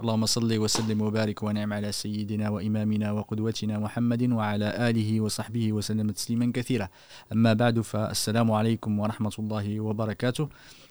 [0.00, 6.52] اللهم صل وسلم وبارك ونعم على سيدنا وإمامنا وقدوتنا محمد وعلى آله وصحبه وسلم تسليما
[6.54, 6.88] كثيرا
[7.32, 10.48] أما بعد فالسلام عليكم ورحمة الله وبركاته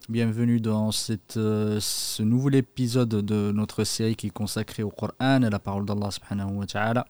[0.09, 5.39] Bienvenue dans cette, euh, ce nouvel épisode de notre série qui est consacrée au Coran,
[5.39, 7.05] la parole d'Allah subhanahu wa ta'ala.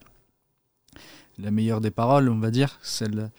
[1.39, 3.31] La meilleure des paroles, on va dire, celle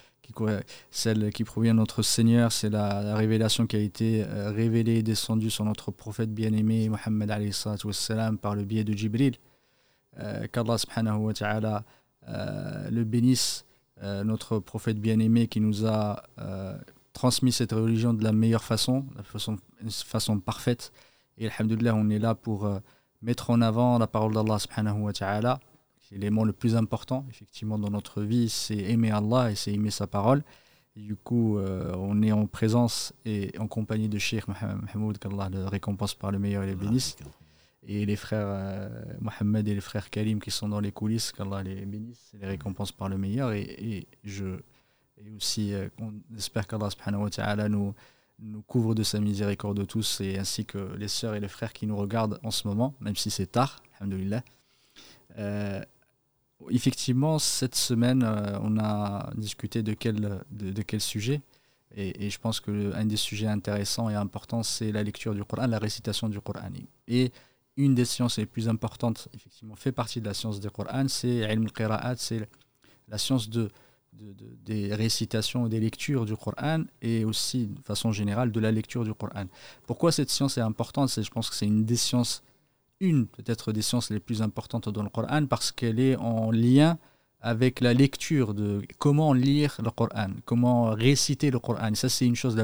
[0.91, 5.03] celle qui provient de notre Seigneur, c'est la, révélation qui a été euh, révélée et
[5.03, 7.31] descendue sur notre prophète bien-aimé, Mohammed
[8.41, 9.37] par le biais de Jibril.
[10.21, 11.85] Euh, Qu'Allah subhanahu wa ta'ala
[12.29, 13.65] euh, le bénisse,
[14.03, 16.23] euh, notre prophète bien-aimé qui nous a
[17.13, 19.57] transmis cette religion de la meilleure façon, de façon,
[19.89, 20.93] façon parfaite.
[21.39, 22.69] Et alhamdulillah, on est là pour
[23.21, 25.61] mettre en avant la parole d'Allah subhanahu wa ta'ala.
[26.13, 30.07] L'élément le plus important, effectivement, dans notre vie, c'est aimer Allah et c'est aimer sa
[30.07, 30.43] parole.
[30.95, 35.65] du coup, euh, on est en présence et en compagnie de Sheikh Mahmoud, qu'Allah le
[35.65, 37.17] récompense par le meilleur et les bénisse.
[37.85, 38.89] Et les frères euh,
[39.21, 42.47] Mohamed et les frères Karim qui sont dans les coulisses, qu'Allah les bénisse et les
[42.47, 43.53] récompense par le meilleur.
[43.53, 44.61] Et, et je
[45.25, 47.95] et aussi, euh, on espère qu'Allah nous,
[48.39, 51.73] nous couvre de sa miséricorde de tous, et ainsi que les sœurs et les frères
[51.73, 54.43] qui nous regardent en ce moment, même si c'est tard, alhamdoulilah.
[56.71, 61.41] Effectivement, cette semaine, euh, on a discuté de quel, de, quel sujet
[61.95, 65.79] et, je pense qu'un des sujets intéressants et importants, c'est la lecture du Coran, la
[65.79, 66.71] récitation du Coran.
[67.07, 67.31] Et
[67.77, 71.45] une des sciences les plus importantes, effectivement, fait partie de la science du Coran, c'est
[71.45, 71.59] al
[72.17, 72.49] c'est
[73.09, 73.71] la science de,
[74.13, 79.15] des récitations, des lectures du Coran et aussi, de façon générale, de la lecture du
[79.15, 79.47] Coran.
[79.87, 81.11] Pourquoi cette science est importante?
[81.21, 82.43] Je pense que c'est une des sciences,
[83.03, 86.99] une peut-être des sciences les plus importantes dans le Coran parce qu'elle est en lien
[87.41, 91.95] avec la lecture de comment lire le Coran, comment réciter le Coran.
[91.95, 92.57] Ça, c'est une chose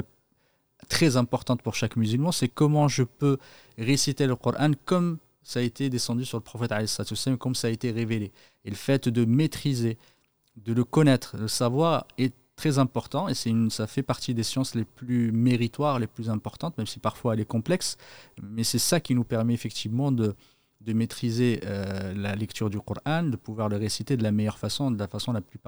[0.89, 3.39] très importante pour chaque musulman, c'est comment je peux
[3.77, 6.73] réciter le Coran comme ça a été descendu sur le prophète,
[7.39, 8.33] comme ça a été révélé.
[8.65, 9.99] Et le fait de maîtriser
[10.57, 14.43] de le connaître, le savoir est très important et c'est une, ça fait partie des
[14.43, 17.97] sciences les plus méritoires, les plus importantes, même si parfois elle est complexe.
[18.43, 20.35] Mais c'est ça qui nous permet effectivement de,
[20.81, 24.91] de maîtriser euh, la lecture du Coran, de pouvoir le réciter de la meilleure façon,
[24.91, 25.61] de la façon la plus,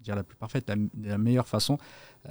[0.00, 1.76] dire la plus parfaite, de la meilleure façon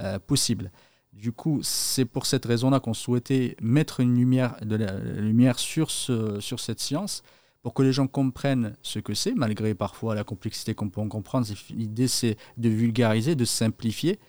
[0.00, 0.72] euh, possible.
[1.12, 5.90] Du coup, c'est pour cette raison-là qu'on souhaitait mettre une lumière, de la lumière sur,
[5.92, 7.22] ce, sur cette science
[7.66, 11.08] pour que les gens comprennent ce que c'est, malgré parfois la complexité qu'on peut en
[11.08, 11.48] comprendre.
[11.70, 14.20] L'idée, c'est de vulgariser, de simplifier,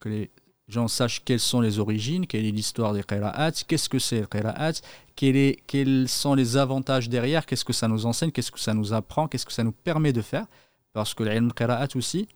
[0.00, 0.30] que les
[0.68, 4.26] gens sachent quelles sont les origines, quelle est l'histoire des qira'at, qu'est-ce que c'est le
[4.26, 4.74] qira'at,
[5.16, 8.92] quel quels sont les avantages derrière, qu'est-ce que ça nous enseigne, qu'est-ce que ça nous
[8.92, 10.44] apprend, qu'est-ce que ça nous permet de faire.
[10.92, 12.28] Parce que l'ilm qira'at aussi,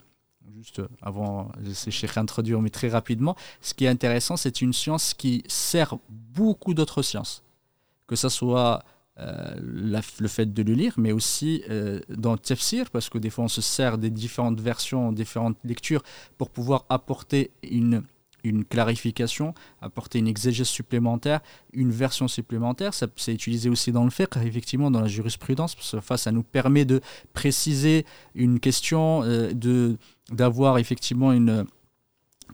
[0.56, 5.44] juste avant, j'essaie d'introduire, mais très rapidement, ce qui est intéressant, c'est une science qui
[5.46, 7.42] sert beaucoup d'autres sciences.
[8.06, 8.82] Que ce soit
[9.20, 13.30] euh, le fait de le lire, mais aussi euh, dans le tafsir, parce que des
[13.30, 16.04] fois on se sert des différentes versions, différentes lectures
[16.36, 18.04] pour pouvoir apporter une,
[18.44, 21.40] une clarification, apporter une exégèse supplémentaire,
[21.72, 22.94] une version supplémentaire.
[22.94, 26.44] Ça c'est utilisé aussi dans le fiqh, effectivement, dans la jurisprudence, parce que ça nous
[26.44, 27.00] permet de
[27.32, 28.06] préciser
[28.36, 29.96] une question, euh, de
[30.30, 31.64] d'avoir effectivement une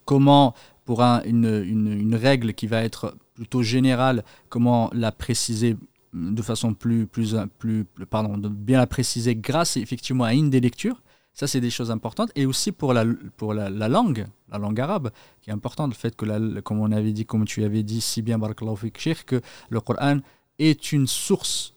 [0.07, 0.55] comment
[0.87, 5.77] pour un, une, une, règle qui va être plutôt générale, comment la préciser
[6.15, 10.61] de façon plus, plus, plus, pardon, de bien la préciser grâce effectivement à une des
[10.61, 11.03] lectures.
[11.33, 12.31] Ça, c'est des choses importantes.
[12.37, 13.05] Et aussi pour la,
[13.37, 15.11] pour la, langue, la langue arabe,
[15.43, 18.01] qui est importante, le fait que, la, comme on avait dit, comme tu avais dit
[18.01, 20.19] si bien, que le Coran
[20.61, 21.74] est une source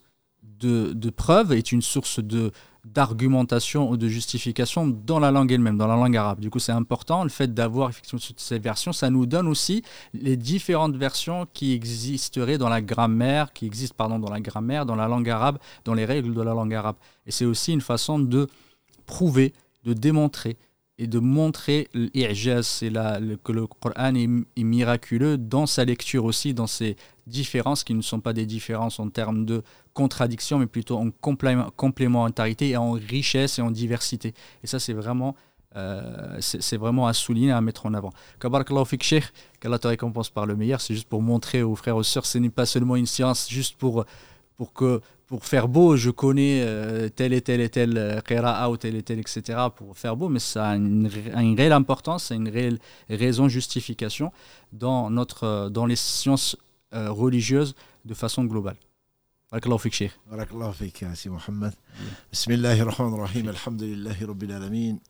[0.59, 2.51] de, de preuves, est une source de,
[2.93, 6.39] d'argumentation ou de justification dans la langue elle-même, dans la langue arabe.
[6.39, 8.93] Du coup, c'est important le fait d'avoir effectivement toutes ces versions.
[8.93, 14.19] Ça nous donne aussi les différentes versions qui existeraient dans la grammaire, qui existent pardon
[14.19, 16.95] dans la grammaire, dans la langue arabe, dans les règles de la langue arabe.
[17.25, 18.47] Et c'est aussi une façon de
[19.05, 19.53] prouver,
[19.83, 20.57] de démontrer
[20.99, 26.95] et de montrer que le Coran est, miraculeux dans sa lecture aussi, dans ses
[27.27, 29.61] différences qui ne sont pas des différences en termes de
[29.93, 31.11] contradiction, mais plutôt en
[31.75, 34.33] complémentarité et en richesse et en diversité.
[34.63, 35.35] Et ça, c'est vraiment,
[35.75, 36.39] euh,
[36.73, 38.11] vraiment à souligner, à mettre en avant.
[38.39, 39.25] Kabarakallahu fik sheikh,
[39.59, 42.25] qu'Allah te récompense par le meilleur, c'est juste pour montrer aux frères et aux sœurs,
[42.25, 44.05] ce n'est pas seulement une science juste pour,
[44.55, 48.70] pour que pour faire beau, je connais euh, telle et telle et telle euh, qira'a
[48.70, 49.40] ou telle et telle, etc.
[49.74, 51.08] pour faire beau, mais ça a une,
[51.56, 52.78] réelle importance, c'est une réelle
[53.08, 54.30] raison, justification
[54.72, 56.56] dans, notre, dans les sciences
[56.92, 57.74] religieuses
[58.04, 58.76] de façon globale.
[59.52, 61.74] بارك الله فيك شيخ بارك الله فيك يا سي محمد
[62.32, 65.00] بسم الله الرحمن الرحيم الحمد لله رب العالمين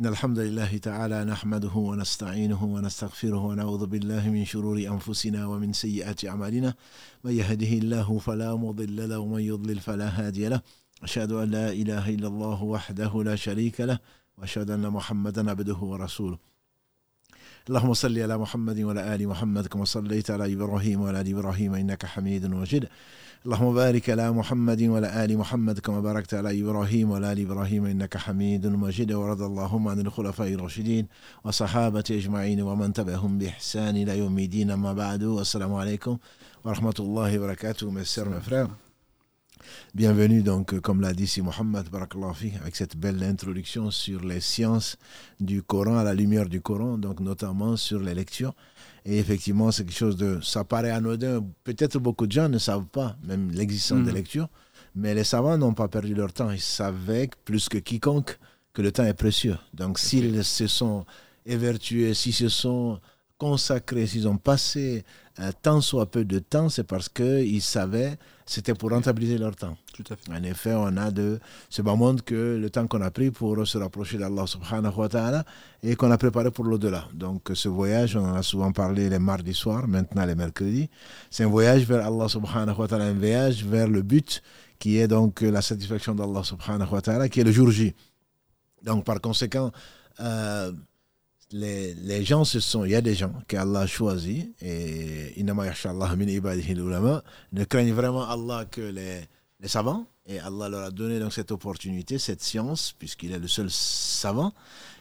[0.00, 6.74] إن الحمد لله تعالى نحمده ونستعينه ونستغفره ونعوذ بالله من شرور أنفسنا ومن سيئات أعمالنا.
[7.24, 10.60] من يهده الله فلا مضل له ومن يضلل فلا هادي له.
[11.02, 13.98] أشهد أن لا إله إلا الله وحده لا شريك له
[14.38, 16.38] وأشهد أن محمدا عبده ورسوله.
[17.68, 22.06] اللهم صل على محمد وعلى آل محمد كما صليت على إبراهيم وعلى آل إبراهيم إنك
[22.06, 22.88] حميد مجيد.
[23.44, 28.16] اللهم بارك على محمد وعلى آل محمد كما باركت على إبراهيم وعلى آل إبراهيم إنك
[28.16, 31.08] حميد مجيد ورد اللهم عن الخلفاء الراشدين
[31.44, 36.18] وصحابة أجمعين ومن تبعهم بإحسان إلى يوم الدين أما بعد والسلام عليكم
[36.64, 38.70] ورحمة الله وبركاته mes sœurs mes frères
[39.94, 44.96] Bienvenue donc, comme l'a dit si Mohamed Barakalafi, avec cette belle introduction sur les sciences
[45.40, 48.54] du Coran à la lumière du Coran, donc notamment sur les lectures.
[49.04, 50.40] Et effectivement, c'est quelque chose de.
[50.42, 51.44] Ça paraît anodin.
[51.62, 54.14] Peut-être beaucoup de gens ne savent pas même l'existence des mm.
[54.14, 54.48] lectures.
[54.94, 56.50] Mais les savants n'ont pas perdu leur temps.
[56.50, 58.38] Ils savaient plus que quiconque
[58.72, 59.56] que le temps est précieux.
[59.72, 61.04] Donc s'ils se sont
[61.46, 63.00] évertués, s'ils se sont
[63.38, 65.04] consacrés, s'ils ont passé
[65.40, 68.16] euh, tant soit peu de temps, c'est parce qu'ils savaient,
[68.46, 69.76] c'était pour rentabiliser leur temps.
[69.92, 70.30] Tout à fait.
[70.30, 73.66] En effet, on a de ce bas monde que le temps qu'on a pris pour
[73.66, 75.44] se rapprocher d'Allah subhanahu wa ta'ala
[75.82, 77.08] et qu'on a préparé pour l'au-delà.
[77.14, 80.90] Donc ce voyage, on en a souvent parlé les mardis soirs, maintenant les mercredis,
[81.30, 84.42] c'est un voyage vers Allah subhanahu wa ta'ala, un voyage vers le but
[84.78, 87.94] qui est donc la satisfaction d'Allah subhanahu wa ta'ala, qui est le jour J.
[88.82, 89.70] Donc par conséquent,
[90.20, 90.72] euh,
[91.52, 97.64] les, les, gens se sont, il y a des gens qu'Allah a choisi et ne
[97.64, 99.20] craignent vraiment Allah que les,
[99.60, 103.48] les, savants et Allah leur a donné donc cette opportunité, cette science puisqu'il est le
[103.48, 104.52] seul savant.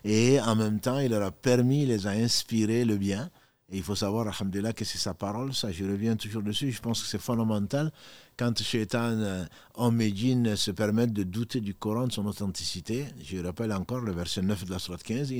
[0.04, 3.30] Et en même temps il leur a permis, il les a inspirés le bien.
[3.70, 6.82] Et il faut savoir, alhamdulillah, que c'est sa parole, ça je reviens toujours dessus, je
[6.82, 7.92] pense que c'est fondamental
[8.38, 9.46] quand Shaitan euh,
[9.76, 13.06] en Médine se permet de douter du Coran, de son authenticité.
[13.24, 15.32] Je rappelle encore le verset 9 de la Sourate 15,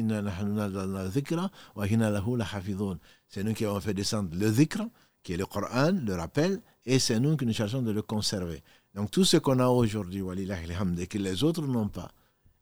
[3.28, 4.84] c'est nous qui avons fait descendre le dhikr,
[5.24, 8.62] qui est le Coran, le rappel, et c'est nous qui nous chargeons de le conserver.
[8.94, 12.12] Donc tout ce qu'on a aujourd'hui, et que les autres n'ont pas,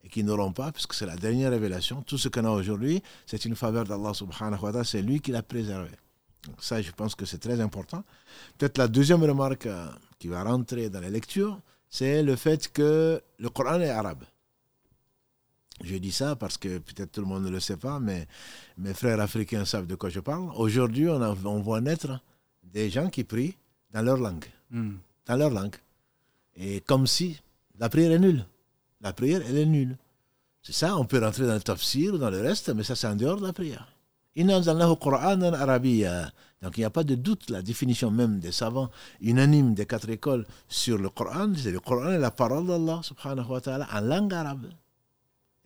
[0.04, 2.02] et qui n'auront pas, puisque c'est la dernière révélation.
[2.04, 5.32] Tout ce qu'on a aujourd'hui, c'est une faveur d'Allah subhanahu wa ta'ala, c'est lui qui
[5.32, 5.90] l'a préservé.
[6.46, 8.04] Donc ça, je pense que c'est très important.
[8.58, 9.88] Peut-être la deuxième remarque euh,
[10.20, 11.60] qui va rentrer dans les lectures,
[11.90, 14.24] c'est le fait que le Coran est arabe.
[15.84, 18.28] Je dis ça parce que peut-être tout le monde ne le sait pas, mais
[18.78, 20.52] mes frères africains savent de quoi je parle.
[20.56, 22.20] Aujourd'hui, on, on, voit naître
[22.64, 23.58] des gens qui prient
[23.92, 24.46] dans leur langue.
[24.70, 24.98] Hmm.
[25.26, 25.76] Dans leur langue.
[26.56, 27.42] Et comme si
[27.80, 28.46] la prière est nulle
[29.02, 29.98] la prière, elle est nulle.
[30.62, 33.08] C'est ça, on peut rentrer dans le tafsir ou dans le reste, mais ça, c'est
[33.08, 33.88] en dehors de la prière.
[36.62, 38.90] Donc, il n'y a pas de doute, la définition même des savants
[39.20, 43.48] unanimes des quatre écoles sur le Coran, c'est le Coran est la parole d'Allah, subhanahu
[43.50, 44.70] wa ta'ala, en langue arabe,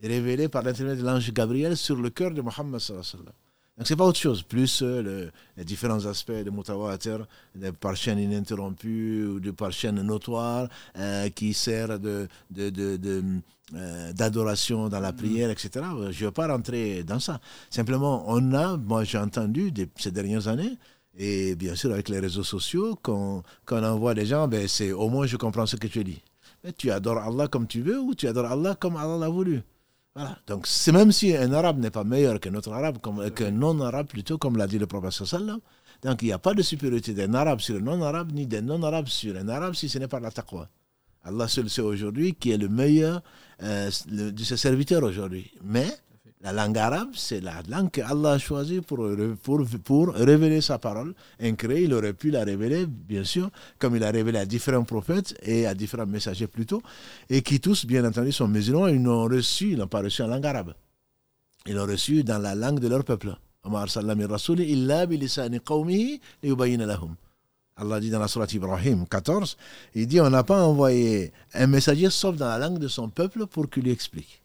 [0.02, 3.34] révélée par l'intermédiaire de l'ange Gabriel sur le cœur de Mohammed sallallahu alayhi wa sallam.
[3.78, 8.20] Donc c'est pas autre chose, plus euh, les différents aspects de mutawatir, de par chaîne
[8.20, 15.16] ininterrompue ou de par chaîne notoire, euh, qui sert de, euh, d'adoration dans la mm.
[15.18, 15.70] prière, etc.
[16.12, 17.42] Je ne vais pas rentrer dans ça.
[17.70, 20.78] Simplement, on a, moi j'ai entendu ces dernières années,
[21.18, 24.94] et bien sûr avec les réseaux sociaux, quand, quand on envoie des gens, ben, c'est
[24.94, 26.22] au moins je comprends ce que tu dis.
[26.64, 29.64] Mais tu adores Allah comme tu veux ou tu adores Allah comme Allah l'a voulu?
[30.16, 30.38] Voilà.
[30.48, 33.00] Donc, c'est même si un arabe n'est pas meilleur qu'un autre arabe,
[33.36, 35.60] qu'un non-arabe plutôt, comme l'a dit le prophète sallam,
[36.04, 39.08] donc il n'y a pas de supériorité d'un arabe sur un non-arabe, ni d'un non-arabe
[39.08, 40.70] sur un arabe, si ce n'est pas la taqwa.
[41.24, 43.22] Allah seul sait aujourd'hui qui est le meilleur
[43.64, 45.52] euh, de ses serviteurs aujourd'hui.
[45.64, 45.88] Mais
[46.46, 49.00] la langue arabe, c'est la langue qu'Allah a choisie pour,
[50.14, 51.16] révéler sa parole.
[51.40, 53.50] Incré, il aurait pu la révéler, bien sûr,
[53.80, 56.84] comme il a révélé à différents prophètes et à différents messagers plutôt,
[57.32, 60.28] et qui tous, bien entendu, sont musulmans, ils n'ont reçu, ils n'ont pas reçu en
[60.28, 60.76] langue arabe.
[61.66, 63.36] Ils l'ont reçu dans la langue de leur peuple.
[67.78, 69.58] Allah dit dans la Surah Ibrahim 14,
[69.96, 73.48] il dit on n'a pas envoyé un messager sauf dans la langue de son peuple
[73.48, 74.45] pour qu'il lui explique.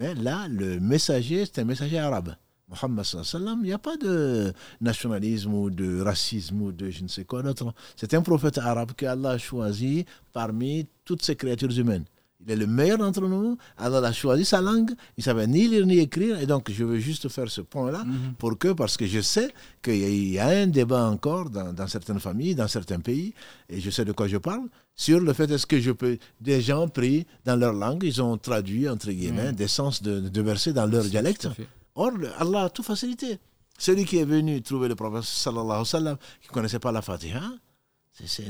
[0.00, 2.34] Mais là, le messager, c'est un messager arabe.
[2.70, 3.04] Mohammed
[3.34, 7.42] il n'y a pas de nationalisme ou de racisme ou de je ne sais quoi
[7.42, 7.74] d'autre.
[7.96, 12.04] C'est un prophète arabe que Allah a choisi parmi toutes ces créatures humaines.
[12.46, 13.56] Il est le meilleur d'entre nous.
[13.76, 14.90] Allah a choisi sa langue.
[15.16, 16.40] Il ne savait ni lire ni écrire.
[16.40, 18.34] Et donc, je veux juste faire ce point-là mhm.
[18.38, 22.20] pour que, parce que je sais qu'il y, a un débat encore dans, dans, certaines
[22.20, 23.34] familles, dans certains pays,
[23.68, 26.16] et je sais de quoi je parle, sur le fait est-ce que je peux.
[26.40, 30.40] Des gens prient dans leur langue, ils ont traduit, entre guillemets, des sens de, de
[30.42, 31.48] versets dans leur dialecte.
[31.94, 33.38] Or, Allah a tout facilité.
[33.78, 36.92] Celui qui est venu trouver le prophète, sallallahu alayhi wa sallam, qui ne connaissait pas
[36.92, 37.40] la Fatiha,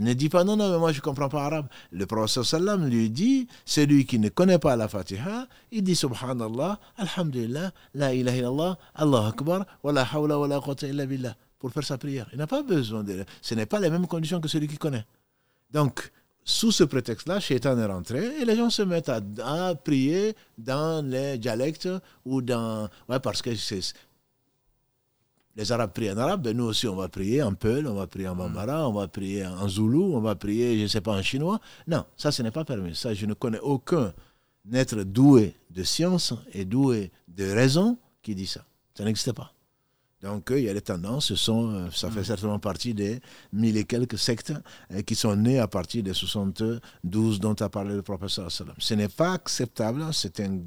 [0.01, 1.67] ne dis pas non, non, mais moi je ne comprends pas arabe.
[1.93, 7.73] Le sallam lui dit, celui qui ne connaît pas la Fatiha, il dit Subhanallah, Alhamdulillah,
[7.95, 11.85] La ilaha illallah, Allah Akbar, wa la hawla wa la quwwata illa billah, pour faire
[11.85, 12.29] sa prière.
[12.33, 13.25] Il n'a pas besoin de.
[13.43, 15.05] Ce n'est pas les mêmes conditions que celui qui connaît.
[15.71, 16.11] Donc,
[16.45, 21.39] sous ce prétexte-là, Shaitan est rentré et les gens se mettent à, prier dans les
[21.39, 21.89] dialectes
[22.25, 22.89] ou dans.
[23.09, 23.51] Ouais, parce que
[25.57, 28.07] les Arabes prient en arabe, ben nous aussi on va prier en Peul, on va
[28.07, 31.13] prier en Bambara, on va prier en Zoulou, on va prier, je ne sais pas,
[31.13, 31.61] en chinois.
[31.87, 32.95] Non, ça ce n'est pas permis.
[32.95, 34.13] Ça, je ne connais aucun
[34.73, 38.65] être doué de science et doué de raison qui dit ça.
[38.95, 39.53] Ça n'existe pas.
[40.23, 42.25] Donc, il y a des tendances, ce sont, euh, ça fait mm.
[42.25, 43.21] certainement partie des
[43.55, 44.53] mille et quelques sectes
[44.93, 48.75] euh, qui sont nées à partir des 72 dont a parlé le professeur Salam.
[48.79, 50.63] Ce n'est pas acceptable, c'est une,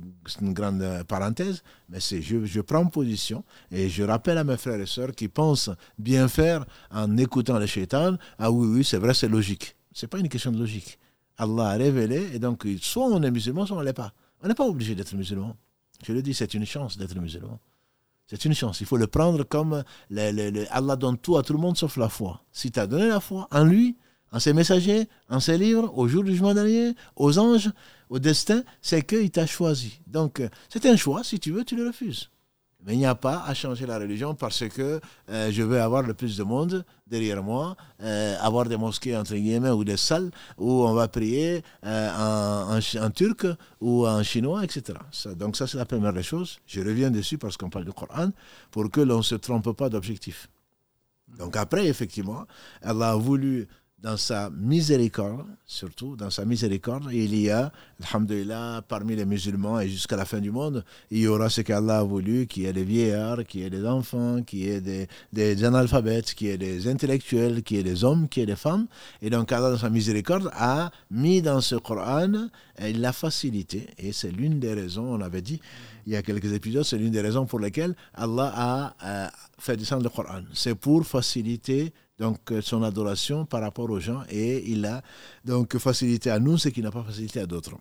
[0.54, 4.88] grande euh, parenthèse, mais je, je prends position et je rappelle à mes frères et
[4.88, 5.70] sœurs qui pensent
[6.00, 9.76] bien faire en écoutant le shaitan, ah oui, oui, c'est vrai, c'est logique.
[9.92, 10.98] Ce n'est pas une question de logique.
[11.38, 14.14] Allah a révélé, et donc soit on est musulman, soit on ne l'est pas.
[14.42, 15.56] On n'est pas obligé d'être musulman.
[16.04, 17.60] Je le dis, c'est une chance d'être musulman.
[18.27, 18.82] C'est une chance.
[18.82, 19.84] Il faut le prendre comme
[20.72, 22.42] Allah donne tout à tout le monde sauf la foi.
[22.51, 23.98] Si tu as donné la foi en lui,
[24.32, 27.70] en ses messagers, en ses livres, au jour du jugement dernier, aux anges,
[28.10, 30.00] au destin, c'est qu'il t'a choisi.
[30.08, 31.24] Donc, c'est un choix.
[31.24, 32.30] Si tu veux, tu le refuses.
[32.86, 35.00] Mais il n'y a pas à changer la religion parce que
[35.30, 39.36] euh, je veux avoir le plus de monde derrière moi, euh, avoir des mosquées entre
[39.36, 43.48] guillemets ou des salles où on va prier euh, en, turc
[43.80, 45.00] ou en chinois, etc.
[45.36, 46.60] donc ça c'est la première des choses.
[46.66, 48.32] Je reviens dessus parce qu'on parle du Coran
[48.72, 50.50] pour que l'on ne se trompe pas d'objectif.
[51.38, 52.46] Donc après, effectivement,
[52.82, 53.68] elle a voulu
[54.04, 57.72] dans sa miséricorde, surtout dans sa miséricorde, il y a,
[58.04, 62.00] alhamdulillah, parmi les musulmans et jusqu'à la fin du monde, il y aura ce qu'Allah
[62.00, 64.82] a voulu, qu'il y ait des vieillards, qu'il y ait des enfants, qu'il y ait
[64.82, 68.44] des, des analphabètes, qu'il y ait des intellectuels, qu'il y ait des hommes, qu'il y
[68.44, 68.88] ait des femmes.
[69.22, 73.88] Et donc Allah, dans sa miséricorde, a mis dans ce Coran la facilité.
[73.98, 75.62] Et c'est l'une des raisons, on avait dit
[76.06, 79.78] il y a quelques épisodes, c'est l'une des raisons pour lesquelles Allah a euh, fait
[79.78, 80.42] descendre le Coran.
[80.54, 85.01] C'est pour faciliter donc euh, son adoration par rapport aux gens et il a
[85.46, 87.75] donc facilité à nous ce qu'il n'a pas facilité à d'autres.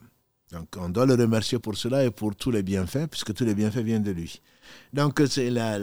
[0.51, 3.55] Donc on doit le remercier pour cela et pour tous les bienfaits, puisque tous les
[3.55, 4.41] bienfaits viennent de lui.
[4.93, 5.79] Donc c'est la,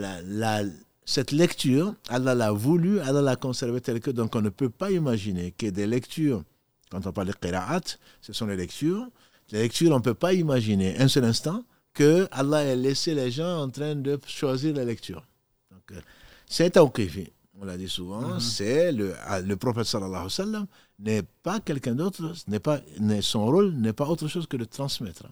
[1.05, 4.91] cette lecture, Allah l'a voulu, Allah l'a conservée telle que, donc on ne peut pas
[4.91, 6.43] imaginer que des lectures,
[6.91, 9.07] quand on parle de qira'at, ce sont les lectures,
[9.51, 11.63] les lectures, on ne peut pas imaginer un seul instant
[11.95, 15.25] que Allah ait laissé les gens en train de choisir la lecture.
[15.71, 16.01] Donc euh,
[16.47, 18.39] c'est tawqifi on l'a dit souvent, mhm.
[18.39, 20.65] c'est le, ah, le prophète sallallahu alayhi wa sallam
[20.99, 22.79] n'est pas quelqu'un d'autre, n'est pas,
[23.21, 25.25] son rôle n'est pas autre chose que de transmettre.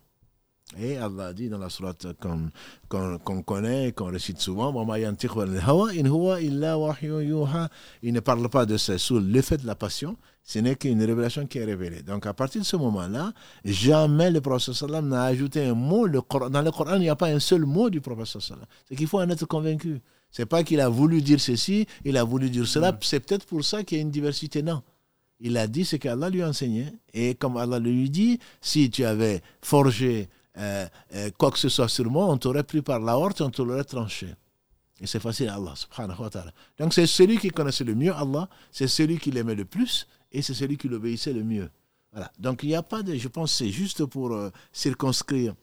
[0.77, 2.51] Et Allah dit dans la sourate qu'on
[2.89, 6.03] qu connaît, qu'on récite souvent, il
[8.13, 11.59] ne parle pas de ça sous l'effet de la passion, ce n'est qu'une révélation qui
[11.59, 12.03] est révélée.
[12.03, 13.31] Donc à partir de ce moment-là,
[13.63, 16.05] jamais le prophète sallam n'a ajouté un mot.
[16.05, 16.19] Le
[16.49, 18.65] dans le Coran, il n'y a pas un seul mot du prophète sallam.
[18.89, 20.01] C'est qu'il faut en être convaincu.
[20.31, 22.91] C'est pas qu'il a voulu dire ceci, il a voulu dire cela.
[22.91, 22.97] Mm.
[23.01, 24.61] C'est peut-être pour ça qu'il y a une diversité.
[24.61, 24.83] Non.
[25.39, 26.87] Il a dit ce qu'Allah lui a enseigné.
[27.13, 31.87] Et comme Allah lui dit, si tu avais forgé euh, euh, quoi que ce soit
[31.87, 34.27] sur moi, on t'aurait pris par la horte, on t'aurait tranché.
[34.99, 36.51] Et c'est facile à Allah, subhanahu wa ta'ala.
[36.79, 40.41] Donc c'est celui qui connaissait le mieux Allah, c'est celui qui l'aimait le plus, et
[40.41, 41.69] c'est celui qui l'obéissait le mieux.
[42.11, 42.31] Voilà.
[42.39, 43.15] Donc il n'y a pas de.
[43.15, 45.53] Je pense c'est juste pour euh, circonscrire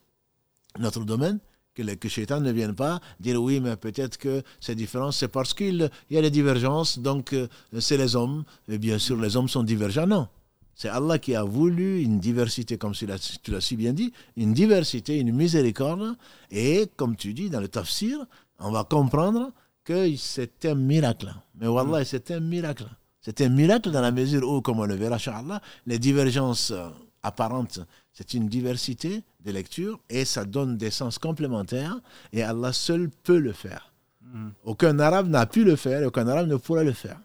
[0.78, 1.40] notre domaine
[1.74, 5.28] que le que Shaitan ne vienne pas dire oui, mais peut-être que c'est différent, c'est
[5.28, 7.48] parce qu'il y a des divergences, donc euh,
[7.80, 10.06] c'est les hommes, et bien sûr les hommes sont divergents.
[10.06, 10.28] Non,
[10.74, 15.18] c'est Allah qui a voulu une diversité, comme tu l'as si bien dit, une diversité,
[15.18, 16.16] une miséricorde,
[16.50, 18.26] et comme tu dis dans le tafsir,
[18.58, 19.50] on va comprendre
[19.84, 21.32] que c'est un miracle.
[21.60, 22.04] Mais Wallah, mm.
[22.04, 22.86] c'est un miracle.
[23.20, 26.88] C'est un miracle dans la mesure où, comme on le verra, Allah, les divergences euh,
[27.22, 27.80] apparentes
[28.14, 31.98] c'est une diversité de lectures et ça donne des sens complémentaires
[32.32, 33.92] et Allah seul peut le faire.
[34.22, 34.50] Hmm.
[34.64, 37.18] Aucun arabe n'a pu le faire et aucun arabe ne pourra le faire.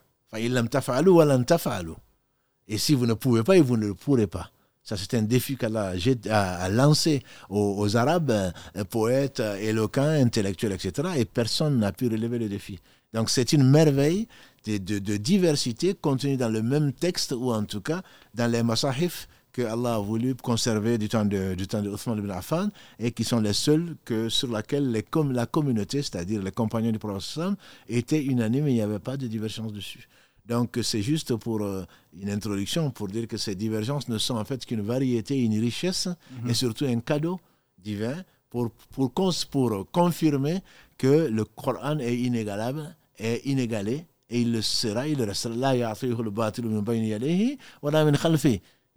[2.68, 4.52] Et si vous ne pouvez pas, vous ne le pourrez pas.
[4.84, 5.94] Ça, c'est un défi qu'Allah
[6.32, 11.10] a, lancé aux, Arabes, euh, poètes, éloquents, intellectuels, etc.
[11.18, 12.80] Et personne n'a pu relever le défi.
[13.14, 14.28] Donc, c'est une merveille
[14.66, 18.02] de, de, diversité contenue dans le même texte, ou en tout cas
[18.34, 22.32] dans les masahif que Allah a voulu conserver du temps de, du temps de ibn
[22.32, 26.92] Affan et qui sont les seuls que, sur les, comme la communauté, c'est-à-dire les compagnons
[26.92, 27.40] du prophète
[27.88, 30.08] étaient unanimes et il n'y avait pas de divergence dessus.
[30.46, 31.84] Donc c'est juste pour euh,
[32.20, 36.08] une introduction pour dire que ces divergences ne sont en fait qu'une variété, une richesse
[36.08, 36.50] mhm.
[36.50, 37.40] et surtout un cadeau
[37.78, 38.16] divin
[38.50, 39.12] pour, pour,
[39.52, 40.62] pour confirmer
[40.98, 45.56] que le Coran est inégalable, est inégalé et il le sera, il le restera.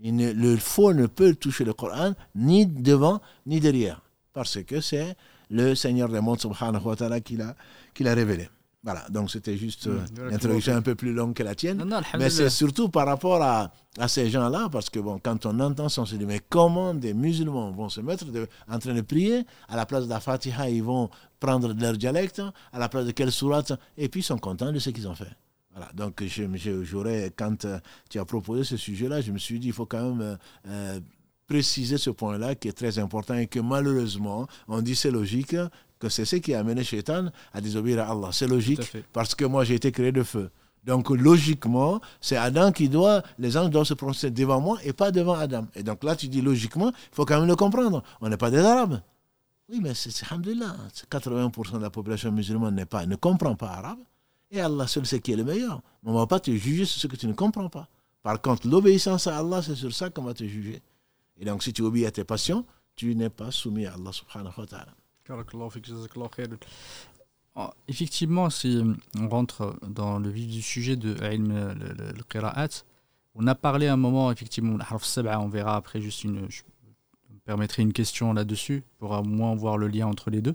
[0.02, 5.16] Le faux ne peut toucher le Coran ni devant ni derrière, parce que c'est
[5.50, 8.48] le Seigneur des mondes, subhanahu wa ta'ala, qui l'a révélé.
[8.84, 11.84] Voilà, donc c'était juste euh, une introduction un peu plus longue que la tienne.
[12.18, 15.88] mais c'est surtout par rapport à, à ces gens-là, parce que bon, quand on entend
[15.88, 18.24] ça, on se dit, mais comment des musulmans vont se mettre
[18.68, 22.42] en train de prier, à la place de la Fatiha, ils vont prendre leur dialecte,
[22.72, 25.14] à la place de quelle sourate, et puis ils sont contents de ce qu'ils ont
[25.14, 25.30] fait.
[25.74, 26.22] Voilà, donc
[26.82, 27.78] j'aurais, quand euh,
[28.10, 30.38] tu as proposé ce sujet-là, je me suis dit, il faut quand même
[30.68, 31.00] euh,
[31.46, 35.56] préciser ce point-là qui est très important et que malheureusement, on dit c'est logique,
[35.98, 38.30] que c'est ce qui a amené Shaitan à désobéir à Allah.
[38.32, 38.80] C'est logique
[39.12, 40.50] parce que moi j'ai été créé de feu.
[40.84, 45.10] Donc logiquement, c'est Adam qui doit, les anges doivent se prononcer devant moi et pas
[45.12, 45.66] devant Adam.
[45.76, 48.02] Et donc là, tu dis logiquement, il faut quand même le comprendre.
[48.20, 49.00] On n'est pas des Arabes.
[49.68, 54.00] Oui, mais c'est, 80% de la population musulmane n'est pas, ne comprend pas arabe.
[54.52, 55.80] Et Allah seul sait qui est le meilleur.
[56.04, 57.88] On ne va pas te juger sur ce que tu ne comprends pas.
[58.22, 60.82] Par contre, l'obéissance à Allah, c'est sur ça qu'on va te juger.
[61.38, 64.52] Et donc, si tu obéis à tes passions, tu n'es pas soumis à Allah subhanahu
[64.58, 64.94] wa ta'ala.
[67.54, 68.82] Ah, effectivement, si
[69.18, 72.84] on rentre dans le vif du sujet de le qira'at,
[73.34, 76.46] on a parlé un moment, effectivement, on verra après juste une.
[76.50, 76.62] Je
[77.44, 80.54] permettrai une question là-dessus pour au moins voir le lien entre les deux.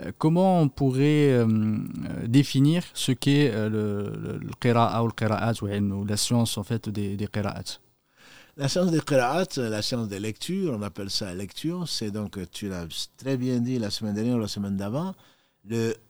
[0.00, 1.46] Euh, comment on pourrait euh,
[2.26, 6.88] définir ce qu'est euh, le, le qira'a ou le qira'at ou la science en fait
[6.88, 7.78] des, des qira'at
[8.58, 12.68] la science des qira'at, la science des lectures, on appelle ça lecture, c'est donc, tu
[12.68, 15.14] l'as très bien dit la semaine dernière ou la semaine d'avant,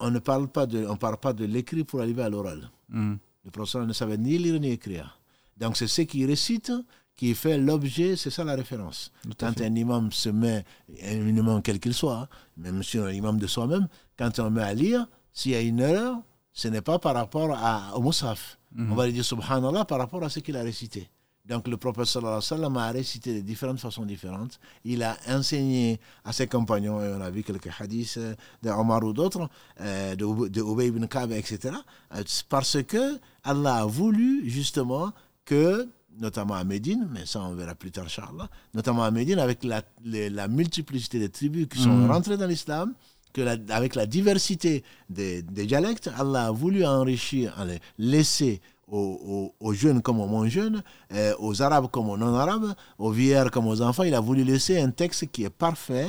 [0.00, 2.68] on ne parle pas de, on parle pas de l'écrit pour arriver à l'oral.
[2.88, 3.14] Hmm.
[3.44, 5.20] Le professeur ne savait ni lire ni écrire.
[5.56, 6.72] Donc c'est ce qui récite
[7.16, 9.12] qui fait l'objet, c'est ça la référence.
[9.38, 10.64] Quand un imam se met,
[11.04, 13.86] un imam quel qu'il soit, même si on est imam de soi-même,
[14.18, 16.18] quand on met à lire, s'il y a une erreur,
[16.52, 18.58] ce n'est pas par rapport à, au Moussaf.
[18.74, 18.92] Hmm.
[18.92, 21.08] On va lui dire subhanallah par rapport à ce qu'il a récité.
[21.44, 24.60] Donc le prophète sallallahu alayhi wa sallam a récité de différentes façons différentes.
[24.84, 28.18] Il a enseigné à ses compagnons, et on a vu quelques hadiths
[28.62, 29.48] de Omar ou d'autres,
[29.80, 31.74] euh, de, de Ubay ibn Ka'b, etc.
[32.14, 35.12] Euh, parce que Allah a voulu justement
[35.44, 39.64] que, notamment à Médine, mais ça on verra plus tard, Inch'Allah, notamment à Médine, avec
[39.64, 42.10] la, la multiplicité des tribus qui sont mm.
[42.10, 42.94] rentrées dans l'islam,
[43.32, 43.40] que
[43.72, 47.54] avec la diversité des, des, dialectes, Allah a voulu enrichir,
[47.98, 53.50] laisser aux, jeunes comme aux moins jeunes, euh, aux arabes comme aux non-arabes, aux vieillards
[53.50, 54.02] comme aux enfants.
[54.02, 56.08] Il a voulu laisser un texte qui est parfait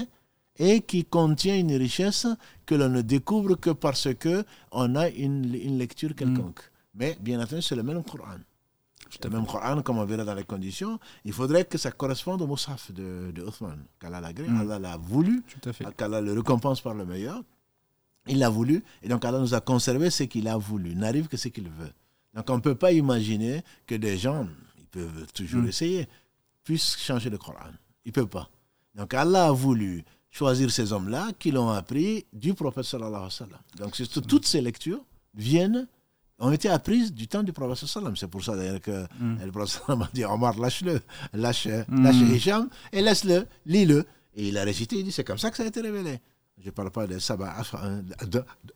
[0.57, 2.27] et qui contient une richesse
[2.65, 6.59] que l'on ne découvre que parce que on a une, lecture quelconque.
[6.59, 6.69] Mm.
[6.95, 8.37] Mais bien entendu, c'est le même Coran.
[9.23, 12.47] Le même Coran, comme on verra dans les conditions, il faudrait que ça corresponde au
[12.47, 14.62] Moussaf de, de Othman, qu'Allah l'a mm.
[14.62, 15.43] Allah l'a voulu,
[15.97, 17.41] qu'Allah le récompense par le meilleur.
[18.28, 20.95] Il l'a voulu, et donc Allah nous a conservé ce qu'il a voulu.
[20.95, 21.91] N'arrive que ce qu'il veut.
[22.34, 24.47] Donc on ne peut pas imaginer que des gens,
[24.78, 25.67] ils peuvent toujours hmm.
[25.67, 26.08] essayer,
[26.63, 27.71] puissent changer le Coran.
[28.06, 28.49] Ils ne peuvent pas.
[28.95, 33.30] Donc Allah a voulu choisir ces hommes-là qui l'ont appris du prophète sallallahu alayhi wa
[33.30, 33.60] sallam.
[33.78, 33.95] Donc
[34.28, 35.04] toutes ces lectures
[35.36, 35.88] viennent,
[36.39, 39.37] ont été apprises du temps du prophète C'est pour ça d'ailleurs que hmm.
[39.45, 41.01] le prophète a dit Omar, lâche-le,
[41.33, 42.03] lâche, hmm.
[42.03, 44.05] lâche Hicham et laisse-le, lis-le.
[44.35, 46.19] Et il a récité, il dit c'est comme ça que ça a été révélé.
[46.59, 47.55] Je ne parle pas de Sabah,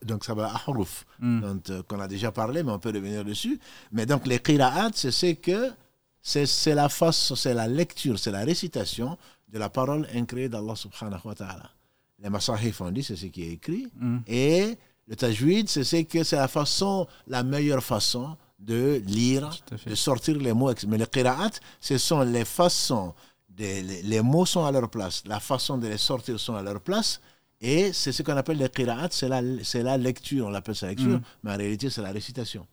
[0.02, 1.42] donc Sabah Ahruf, mm.
[1.70, 3.58] euh, qu'on a déjà parlé, mais on peut revenir dessus.
[3.92, 5.70] Mais donc les qira'at, c'est que
[6.20, 9.16] c'est la face, c'est la lecture, c'est la récitation
[9.48, 11.70] de la parole incréée d'Allah subhanahu wa ta'ala.
[12.20, 13.88] Les masahif, on dit, c'est ce qui est écrit.
[13.96, 14.18] Mm.
[14.26, 14.76] Et
[15.08, 19.48] le tajwid, c'est que c'est la façon, la meilleure façon de lire,
[19.86, 20.72] de sortir les mots.
[20.86, 23.14] Mais les qira'at, ce sont les façons,
[23.56, 26.80] les, les mots sont à leur place, la façon de les sortir sont à leur
[26.80, 27.20] place
[27.60, 31.18] et c'est ce qu'on appelle les qira'at, c'est la, la lecture, on l'appelle ça lecture,
[31.18, 31.22] mm.
[31.42, 32.66] mais en réalité c'est la récitation.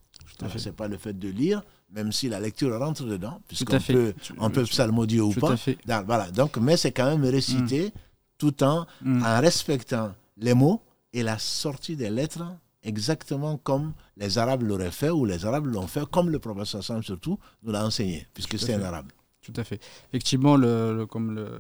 [0.58, 4.14] Ce n'est pas le fait de lire, même si la lecture rentre dedans, puisqu'on peut,
[4.38, 5.56] on peut psalmodier ou pas.
[6.04, 6.30] voilà.
[6.32, 7.92] Donc, mais c'est quand même récité mm.
[8.38, 9.24] tout en, mm.
[9.24, 10.82] en respectant les mots
[11.16, 12.44] et la sortie des lettres
[12.84, 17.02] exactement comme les Arabes l'auraient fait ou les Arabes l'ont fait, comme le professeur Sam
[17.02, 19.08] surtout nous l'a enseigné, puisque c'est un Arabe.
[19.42, 19.80] Tout à fait.
[20.10, 21.60] Effectivement, le, comme le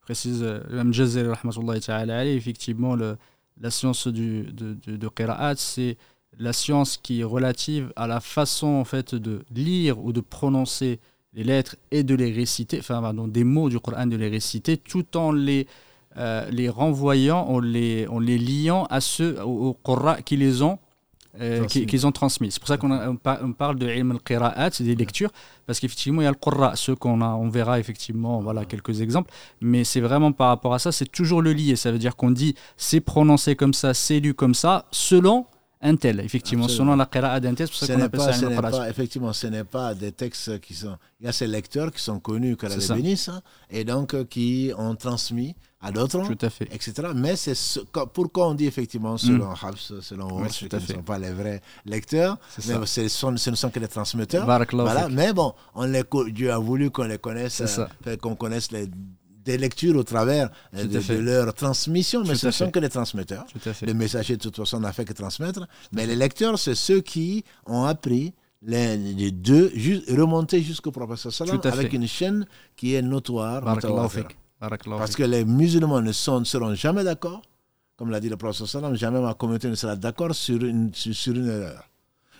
[0.00, 1.32] précise l'imam Jazel,
[2.28, 3.16] effectivement, le,
[3.60, 5.96] la science du, de, de, de Qira'at, c'est
[6.38, 11.00] la science qui est relative à la façon en fait de lire ou de prononcer
[11.32, 14.76] les lettres et de les réciter, enfin pardon, des mots du Coran, de les réciter,
[14.76, 15.66] tout en les,
[16.18, 20.78] euh, les renvoyant, en les, en les liant à ceux, au Qur'an qui les ont
[21.40, 22.50] euh, qu'ils ont transmis.
[22.50, 25.30] C'est pour ça qu'on on parle de ilm al-qira'at, c'est des lectures,
[25.66, 29.00] parce qu'effectivement, il y a le qurra, ceux qu'on a, on verra effectivement, voilà quelques
[29.00, 31.76] exemples, mais c'est vraiment par rapport à ça, c'est toujours le lié.
[31.76, 35.46] Ça veut dire qu'on dit c'est prononcé comme ça, c'est lu comme ça, selon
[35.82, 38.48] un tel, effectivement, selon la qira'a d'un tel, c'est pour ça qu'on appelle pas, ça
[38.48, 40.96] pas, Effectivement, ce n'est pas des textes qui sont...
[41.20, 42.56] Il y a ces lecteurs qui sont connus,
[42.88, 45.54] bénisse, hein, et donc euh, qui ont transmis
[45.86, 46.20] à d'autres,
[46.72, 46.92] etc.
[47.14, 47.80] Mais c'est ce,
[48.12, 49.56] pourquoi on dit effectivement selon mm.
[50.00, 53.70] selon Walsh, qui ne sont pas les vrais lecteurs, mais ce, sont, ce ne sont
[53.70, 54.46] que les transmetteurs.
[54.72, 55.08] Voilà.
[55.08, 57.62] Mais bon, on les, Dieu a voulu qu'on les connaisse,
[58.06, 58.88] euh, qu'on connaisse les
[59.44, 63.46] des lectures au travers euh, de, leur transmission, mais ce ne sont que les transmetteurs.
[63.82, 65.68] Les messagers, de toute façon, n'a fait que transmettre.
[65.92, 69.72] Mais les lecteurs, c'est ceux qui ont appris les, deux,
[70.08, 72.44] remonter jusqu'au professeur Salam avec une chaîne
[72.74, 73.62] qui est notoire.
[74.58, 77.42] Parce que les musulmans ne, sont, seront jamais d'accord,
[77.96, 81.48] comme l'a dit le Salam, jamais ma communauté ne sera d'accord sur une, sur une
[81.48, 81.88] erreur.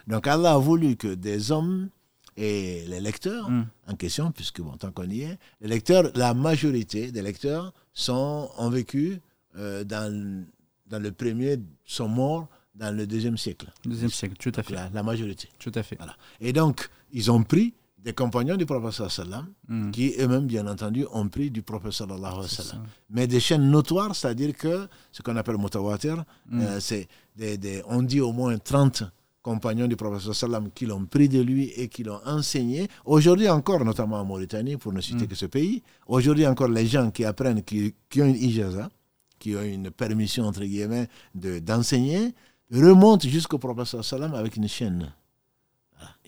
[0.06, 1.88] Donc Allah a voulu que des hommes
[2.36, 3.66] et les lecteurs mm.
[3.88, 8.50] en question, puisque bon, tant qu'on y est, les lecteurs, la majorité des lecteurs sont,
[8.58, 9.20] ont vécu
[9.56, 10.44] euh, dans,
[10.86, 13.66] dans le premier, sont morts dans le deuxième siècle.
[13.84, 14.74] Deuxième siècle, tout à fait.
[14.92, 15.48] La, majorité.
[15.58, 15.96] Tout à fait.
[15.96, 16.14] Voilà.
[16.40, 19.90] Et donc, ils ont pris des compagnons du professeur sallam, mm.
[19.90, 22.84] qui eux-mêmes, bien entendu, ont pris du professeur sallallahu sallam.
[23.10, 26.60] Mais des chaînes notoires, c'est-à-dire que ce qu'on appelle mutawatir, mm.
[26.60, 29.04] euh, c'est des, des, on dit au moins 30
[29.46, 32.88] compagnons du professeur Salam qui l'ont pris de lui et qui l'ont enseigné.
[33.04, 35.28] Aujourd'hui encore, notamment en Mauritanie, pour ne citer mm.
[35.28, 38.90] que ce pays, aujourd'hui encore, les gens qui apprennent, qui, ont une ijaza,
[39.38, 42.34] qui ont une permission, entre guillemets, d'enseigner,
[42.72, 45.12] remontent jusqu'au professeur Salam avec une chaîne.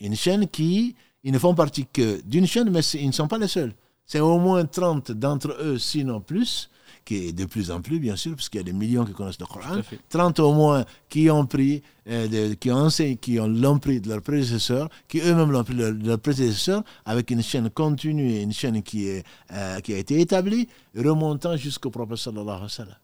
[0.00, 0.94] Une chaîne qui,
[1.28, 3.74] ils ne font partie que d'une chaîne, mais ils ne sont pas les seuls.
[4.06, 6.70] C'est au moins 30 d'entre eux, sinon plus,
[7.04, 9.12] qui est de plus en plus, bien sûr, parce qu'il y a des millions qui
[9.12, 9.82] connaissent le Coran.
[10.08, 14.22] 30 au moins qui ont pris, euh, qui ont enseigné, qui l'ont pris de leurs
[14.22, 18.82] prédécesseurs, qui eux-mêmes l'ont pris de leurs prédécesseurs, avec une chaîne continue et une chaîne
[18.82, 22.96] qui, est, euh, qui a été établie, remontant jusqu'au prophète sallallahu alayhi wa sallam.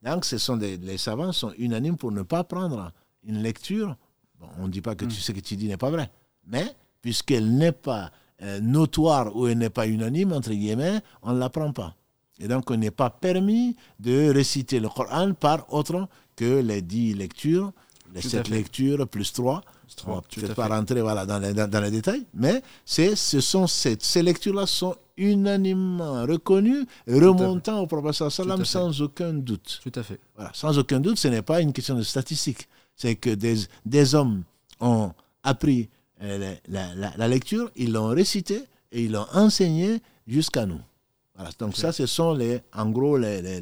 [0.00, 2.92] Donc, ce sont des, les savants sont unanimes pour ne pas prendre
[3.24, 3.94] une lecture.
[4.40, 5.20] Bon, on ne dit pas que tu, hmm.
[5.20, 6.10] ce que tu dis n'est pas vrai,
[6.46, 8.10] mais puisqu'elle n'est pas
[8.42, 11.94] euh, notoire ou elle n'est pas unanime, entre guillemets, on ne la prend pas.
[12.40, 17.14] Et donc, on n'est pas permis de réciter le Coran par autre que les dix
[17.14, 17.72] lectures,
[18.14, 19.62] les sept lectures plus trois.
[20.06, 23.96] On ne peut pas rentrer voilà, dans, les, dans, les détails, mais ce sont ces,
[24.00, 29.80] ces lectures-là sont unanimement reconnues, remontant au professeur Salam sans aucun doute.
[29.82, 30.20] Tout à fait.
[30.36, 32.68] Voilà, sans aucun doute, ce n'est pas une question de statistique.
[32.94, 34.42] C'est que des, des hommes
[34.80, 35.88] ont appris
[36.20, 40.80] la, la, la lecture, ils l'ont récité et ils l'ont enseigné jusqu'à nous.
[41.58, 43.60] Donc ça, ce sont les, en gros les,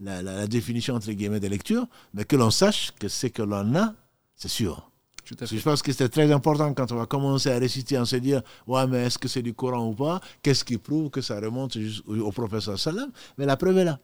[0.00, 3.94] la, définition entre guillemets de lecture, mais que l'on sache que ce que l'on a,
[4.34, 4.90] c'est sûr.
[5.26, 8.40] Je pense que c'est très important quand on va commencer à réciter, on se dire,
[8.66, 10.22] ouais, mais est-ce que c'est du Coran ou pas?
[10.42, 13.98] Qu'est-ce qui prouve que ça remonte au professeur Salam Mais la preuve est là.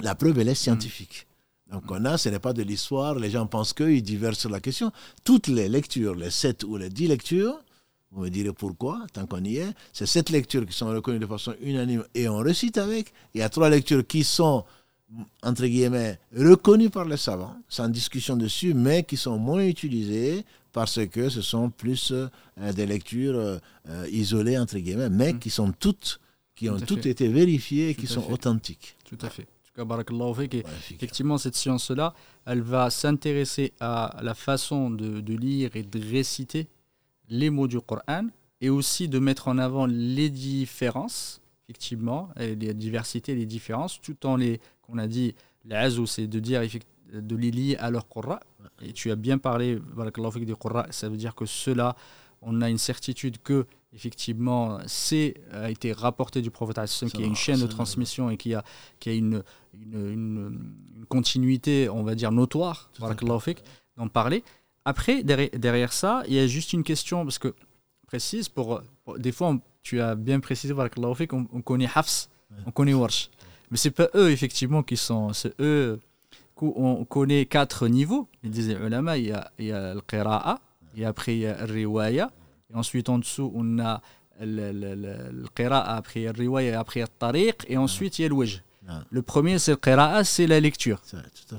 [0.00, 1.26] La preuve, elle est scientifique.
[1.70, 4.60] Donc on a, ce n'est pas de l'histoire, les gens pensent qu'ils divergent sur la
[4.60, 4.92] question.
[5.24, 7.58] Toutes les lectures, les sept ou les dix lectures,
[8.14, 9.74] vous me direz pourquoi, tant qu'on y est.
[9.92, 13.12] C'est cette lecture qui sont reconnues de façon unanime et on récite avec.
[13.34, 14.64] Il y a trois lectures qui sont,
[15.42, 21.04] entre guillemets, reconnues par les savants, sans discussion dessus, mais qui sont moins utilisées parce
[21.06, 22.28] que ce sont plus euh,
[22.72, 23.58] des lectures euh,
[24.10, 25.38] isolées, entre guillemets, mais mmh.
[25.38, 26.20] qui sont toutes,
[26.54, 28.96] qui ont toutes été vérifiées et qui sont authentiques.
[29.04, 29.46] Tout à fait.
[30.90, 32.14] Effectivement, cette science-là,
[32.46, 36.68] elle va s'intéresser à la façon de, de, lire et de réciter
[37.28, 38.28] les mots du Coran
[38.60, 44.26] et aussi de mettre en avant les différences, effectivement, et les diversités, les différences, tout
[44.26, 45.34] en les, qu'on a dit,
[45.64, 46.62] l'azou, c'est de dire
[47.12, 48.38] de les lier à leur Coran.
[48.82, 51.96] Et tu as bien parlé, du Coran, ça veut dire que cela,
[52.42, 56.78] on a une certitude que effectivement, c'est a été rapporté du prophète
[57.12, 58.64] qui a une chaîne de transmission et qui a,
[59.00, 59.42] qui a une,
[59.92, 60.60] une,
[61.08, 62.90] continuité, on va dire, notoire,
[63.96, 64.42] d'en parler.
[64.84, 67.54] Après, derrière, ça, il y a juste une question, parce que
[68.06, 68.82] précise, pour,
[69.18, 72.28] des fois, tu as bien précisé, on, on connaît Hafs,
[72.66, 73.30] on connaît Warsh.
[73.70, 75.32] Mais c'est pas eux, effectivement, qui sont.
[75.32, 76.00] C'est eux.
[76.60, 78.28] On connaît quatre niveaux.
[78.44, 80.60] Ils disaient ulama, il y a, il y a le qira'a,
[80.96, 82.30] et après il y a le riwaya,
[82.74, 84.00] et ensuite en dessous on a
[84.40, 88.62] le qira'a, après le riwaya, après le tariq, et ensuite il y a le wajh.
[89.10, 91.00] Le premier, c'est le qira'a, c'est la lecture.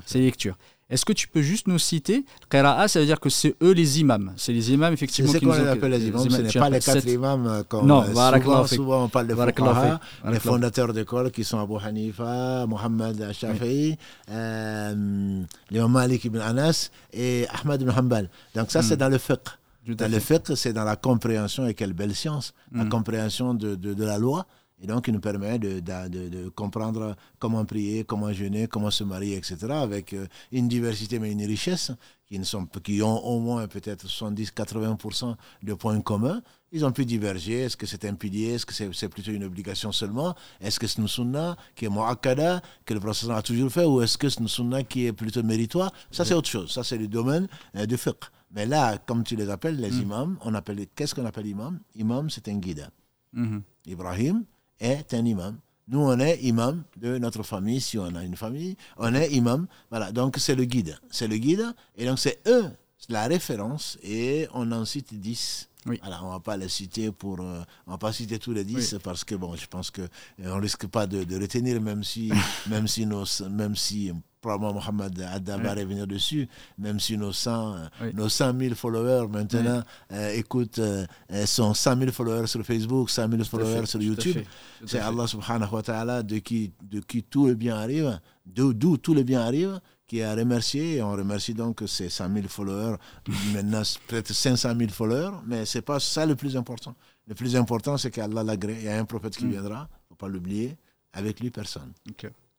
[0.04, 0.56] C'est lecture.
[0.88, 3.98] Est-ce que tu peux juste nous citer Qira'a, ça veut dire que c'est eux les
[3.98, 4.32] imams.
[4.36, 5.32] C'est les imams, effectivement.
[5.32, 6.30] C'est ce qu'on appelle les imams.
[6.30, 9.98] Ce n'est pas les quatre imams comme non, euh, souvent, souvent, on parle de fuqaha,
[10.30, 13.98] les fondateurs d'école qui sont Abu Hanifa, Mohamed Shafi'i,
[14.30, 18.30] euh, l'imam Malik ibn Anas et Ahmad ibn Hanbal.
[18.54, 18.98] Donc ça, c'est hmm.
[18.98, 19.48] dans le fiqh.
[19.86, 22.88] Dans le fiqh, c'est dans la compréhension, et quelle belle science, la hmm.
[22.88, 24.46] compréhension de, de, de la loi
[24.80, 29.04] Et donc, il nous permet de, de, de, comprendre comment prier, comment jeûner, comment se
[29.04, 29.56] marier, etc.
[29.70, 31.92] avec euh, une diversité mais une richesse
[32.26, 36.42] qui, ne sont, qui ont au moins peut-être 70-80% de points communs.
[36.72, 37.60] Ils ont pu diverger.
[37.62, 38.54] Est-ce que c'est un pilier?
[38.54, 40.34] Est-ce que c'est plutôt une obligation seulement?
[40.60, 44.02] Est-ce que c'est une sunna qui est mu'akkada, que le professeur a toujours fait Ou
[44.02, 45.92] est-ce que c'est une sunna qui est plutôt méritoire?
[46.10, 46.72] Ça, c'est autre chose.
[46.72, 47.46] Ça, c'est le domaine
[47.76, 48.24] euh, du fiqh.
[48.56, 50.02] Mais là, comme tu les appelles, les mm.
[50.02, 51.78] imams, on appelle, qu'est-ce qu'on appelle imam?
[51.94, 52.88] Imam, c'est un guide.
[53.36, 53.60] Mm-hmm.
[53.86, 54.44] Ibrahim,
[54.80, 55.58] est un imam.
[55.88, 59.66] Nous, on est imam de notre famille, si on a une famille, on est imam.
[59.90, 60.98] Voilà, donc c'est le guide.
[61.10, 62.70] C'est le guide, et donc c'est eux,
[63.08, 65.68] la référence, et on en cite 10.
[65.84, 66.00] Oui.
[66.02, 67.38] Alors, on ne va pas les citer pour.
[67.40, 70.50] Euh, on va pas citer tous les 10 parce que, bon, je pense qu'on ne
[70.50, 72.32] risque pas de, de, retenir, même si,
[72.68, 77.76] même si, nos, même si probablement Mohamed Adda va revenir dessus, même si nos 100,
[78.14, 81.06] nos 100 000 followers maintenant euh, écoutent, euh,
[81.46, 84.42] sont 100 000 followers sur Facebook, 100 000 followers sur YouTube.
[84.86, 89.14] C'est Allah subhanahu wa ta'ala de qui, de qui tout le bien arrive, d'où tout
[89.14, 92.96] le bien arrive, qui a remercié, et on remercie donc ces 100 000 followers,
[93.54, 96.94] maintenant peut-être 500 000 followers, mais ce n'est pas ça le plus important.
[97.26, 99.50] Le plus important, c'est qu'Allah l'agrée, il y a un prophète qui mm.
[99.50, 100.76] viendra, il ne faut pas l'oublier,
[101.12, 101.92] avec lui personne.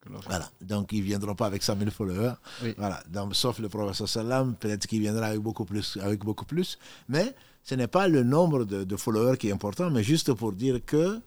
[0.06, 0.50] Voilà.
[0.60, 2.34] Donc, ils ne viendront pas avec 100 000 followers.
[2.76, 3.02] Voilà.
[3.08, 5.98] Donc, sauf le prophète sallam, peut-être qu'il viendra avec beaucoup plus.
[6.00, 6.78] Avec beaucoup plus.
[7.08, 10.80] Mais ce n'est pas le nombre de, followers qui est important, mais juste pour dire
[10.84, 11.20] que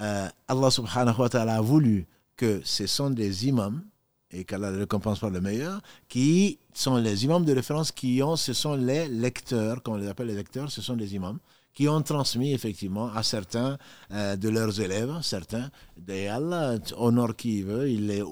[0.00, 3.82] euh, Allah subhanahu wa ta'ala a voulu que ce sont des imams,
[4.30, 8.36] et qu'Allah ne récompense pas le meilleur, qui sont les imams de référence qui ont,
[8.36, 11.38] ce sont les lecteurs, comme on les appelle les lecteurs, ce sont des imams
[11.78, 13.78] qui ont transmis effectivement à certains
[14.10, 15.70] euh, de leurs élèves, certains,
[16.08, 18.24] Allah honore qui il veut, il,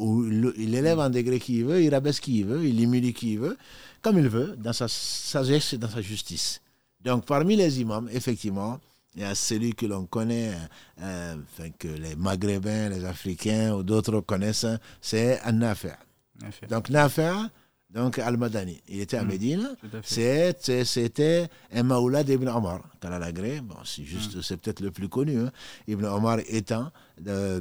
[0.57, 3.57] il, élève en degré qui veut, il rabaisse qui veut, il humilie qui veut,
[4.03, 6.61] comme il veut, dans sa sagesse et dans sa justice.
[7.05, 8.81] Donc parmi les imams, effectivement,
[9.15, 10.53] il y a celui que l'on connaît,
[11.01, 14.67] euh, enfin, que les Maghrébins, les Africains ou d'autres connaissent,
[15.01, 15.95] c'est An-Nafi'.
[16.69, 17.49] Donc Nafi'
[17.91, 18.83] donc Al-Madani.
[18.89, 19.29] Il était à hmm.
[19.29, 19.77] Médine.
[20.03, 23.61] C'était un Maoula d'Ibn Omar, Kalalagré.
[23.61, 24.43] Bon, c'est juste, hmm.
[24.43, 25.39] c'est peut-être le plus connu.
[25.39, 25.53] Hein.
[25.87, 26.91] Ibn Omar étant
[27.27, 27.61] euh,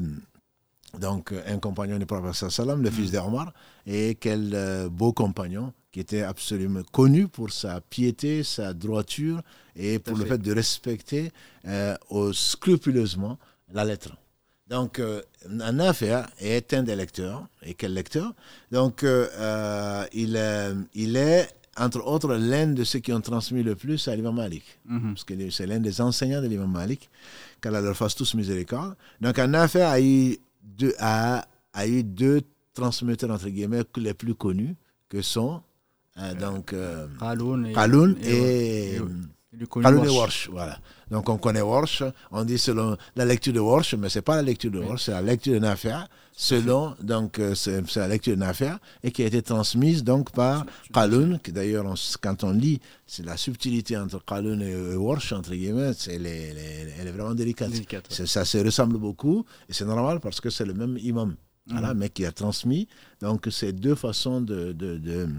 [1.00, 3.16] donc un compagnon du prophète sallam, le fils hmm.
[3.16, 3.54] d'Omar,
[3.86, 9.42] et quel euh, beau compagnon qui était absolument connu pour sa piété, sa droiture
[9.78, 11.32] et pour le fait de respecter
[11.66, 11.96] euh,
[12.34, 13.38] scrupuleusement
[13.72, 14.10] la lettre.
[14.68, 15.22] Donc, euh,
[15.80, 17.48] affaire est un des lecteurs.
[17.64, 18.34] Et quel lecteur?
[18.72, 20.40] Donc, euh, euh, il,
[20.96, 21.48] il est,
[21.78, 24.64] entre autres, l'un de ceux qui ont transmis le plus à l'imam Malik.
[24.86, 25.14] Mhm.
[25.14, 27.10] Parce que c'est l'un des enseignants de l'imam Malik.
[27.62, 28.96] Qu'Allah leur fasse tous miséricorde.
[29.22, 32.42] Donc, affaire a eu deux, a, a eu deux
[32.74, 34.76] transmetteurs, entre guillemets, les plus connus,
[35.10, 35.62] que sont
[36.40, 36.74] donc,
[37.20, 39.02] Kaloun et, et, et
[40.10, 40.50] Warsh.
[40.52, 40.78] Voilà.
[41.12, 44.36] Donc on connaît Warsh, on dit selon la lecture de Warsh, mais ce n'est pas
[44.38, 46.00] la lecture de Warsh, c'est la lecture de Nafer,
[46.34, 50.66] selon, donc euh, c'est la lecture de Nafer, et qui a été transmise donc par
[50.94, 51.86] Qalun, qui d'ailleurs,
[52.22, 57.36] quand on lit, c'est la subtilité entre Qalun et Warsh, entre guillemets, elle est vraiment
[57.36, 57.72] délicate.
[58.10, 61.36] Ça se ressemble beaucoup, et c'est normal parce que c'est le même imam,
[61.68, 62.00] voilà, mhm.
[62.00, 62.88] mais qui a transmis,
[63.22, 65.30] donc ces deux façons de, de, de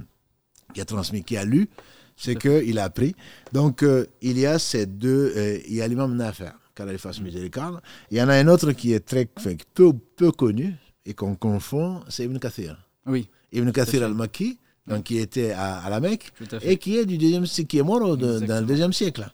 [0.74, 1.68] qui a transmis, qui a lu,
[2.16, 3.14] c'est qu'il a appris.
[3.52, 7.20] Donc, euh, il y a ces deux, euh, il y a l'imam Nafer, qu'Allah fasse
[7.20, 7.80] miséricorde.
[8.10, 9.26] Il y en a un autre qui est très
[9.74, 10.74] peu, peu connu
[11.04, 12.76] et qu'on confond, c'est Ibn Kathir.
[13.06, 13.28] Oui.
[13.52, 17.78] Ibn Kathir al-Makki, donc qui était à, la Mecque et qui est du deuxième, qui
[17.78, 19.28] est mort dans le deuxième siècle.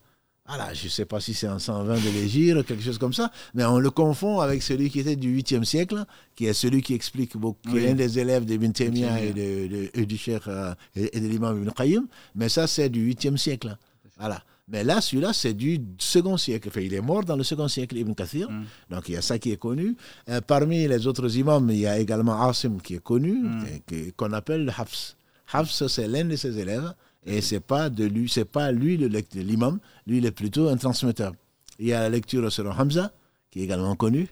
[0.47, 3.31] Voilà, je ne sais pas si c'est en 120 de l'Égir, quelque chose comme ça,
[3.55, 6.95] mais on le confond avec celui qui était du 8e siècle, qui est celui qui
[6.95, 10.75] explique beaucoup, qui est un des élèves d'Ibn Taymiyyah et, de, et, du Cheikh euh,
[10.97, 13.77] et, de l'imam Ibn Qayyim, mais ça c'est du 8e siècle.
[14.19, 14.43] Voilà.
[14.69, 16.69] Mais là, celui-là, c'est du second siècle.
[16.69, 18.49] Enfin, il est mort dans le second siècle, Ibn Kathir.
[18.51, 18.65] Mm.
[18.91, 19.97] Donc, il y a ça qui est connu.
[20.29, 24.13] Euh, parmi les autres imams, il y a également Asim qui est connu, mm.
[24.17, 25.17] qu'on appelle le Hafs.
[25.53, 26.95] Hafs, c'est l'un de ses élèves.
[27.25, 31.33] Et c'est pas de lui, c'est pas lui l'imam, lui il est plutôt un transmetteur.
[31.79, 33.13] Il y a la lecture selon Hamza,
[33.51, 34.29] qui est également connu.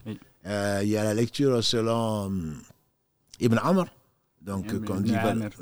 [0.46, 2.54] Euh, il y a la lecture selon hum,
[3.40, 3.86] Ibn Amr,
[4.42, 5.12] donc Ibn, dit,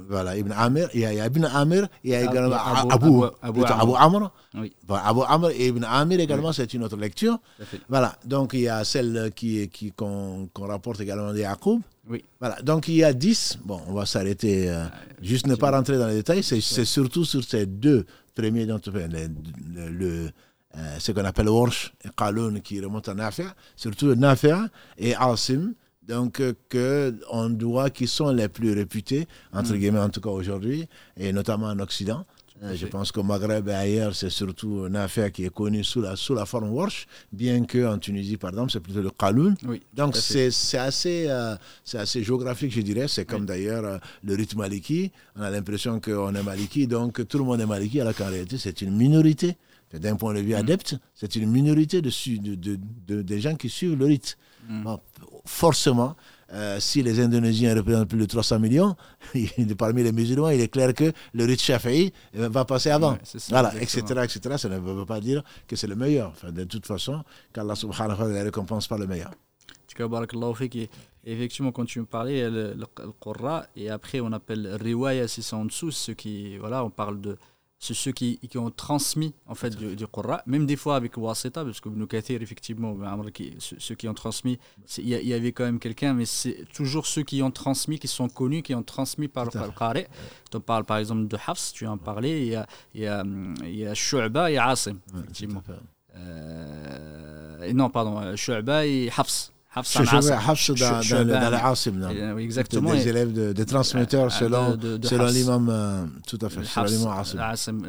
[0.09, 3.93] voilà, Ibn Amir, il y a, Ibn Amir, il y a également Abu, Abu, Abu,
[3.97, 4.31] Amr.
[4.89, 7.41] Abu Amr et Ibn Amir également, c'est une autre lecture.
[7.89, 11.81] Voilà, donc il y a celle qui, qui, qu'on, rapporte également de Yaqub.
[12.09, 12.25] Oui.
[12.41, 13.59] Voilà, donc il y a 10.
[13.65, 16.43] Bon, on va s'arrêter, euh, ah, juste ne pas rentrer dans les détails.
[16.43, 20.31] C'est surtout sur ces deux premiers, dont, le, le
[20.77, 24.69] euh, ce qu'on appelle Warsh et Qaloun qui remonte à Nafia, surtout Nafia
[24.99, 25.73] et Asim,
[26.07, 29.79] donc euh, que on doit, qui sont les plus réputés, entre mm.
[29.79, 32.25] guillemets en tout cas aujourd'hui, et notamment en Occident.
[32.63, 36.01] Euh, je pense qu'au Maghreb et ailleurs, c'est surtout un affaire qui est connu sous
[36.01, 39.57] la, sous la forme Warsh, bien qu'en Tunisie, par exemple, c'est plutôt le Kaloun.
[39.67, 43.07] Oui, Donc c'est assez, euh, c'est assez géographique, je dirais.
[43.09, 45.13] C'est comme d'ailleurs euh, le rythme maliki.
[45.37, 48.59] On a l'impression qu'on est maliki, donc tout le monde est maliki, alors qu'en réalité,
[48.59, 49.57] c'est une minorité.
[49.95, 50.57] D'un point de vue mm.
[50.57, 52.11] adepte, c'est une minorité de,
[52.55, 54.37] de, de, des gens qui suivent le rite.
[54.69, 54.97] Mm.
[55.47, 56.15] forcément,
[56.53, 58.97] euh, si les Indonésiens représentent plus de 300 millions,
[59.79, 63.19] parmi les musulmans, il est clair que le rite Shafi'i euh, va passer avant.
[63.51, 64.57] voilà, etc., etc.
[64.57, 66.31] Ça ne veut pas dire que c'est le meilleur.
[66.31, 69.31] Enfin, de toute façon, qu'Allah subhanahu wa ta'ala récompense pas le meilleur.
[71.25, 72.87] Effectivement, quand tu me parlais, le, le,
[73.21, 77.37] Qurra, et après on appelle Riwaya, c'est en dessous, ceux qui, voilà, on parle de
[77.79, 81.17] c'est ceux qui, qui, ont transmis en fait du, du Qur'an, même des fois avec
[81.17, 83.21] Wasita, parce que Ibn Kathir, effectivement, ben,
[83.59, 84.59] ceux qui ont transmis,
[84.99, 88.29] il y, avait quand même quelqu'un, mais c'est toujours ceux qui ont transmis, qui sont
[88.29, 90.07] connus, qui ont transmis par le Qari.
[90.51, 93.25] Tu parles par exemple de Hafs, tu en parlais, il y a, il y a,
[93.63, 95.63] il y a Shu'ba et Asim, effectivement.
[96.17, 99.53] Euh, et non, pardon, Shu'ba et Hafs.
[99.75, 100.05] Hafs dans,
[101.25, 101.51] dans,
[102.25, 102.93] les Oui, exactement.
[102.93, 107.83] Des élèves, de, des transmetteurs selon, selon l'imam, euh, tout à fait, selon l'imam Asim.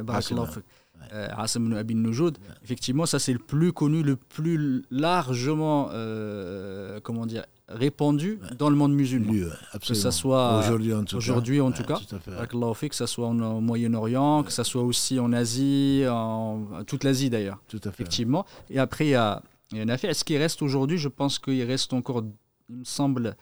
[1.38, 2.38] Asim Abi Noujoud.
[2.64, 8.76] Effectivement, ça c'est le plus connu, le plus largement, euh, comment dire, répandu dans le
[8.76, 9.32] monde musulman.
[9.32, 9.46] Lui,
[9.88, 13.34] que ça soit aujourd'hui en tout aujourd'hui cas, en tout cas que ça soit au
[13.34, 17.60] Moyen-Orient, que ça soit aussi en Asie, en toute l'Asie d'ailleurs.
[17.68, 18.04] Tout à fait.
[18.04, 18.46] Effectivement.
[18.70, 20.10] Et après il y a il y a affaire.
[20.10, 20.98] Est-ce qu'il reste aujourd'hui?
[20.98, 22.24] Je pense qu'il reste encore,
[22.70, 23.36] il me semble,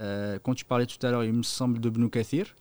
[0.00, 2.54] euh, quand tu parlais tout à l'heure, il me semble de Bnou Kathir.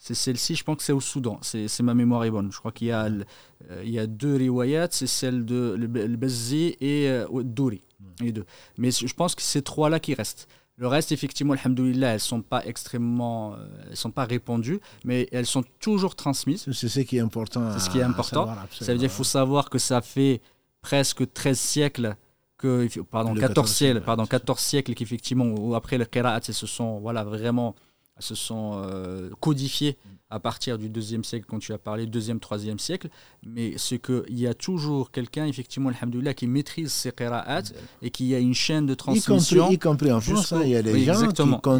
[0.00, 1.40] C'est celle-ci, je pense que c'est au Soudan.
[1.42, 2.52] C'est ma mémoire est bonne.
[2.52, 6.16] Je crois qu'il y, a, euh, il y a deux riwayats, c'est celle de le,
[6.16, 7.82] Bazzi et euh, Douri.
[8.20, 8.44] Les deux.
[8.76, 10.48] Mais je pense que c'est trois-là qui restent.
[10.76, 15.28] Le reste, effectivement, alhamdoulilah, elles ne sont pas extrêmement, euh, elles sont pas répandues, mais
[15.32, 16.70] elles sont toujours transmises.
[16.72, 17.72] C'est ce qui est important.
[17.72, 18.46] C'est ce qui est important.
[18.70, 20.40] ça veut dire qu'il faut savoir que ça fait
[20.80, 22.16] presque 13 siècles
[22.58, 27.74] que, pardon, 14 siècles, pardon, 14 siècles qu'effectivement, après le qira'at, se sont voilà, vraiment
[28.18, 29.96] se sont euh, codifiés
[30.30, 33.08] à partir du deuxième siècle, quand tu as parlé, deuxième, troisième siècle.
[33.46, 37.62] Mais c'est qu'il y a toujours quelqu'un, effectivement, alhamdoulilah, qui maîtrise ces qira'at
[38.02, 39.70] et qui a une chaîne de transmission.
[39.70, 41.28] Y compris, en France, hein, il y a des gens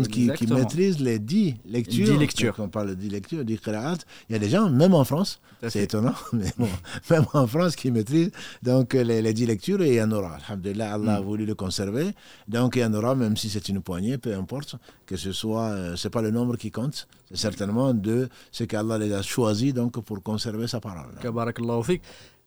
[0.03, 2.07] qui, qui, maîtrisent les dix lectures.
[2.07, 2.55] Dix lectures.
[2.57, 5.05] Quand on parle de dix lectures, dix qira'at, il y a des gens, même en
[5.05, 6.69] France, c'est étonnant, mais bon,
[7.11, 8.31] même en France, qui maîtrisent
[8.63, 10.39] donc, les, les dix lectures et il y en aura.
[10.49, 11.25] Alhamdoulilah, Allah a mm.
[11.25, 12.15] voulu le conserver.
[12.49, 15.69] Donc il y en aura, même si c'est une poignée, peu importe, que ce soit,
[15.71, 19.75] euh, c'est pas le nombre qui compte, c'est certainement de ce qu'Allah les a choisis
[19.75, 21.15] donc, pour conserver sa parole.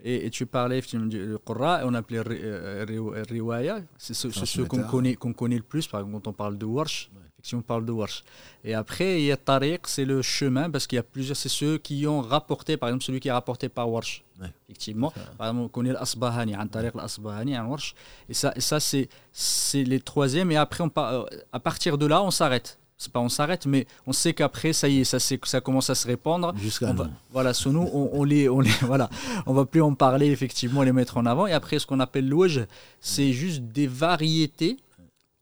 [0.04, 5.32] Et, et, tu parlais du Qur'an, on appelait euh, Riwaya, c'est ce, qu'on connaît, qu'on
[5.34, 8.24] connaît le plus, par exemple quand on parle de Warsh, effectivement on parle de Warsh.
[8.64, 11.50] Et après, il y a Tariq, c'est le chemin, parce qu'il y a plusieurs, c'est
[11.50, 14.24] ceux qui ont rapporté, par exemple celui qui est rapporté par Warsh.
[14.68, 17.94] Effectivement, par exemple on connaît l'Asbahani, un Tariq l'Asbahani, un Warsh.
[18.28, 22.24] Et ça, et ça c'est les troisièmes, et après, on, euh, à partir de là,
[22.24, 25.60] on s'arrête c'est pas on s'arrête, mais on sait qu'après, ça y est, ça, ça
[25.60, 26.54] commence à se répandre.
[26.56, 26.94] Jusqu'à
[27.32, 29.10] voilà, sur nous, on, on, les, on les, voilà,
[29.48, 31.48] on va plus en parler effectivement, les mettre en avant.
[31.48, 32.68] Et après, ce qu'on appelle l'ouaj,
[33.00, 34.78] c'est juste des variétés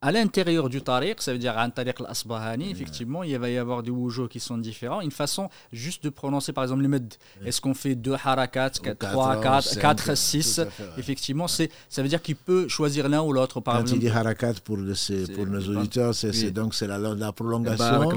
[0.02, 3.82] à l'intérieur du tariq, ça veut dire un tariq al-asbahani, effectivement, il va y avoir
[3.82, 5.02] des wujou qui sont différents.
[5.02, 7.14] Une façon juste de prononcer, par exemple, les med.
[7.44, 10.60] Est-ce qu'on fait deux harakat, trois, quatre, quatre, six
[10.96, 13.60] Effectivement, c'est, ça veut dire qu'il peut choisir l'un ou l'autre.
[13.60, 14.78] Quand exemple, il dit harakat pour,
[15.34, 18.08] pour nos auditeurs, c'est, donc c'est la, la prolongation.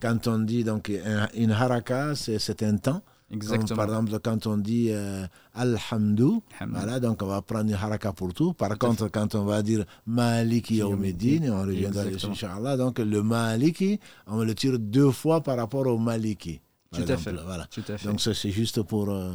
[0.00, 0.92] Quand on dit donc
[1.34, 3.02] une haraka, c'est un temps.
[3.32, 3.76] Exactement.
[3.76, 8.34] par exemple, quand on dit euh, Alhamdou, voilà, donc on va prendre une haraka pour
[8.34, 8.52] tout.
[8.54, 12.76] Par contre, quand on va dire Maliki Yawmiddin, on reviendra dessus, Inch'Allah.
[12.76, 16.60] Donc le Maliki, on le tire deux fois par rapport au Maliki.
[16.92, 17.32] Tout à, fait.
[17.32, 17.68] Voilà.
[18.04, 19.30] Donc ça c'est juste pour euh,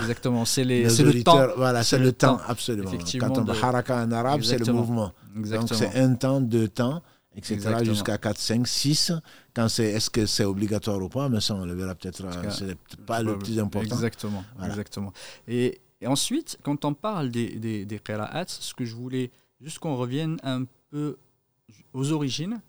[0.00, 4.42] exactement c'est le temps voilà c'est le, temps, absolument quand on dit haraka en arabe
[4.42, 7.00] c'est le mouvement donc c'est un temps deux temps
[7.38, 7.84] etc.
[7.84, 9.12] jusqu'à 4, 5, 6.
[9.54, 12.24] Quand c'est, est-ce que c'est obligatoire ou pas Mais ça, on le verra peut-être.
[12.24, 13.94] Euh, c'est pas le plus important.
[13.94, 14.44] Exactement.
[14.64, 15.12] exactement.
[15.46, 18.00] Et, ensuite, quand on parle des, des, des
[18.46, 21.16] ce que je voulais juste qu'on revienne un peu
[21.92, 22.60] aux origines.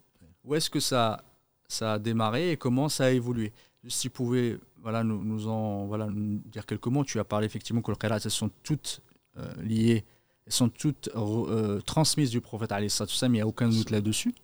[0.44, 1.22] Où est-ce que ça,
[1.68, 3.52] ça a démarré et comment ça a évolué?
[3.88, 7.04] Si vous pouvez voilà, nous, nous en voilà, dire quelques mots.
[7.04, 9.00] Tu as parlé effectivement que les qira'at, elles sont toutes
[9.38, 10.04] euh, liées,
[10.46, 12.88] elles sont toutes euh, transmises du prophète, mais
[13.28, 14.34] il n'y a aucun doute là-dessus.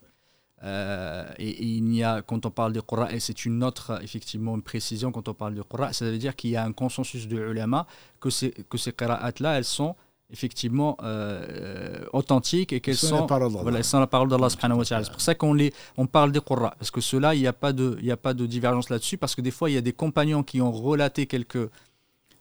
[0.62, 4.54] Euh, et, il n'y a, quand on parle du Qur'an, et c'est une autre, effectivement,
[4.54, 7.28] une précision quand on parle du Qur'an, ça veut dire qu'il y a un consensus
[7.28, 7.86] de ulama
[8.20, 9.94] que ces, que ces qira'at-là, elles sont
[10.30, 15.04] effectivement euh, authentiques et qu'elles sont, voilà, sont la parole d'Allah subhanahu wa ta'ala.
[15.04, 17.52] C'est pour ça qu'on les, on parle des Qurra, parce que cela, il n'y a,
[17.52, 19.82] pas de, il a pas de divergence là-dessus, parce que des fois, il y a
[19.82, 21.70] des compagnons qui ont relaté quelques,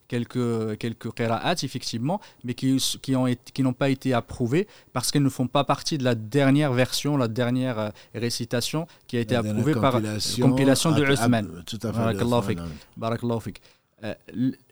[0.07, 5.23] quelques, quelques qira'at, effectivement, mais qui, qui, ont qui n'ont pas été approuvées parce qu'elles
[5.23, 9.35] ne font pas partie de la dernière version, la dernière euh, récitation qui a été
[9.35, 11.63] approuvée par la compilation de Uthman.
[11.65, 11.93] Tout à
[12.41, 12.57] fait.
[12.97, 13.61] Barakallahu fik.
[14.03, 14.13] Euh,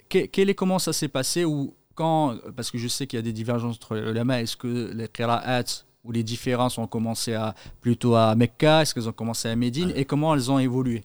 [0.10, 3.24] quel est, comment ça s'est passé ou quand, parce que je sais qu'il y a
[3.24, 7.56] des divergences entre les ulama, est-ce que les qira'at ou les différences ont commencé à,
[7.82, 11.04] plutôt à Mecca, est-ce qu'elles ont commencé à Médine, et comment elles ont évolué?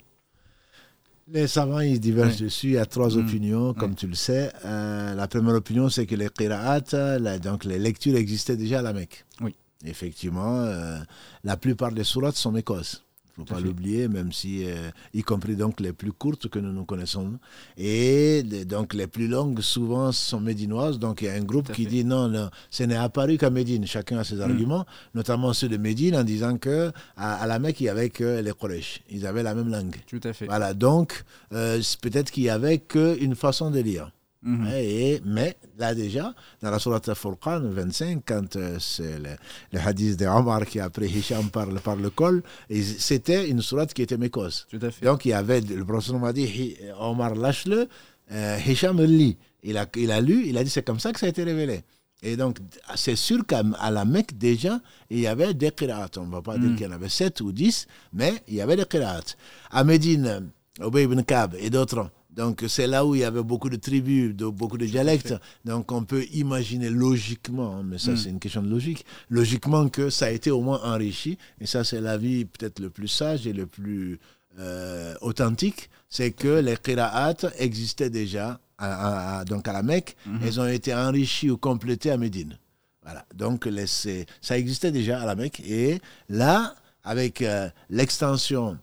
[1.32, 2.68] Les savants, ils divergent dessus.
[2.68, 3.18] Il y a trois mm.
[3.18, 4.50] opinions, comme tu le sais.
[4.64, 8.92] Euh, la première opinion, c'est que les qira'at, donc les lectures existaient déjà à la
[8.92, 9.24] Mecque.
[9.40, 9.54] Oui.
[9.84, 10.98] Effectivement, euh,
[11.44, 13.04] la plupart des sourates sont mécoses
[13.39, 16.84] faut pas l'oublier, même si, euh, y compris donc les plus courtes que nous nous
[16.84, 17.39] connaissons.
[17.76, 20.99] Et donc les plus longues, souvent, sont médinoises.
[20.99, 23.86] Donc il y a un groupe qui dit non, non, ce n'est apparu qu'à Médine.
[23.86, 24.43] Chacun a ses mm.
[24.43, 28.41] arguments, notamment ceux de Médine, en disant que à, la Mecque, il y avait que
[28.41, 29.03] les Quraysh.
[29.11, 29.97] Ils avaient la même langue.
[30.07, 30.47] Tout à fait.
[30.47, 34.11] Voilà, donc euh, peut-être qu'il y avait qu'une façon de lire.
[34.43, 34.68] Mhm.
[34.72, 36.32] Et, mais là déjà,
[36.62, 41.07] dans la Sourate Furqan 25, quand euh, c'est le, hadith de Omar qui a pris
[41.09, 44.66] Hisham par, par le col, c'était une sourate qui était mécose.
[45.03, 47.89] Donc il y avait, le professeur m'a dit, Omar lâche-le,
[48.30, 49.36] euh, Hisham lit.
[49.64, 51.43] Il a, il a lu, il a dit c'est comme ça que ça a été
[51.43, 51.82] révélé.
[52.22, 52.59] Et donc,
[52.97, 56.11] c'est sûr qu'à la Mecque, déjà, il y avait des qira'at.
[56.16, 56.76] On ne va pas dire mhm.
[56.76, 59.22] qu'il y en avait 7 ou 10, mais il y avait des qira'at.
[59.70, 63.68] À Médine, Obey ibn Kab et d'autres, donc c'est là où il y avait beaucoup
[63.68, 65.34] de tribus, de, beaucoup de dialectes.
[65.64, 68.16] Donc on peut imaginer logiquement, hein, mais ça hmm.
[68.16, 71.36] c'est une question de logique, logiquement que ça a été au moins enrichi.
[71.61, 74.20] Et ça c'est l'avis peut-être le plus sage et le plus
[74.61, 80.16] euh, authentique, c'est que les qira'at existaient déjà à, donc à la Mecque.
[80.24, 80.39] Hmm.
[80.45, 82.57] Elles ont été enrichies ou complétées à Médine.
[83.03, 83.24] Voilà.
[83.34, 85.61] Donc les, ça existait déjà à la Mecque.
[85.66, 88.78] Et là, avec euh, l'extension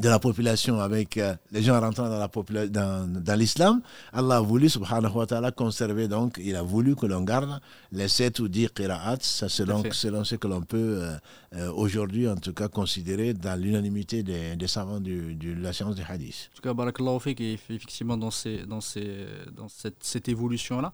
[0.00, 3.82] de la population avec euh, les gens rentrant dans, la dans, dans l'islam,
[4.12, 7.60] Allah a voulu, subhanahu wa ta'ala, conserver, donc il a voulu que l'on garde
[7.92, 11.16] les sept ou dix qira'at, selon, selon ce que l'on peut euh,
[11.54, 16.02] euh, aujourd'hui, en tout cas, considérer dans l'unanimité des, des, savants de la science du
[16.02, 16.50] hadith.
[16.52, 20.92] En tout cas, barakallahu fik, effectivement, dans, ces, dans, ces, dans cette, cette évolution-là,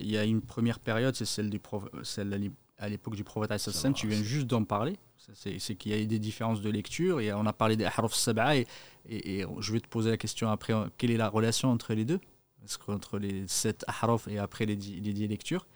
[0.00, 1.60] il y a une première période, c'est celle, du
[2.02, 3.60] celle à l'époque du prophète,
[3.94, 4.96] tu viens juste d'en parler
[5.34, 7.20] c'est qu'il y a eu des différences de lecture.
[7.20, 8.66] Et on a parlé des harf sab'a et,
[9.08, 12.20] je vais te poser la question après quelle est la relation entre les deux?
[12.88, 15.66] Entre les sept harf et après les dix, les lectures.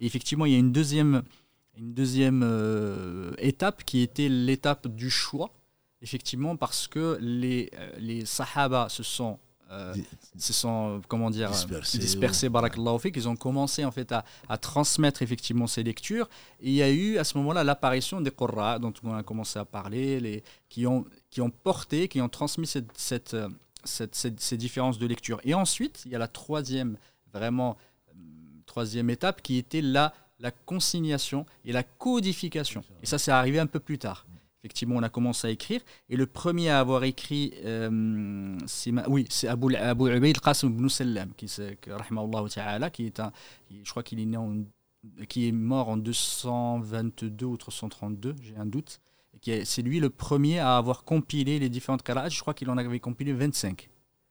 [0.00, 1.22] Et effectivement, il y a une deuxième,
[1.76, 5.52] une deuxième euh, étape qui était l'étape du choix.
[6.02, 9.38] Effectivement, parce que les, euh, les sahaba se sont
[9.70, 9.94] euh,
[10.36, 13.12] se sont comment dire dispersés, dispersés ouais.
[13.14, 16.28] ils ont commencé en fait à, à, transmettre effectivement ces lectures.
[16.60, 19.60] Et il y a eu à ce moment-là l'apparition des Qurra dont on a commencé
[19.60, 23.36] à parler les, qui, ont, qui ont porté qui ont transmis cette, cette,
[23.84, 25.40] cette, ces différences de lecture.
[25.44, 26.96] Et ensuite il y a la troisième
[27.32, 27.76] vraiment
[28.08, 28.14] euh,
[28.66, 32.82] troisième étape qui était la, la consignation et la codification.
[33.04, 34.26] Et ça c'est arrivé un peu plus tard
[34.62, 35.80] Effectivement, on a commencé à écrire.
[36.08, 40.88] Et le premier à avoir écrit, euh, c'est oui, c'est Abu, Abu Ubaid Qasim ibn
[40.88, 43.32] Sallam, qui, qui est un,
[43.70, 44.26] je crois qu'il est
[45.28, 49.00] qui est mort en 222 ou 332, j'ai un doute.
[49.64, 52.28] C'est lui le premier à avoir compilé les différentes qira'at.
[52.28, 53.88] Je crois qu'il en avait compilé 25.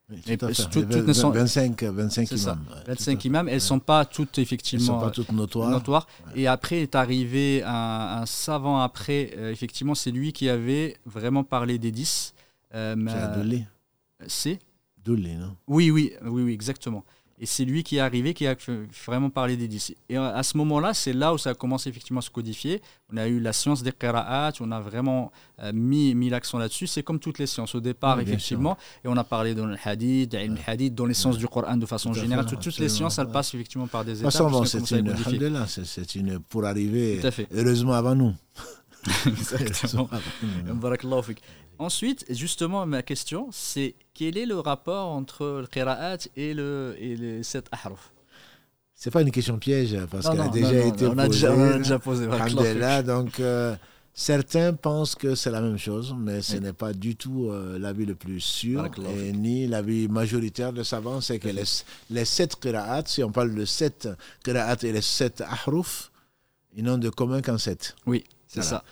[0.10, 2.66] 25, 25 imams.
[2.88, 6.07] 25 imams, elles ne sont pas toutes effectivement sont pas toutes notoires.
[6.36, 11.78] Et après est arrivé un, savant après, euh, effectivement, c'est lui qui avait vraiment parlé
[11.78, 12.34] des 10.
[12.76, 12.95] Euh,
[14.28, 14.60] c'est
[15.03, 15.55] Doulé, non?
[15.68, 17.05] Oui, oui, oui, oui, exactement.
[17.41, 18.55] Et c'est lui qui est arrivé, qui a
[19.05, 19.95] vraiment parlé des dix.
[20.09, 22.81] Et à ce moment-là, c'est là où ça a commencé effectivement à se codifier.
[23.13, 26.87] On a eu la science des qira'at, on a vraiment euh, mis, mis l'accent là-dessus.
[26.87, 28.77] C'est comme toutes les sciences au départ, effectivement.
[29.05, 31.85] Et on a parlé dans le hadith, dans, hadith, dans les sciences du Coran de
[31.85, 32.45] façon générale.
[32.45, 34.31] toutes, les sciences, elles passent effectivement par des étapes.
[34.65, 37.21] c'est une, c'est une, pour arriver,
[37.53, 38.33] heureusement avant nous.
[39.25, 40.09] Exactement.
[41.80, 47.15] Ensuite, justement, ma question, c'est quel est le rapport entre le qira'at et, le, et
[47.15, 48.11] les sept ahruf?
[48.93, 51.21] C'est pas une question piège, parce qu'elle a déjà été on posée.
[51.21, 52.27] A déjà, on a déjà posé.
[52.73, 53.77] Là, donc, euh,
[54.13, 58.05] certains pensent que c'est la même chose, mais ce n'est pas du tout euh, l'avis
[58.05, 61.63] le plus sûr, et ni l'avis majoritaire de savants, c'est que les,
[62.09, 64.09] les sept qira'at, si on parle de sept
[64.43, 66.11] qira'at et les sept ahruf,
[66.75, 67.95] ils n'ont de commun qu'en sept.
[68.05, 68.84] Oui, c'est ça.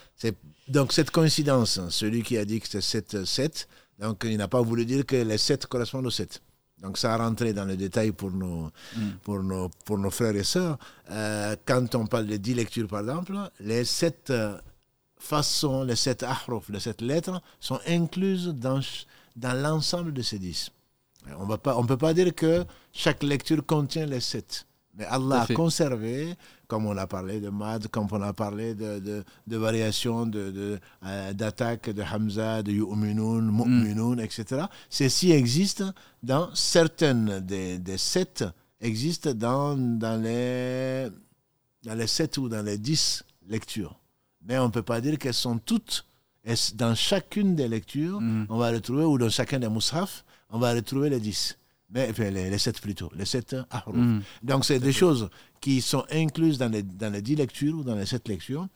[0.68, 4.60] Donc cette coïncidence, celui qui a dit que c'est 7, 7, donc il n'a pas
[4.60, 6.40] voulu dire que les 7 correspondent aux 7.
[6.82, 9.10] Donc ça a rentré dans le détail pour nos, Mm.
[9.24, 10.78] pour nos, pour nos frères et sœurs.
[11.10, 14.56] Euh, quand on parle de dix lectures, par exemple, les sept euh,
[15.18, 18.80] façons, les sept ahruf, les sept lettres sont incluses dans,
[19.34, 20.70] dans l'ensemble de ces dix.
[21.38, 24.64] On ne peut pas dire que chaque lecture contient les sept.
[24.98, 26.34] Mais Allah a conservé,
[26.66, 30.50] comme on a parlé de Mad, comme on a parlé de, de, de variations de,
[30.50, 34.64] de, euh, d'attaques de Hamza, de Yu'minun, Mu'minun, etc.
[34.90, 35.84] Ceci existe
[36.24, 38.44] dans certaines des, des sept,
[38.80, 41.08] existent dans, dans, les,
[41.84, 43.94] dans les sept ou dans les dix lectures.
[44.46, 46.04] Mais on ne peut pas dire qu'elles sont toutes.
[46.44, 48.46] Et dans chacune des lectures, Mm.
[48.48, 51.56] on va retrouver, ou dans chacun des mushaf, on va retrouver les dix.
[51.90, 53.96] Mais, enfin, les, les sept plutôt, les sept ahruf.
[53.96, 54.20] Mm.
[54.42, 55.30] Donc, c'est des choses
[55.60, 58.68] qui sont incluses dans les, dans les dix lectures ou dans les sept lectures,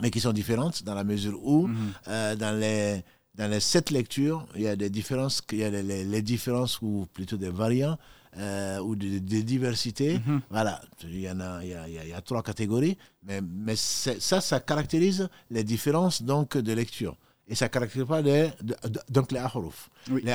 [0.00, 1.76] mais qui sont différentes dans la mesure où, Mhm.
[2.08, 3.02] euh, dans, les,
[3.36, 6.22] dans les sept lectures, il y a des différences, il y a les, les- les
[6.22, 7.96] différences ou plutôt des variants
[8.38, 10.18] euh, ou des, des diversités.
[10.26, 10.40] Mhm.
[10.50, 13.76] Voilà, il y en a, il y a, il y a- trois catégories, mais, mais
[13.76, 17.16] ça, ça caractérise les différences donc de lecture.
[17.48, 18.50] Et ça ne caractérise pas les,
[19.10, 19.90] donc les ahruf.
[20.10, 20.34] Oui, Les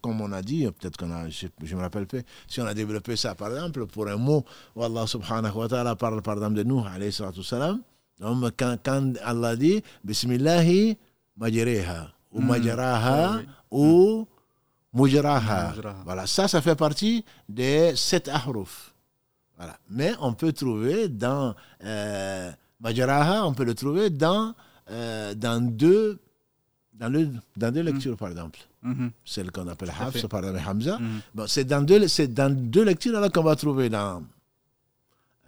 [0.00, 2.18] comme on a dit, peut-être qu'on a, je ne me rappelle pas,
[2.48, 5.96] si on a développé ça par exemple pour un mot où Allah subhanahu wa ta'ala
[5.96, 7.80] parle par exemple de nous, alayhi salatu salam,
[8.18, 10.96] donc quand, quand Allah dit Bismillahi
[11.36, 13.46] majreha ou majraha Oui, oui.
[13.70, 14.28] ou
[14.92, 15.70] mujraha.
[15.70, 15.96] Mujraha.
[16.04, 18.94] Voilà, ça, ça fait partie des sept ahruf.
[19.56, 19.76] Voilà.
[19.90, 24.54] Mais on peut trouver dans euh, majraha, on peut le trouver dans,
[24.90, 26.18] euh, dans deux
[27.00, 28.58] dans, le, dans deux lectures, par exemple.
[28.82, 29.10] Mhm.
[29.24, 30.98] Celle qu'on appelle Hafs, par exemple Hamza.
[30.98, 31.20] Mhm.
[31.34, 34.22] Bon, c'est dans deux, c'est dans deux lectures alors qu'on va trouver dans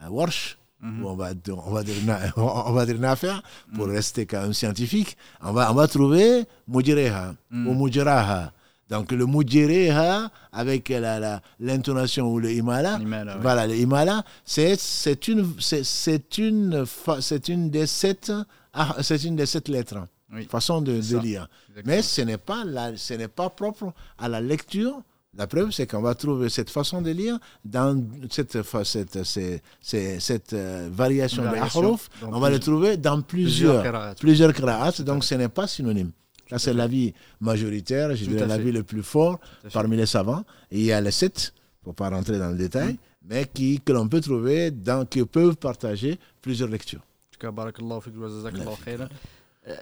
[0.03, 1.05] euh, Warsh, Mhm.
[1.05, 1.31] où on va,
[1.65, 1.95] on va dire,
[2.37, 3.27] on va dire Nafi',
[3.75, 8.53] pour rester quand même scientifique, on va, on va trouver Mujireha ou Mujiraha.
[8.91, 13.41] Donc le Mujireha, avec la- la- l'intonation ou le Imala, L'imala, ouais.
[13.41, 14.75] voilà, le Imala, c'est
[15.29, 16.85] une, c'est- une,
[17.21, 18.33] c'est une des sept,
[18.75, 20.47] ah, c'est une des sept lettres, Oui.
[20.51, 21.47] façon de, lire.
[21.69, 21.83] Exactement.
[21.97, 25.03] Mais ce n'est pas, la- ce n'est pas propre à la lecture.
[25.35, 30.53] La preuve, c'est qu'on va trouver cette façon de lire dans cette, cette, c'est- cette
[30.53, 32.11] euh, variation de ahruf.
[32.23, 33.83] On va le trouver dans plusieurs
[34.17, 36.11] plusieurs, qira'at, donc ce n'est pas synonyme.
[36.51, 39.41] Ça, c'est l'avis majoritaire, je dirais l'avis le plus fort
[39.73, 40.45] parmi les savants.
[40.71, 43.93] Et il y a les sept, pour pas rentrer dans le détail, mais qui, que
[43.93, 47.01] l'on peut trouver, dans, qui peuvent partager plusieurs lectures.
[47.01, 48.01] En tout cas, barakallahu
[49.69, 49.75] Euh,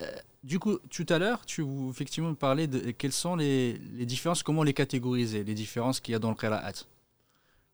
[0.42, 4.62] Du coup, tout à l'heure, tu effectivement parlais de quelles sont les, les différences, comment
[4.62, 6.72] les catégoriser, les différences qu'il y a dans le qira'at.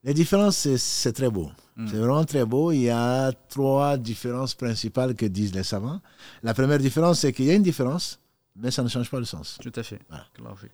[0.02, 1.48] Les différences, c'est- très beau.
[1.76, 1.86] Mm.
[1.88, 2.72] C'est vraiment très beau.
[2.72, 6.00] Il y a trois différences principales que disent les savants.
[6.42, 8.18] La première différence, c'est qu'il y a une différence,
[8.56, 9.58] mais ça ne change pas le sens.
[9.60, 10.00] Tout à fait.
[10.08, 10.26] Voilà.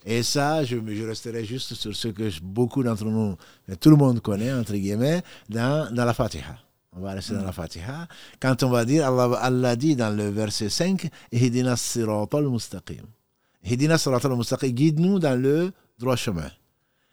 [0.06, 3.36] Et ça, je, je resterai juste sur ce que je- beaucoup d'entre nous,
[3.80, 6.56] tout le monde connaît, entre guillemets, dans, dans la Fatiha.
[6.94, 8.06] On va rester dans la Fatiha.
[8.38, 13.06] Quand on va dire, Allah, Allah dit dans le verset 5, Ihdina siratal mustaqim.
[13.64, 16.50] Ihdina siratal mustaqim, guide-nous dans le droit chemin.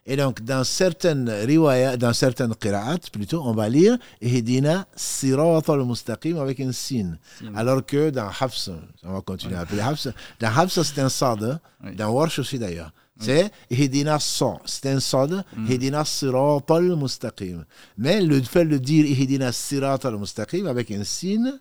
[0.05, 6.37] Et donc, dans certaines riwayas, dans certaines qira'at, plutôt, on va lire Ihdina siratal mustaqim
[6.37, 7.17] avec un signe.
[7.37, 7.51] Signe.
[7.55, 8.69] Alors que dans Hafs,
[9.03, 10.07] on va continuer à appeler Hafs,
[10.41, 11.59] dans Hafs, c'est un sad,
[11.95, 12.91] dans Warsh aussi d'ailleurs.
[13.19, 17.65] C'est Ihdina sa, c'est un sad, Ihdina siratal mustaqim.
[17.97, 21.51] Mais le fait de dire Ihdina siratal mustaqim avec un signe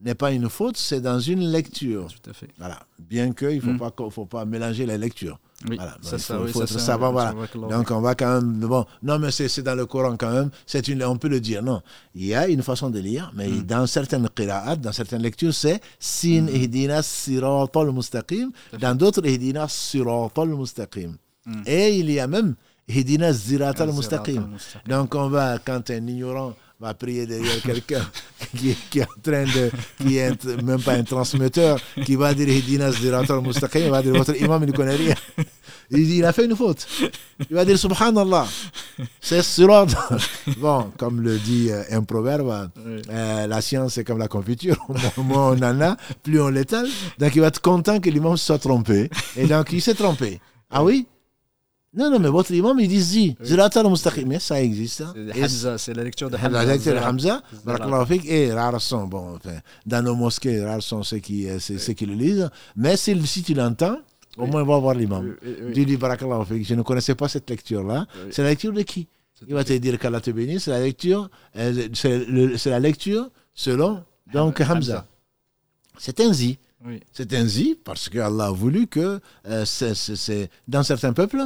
[0.00, 2.08] n'est pas une faute, c'est dans une lecture.
[2.22, 2.48] Tout à fait.
[2.58, 2.80] Voilà.
[2.98, 3.78] Bien qu'il ne faut, Mm.
[3.78, 5.38] pas, faut pas mélanger les lectures.
[5.68, 5.96] Oui, Voilà.
[6.02, 7.32] ça, il ça, faut, oui, faut ça, être ça, savant, voilà.
[7.32, 8.60] barakallahu Donc on va quand même.
[8.60, 10.50] Bon, non, mais c'est dans le Coran quand même.
[10.66, 11.64] C'est une, on peut le dire.
[11.64, 11.82] Non,
[12.14, 13.62] il y a une façon de lire, mais Mm.
[13.62, 18.50] dans certaines qira'at, dans certaines lectures, c'est sin ihdina siratal mustaqim.
[18.78, 21.16] Dans d'autres, ihdina siratal mustaqim.
[21.44, 21.62] Mm.
[21.66, 22.54] Et il y a même
[22.86, 24.46] ihdina ziratal mustaqim.
[24.86, 28.06] Donc on va, quand un ignorant va prier derrière quelqu'un
[28.56, 29.70] qui, est- qui est en train de,
[30.00, 34.12] qui est même pas un transmetteur, qui va dire Hidina Ziratal Mustaqim, il va dire
[34.14, 35.14] votre imam il ne connaît rien.
[35.90, 36.86] Il, dit, il a fait une faute.
[37.50, 38.46] Il va dire Subhanallah.
[39.20, 39.86] C'est surat.
[40.58, 43.02] Bon, comme le dit euh, un proverbe, Oui.
[43.10, 44.76] euh, la science c'est comme la confiture.
[45.16, 46.86] Moins- Moins on en a, plus on l'étale.
[47.18, 49.08] Donc il va être content que l'imam soit trompé.
[49.36, 50.40] Et donc il s'est trompé.
[50.70, 51.06] Ah oui?
[51.98, 54.26] Non, non, mais votre imam il dit Zi, Ziratal Mustaqim.
[54.26, 55.00] Mais ça existe.
[55.02, 55.12] hein.
[55.78, 56.64] C'est la lecture de la Hamza.
[56.64, 56.98] lecture de.
[56.98, 61.48] Hamza, barakallahu fik, et rares sont, bon, enfin, dans nos mosquées, rares sont ceux qui,
[61.48, 63.98] euh, ceux, ceux qui le lisent, mais si, tu l'entends,
[64.36, 65.34] au moins va voir l'imam.
[65.74, 68.06] Tu dis barakallahu fik, je ne connaissais pas cette lecture-là.
[68.30, 69.08] C'est la lecture de qui?
[69.48, 74.02] Il va te dire qu'Allah te bénisse, c'est la lecture, euh, c'est la lecture selon
[74.32, 75.04] donc Hamza.
[75.98, 76.58] C'est un zi.
[77.12, 81.42] C'est un zi parce que Allah a voulu que euh, c'est- dans certains peuples,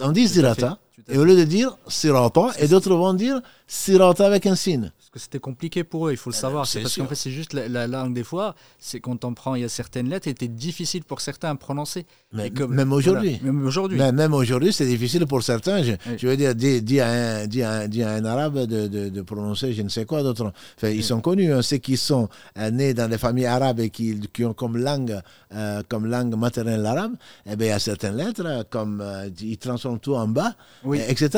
[0.00, 0.78] On dit à
[1.08, 3.40] et au lieu de dire sirata, et d'autres vont dire
[3.74, 4.90] sirata avec un signe.
[4.98, 6.66] Parce que c'était compliqué pour eux, il faut le savoir.
[6.66, 9.54] C'est parce qu'en fait, c'est juste la, la langue des fois, c'est quand on prend,
[9.54, 12.04] il y a certaines lettres, étaient difficiles pour certains à prononcer.
[12.32, 13.38] Mais comme- même aujourd'hui.
[13.40, 13.98] voilà, même aujourd'hui.
[13.98, 15.82] Même aujourd'hui, c'est difficile pour certains.
[15.84, 16.16] Je, Oui.
[16.18, 18.88] je veux dire, dis, dis à, un, dis à un- dis à un arabe de,
[18.88, 20.52] de, de prononcer je ne sais quoi d'autre.
[20.76, 23.90] Enfin, Ils sont connus, hein, ceux qui sont euh, nés dans des familles arabes et
[23.90, 25.20] qui, qui ont comme langue,
[25.54, 27.14] euh, comme langue maternelle l'arabe.
[27.46, 30.54] Eh bien, il y a certaines lettres, euh, comme euh, ils transforment tout en bas,
[30.84, 31.00] Oui.
[31.08, 31.30] etc.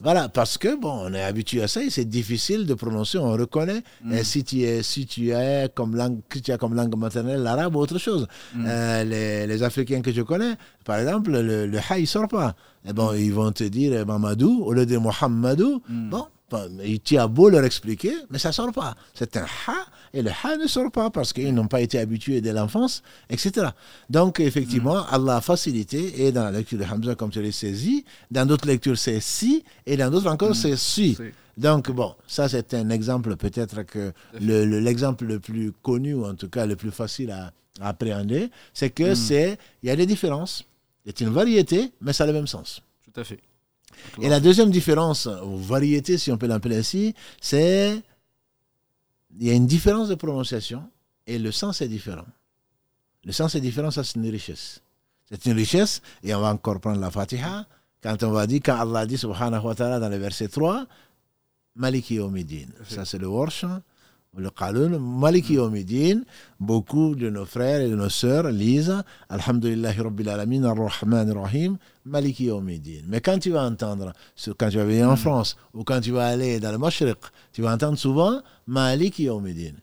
[0.00, 3.18] Voilà, parce que bon, on est habitué à ça et c'est difficile de prononcer.
[3.18, 4.12] On reconnaît Mm.
[4.12, 7.76] euh, si tu es, si tu es comme langue, tu as comme langue maternelle l'arabe
[7.76, 8.26] ou autre chose.
[8.54, 8.64] Mm.
[8.68, 10.54] Euh, les, les Africains que je connais,
[10.84, 12.54] par exemple, le, le ha, il sort pas.
[12.88, 15.82] Eh bon, ils vont te dire Mamadou au lieu de Mohamedou.
[15.88, 16.10] Mm.
[16.10, 16.26] Bon,
[17.04, 18.94] tu as beau leur expliquer, mais ça sort pas.
[19.14, 22.40] C'est un ha et le ha ne sort pas parce qu'ils n'ont pas été habitués
[22.40, 23.68] dès l'enfance, etc.
[24.08, 28.04] Donc, effectivement, Allah a facilité et dans la lecture de Hamza, comme tu l'as saisi,
[28.30, 31.14] dans d'autres lectures, c'est si et dans d'autres encore, c'est si.
[31.56, 36.24] Donc, bon, ça, c'est un exemple, peut-être que le- le- l'exemple le, plus connu, ou
[36.24, 39.96] en tout cas le plus facile à, à appréhender, c'est que c'est, il y a
[39.96, 40.64] des différences.
[41.04, 42.80] C'est une variété, mais ça a le même sens.
[43.12, 43.40] Tout à fait.
[44.20, 48.02] Et la deuxième différence, ou variété, si on peut l'appeler ainsi, c'est,
[49.38, 50.88] il y a une différence de prononciation
[51.26, 52.26] et le sens est différent.
[53.24, 54.80] Le sens est différent, ça c'est une richesse.
[55.30, 57.66] C'est une richesse, et on va encore prendre la Fatiha,
[58.02, 60.86] quand on va dire, quand Allah dit, subhanahu wa ta'ala, dans le verset 3,
[61.76, 62.68] Maliki Yawmiddin.
[62.88, 63.64] Ça, c'est le Warsh,
[64.40, 64.98] le Qalun.
[64.98, 66.22] Maliki Yawmiddin.
[66.60, 72.44] Beaucoup de nos frères et de nos sœurs lisent Alhamdulillahi Rabbil Alamin, Ar-Rahman Ar-Rahim, Maliki
[72.44, 73.02] Yawmiddin.
[73.08, 74.12] Mais quand tu vas entendre,
[74.58, 77.18] quand tu vas venir en France ou quand tu vas aller dans le Mashriq,
[77.52, 79.74] tu vas entendre souvent Maliki Yawmiddin.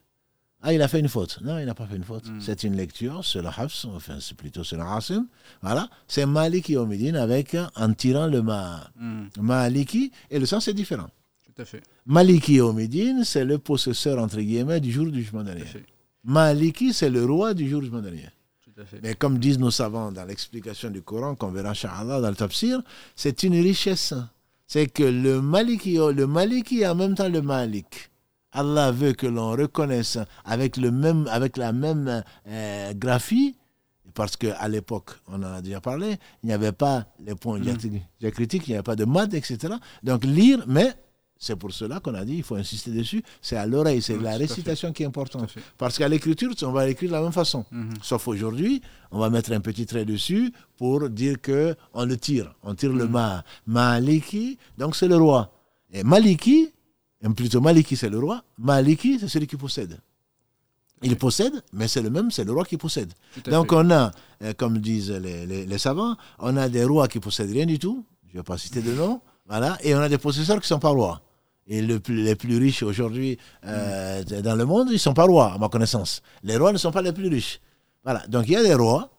[0.67, 1.37] Ah, il a fait une faute.
[1.43, 2.23] Non, il n'a pas fait une faute.
[2.39, 5.27] C'est une lecture sur le Hafs, enfin, c'est plutôt sur le Asim.
[5.61, 5.87] Voilà.
[6.07, 8.89] C'est Maliki Yawmiddin avec, en tirant le Ma.
[8.99, 11.07] Mm, Maliki, et le sens est différent.
[11.55, 11.83] Tout à fait.
[12.05, 15.63] Maliki Omidine, c'est le possesseur, entre guillemets, du jour du jugement dernier.
[16.23, 18.29] Maliki, c'est le roi du jour du jugement dernier.
[19.01, 22.81] Mais comme disent nos savants dans l'explication du Coran, qu'on verra Inch'Allah dans le tafsir,
[23.15, 24.13] c'est une richesse.
[24.67, 28.09] C'est que le Maliki, le Maliki est en même temps le Malik.
[28.51, 33.55] Allah veut que l'on reconnaisse avec, le même, avec la même euh, graphie,
[34.13, 38.01] parce qu'à l'époque, on en a déjà parlé, il n'y avait pas les points diacritiques,
[38.19, 39.73] diacritiques, il n'y avait pas de maths, etc.
[40.03, 40.93] Donc lire, mais
[41.45, 44.23] c'est pour cela qu'on a dit, il faut insister dessus, c'est à l'oreille, c'est Oui,
[44.23, 45.53] la récitation qui est importante.
[45.77, 47.65] Parce qu'à l'écriture, on va l'écrire de la même façon.
[47.71, 47.93] Mhm.
[48.01, 48.81] Sauf aujourd'hui,
[49.11, 52.53] on va mettre un petit trait dessus pour dire que on le tire.
[52.63, 53.43] On tire le ma.
[53.67, 55.51] Maliki, donc c'est le roi.
[55.91, 56.71] Et Maliki,
[57.35, 59.99] plutôt Maliki c'est le roi, Maliki c'est celui qui possède.
[61.03, 63.11] Il possède, mais c'est le même, c'est le roi qui possède.
[63.51, 63.75] Donc fait.
[63.75, 64.11] on a,
[64.43, 67.77] euh, comme disent les, les- les savants, on a des rois qui possèdent rien du
[67.77, 70.63] tout, je ne vais pas citer de nom, voilà, et on a des possesseurs qui
[70.63, 71.21] ne sont pas rois.
[71.67, 75.53] Et plus- les plus riches aujourd'hui euh, dans le monde, ils ne sont pas rois,
[75.53, 76.21] à ma connaissance.
[76.43, 77.59] Les rois ne sont pas les plus riches.
[78.03, 79.09] Voilà, donc il y a des rois,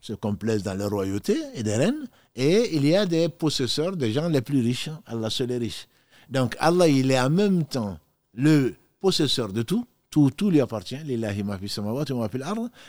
[0.00, 2.06] se complaisent dans leur royauté et des reines,
[2.36, 4.90] et il y a des possesseurs, des gens les plus riches.
[5.06, 5.88] Allah seul est riche.
[6.30, 7.98] Donc Allah, il est en même temps
[8.34, 10.98] le possesseur de tout, tout, tout lui appartient,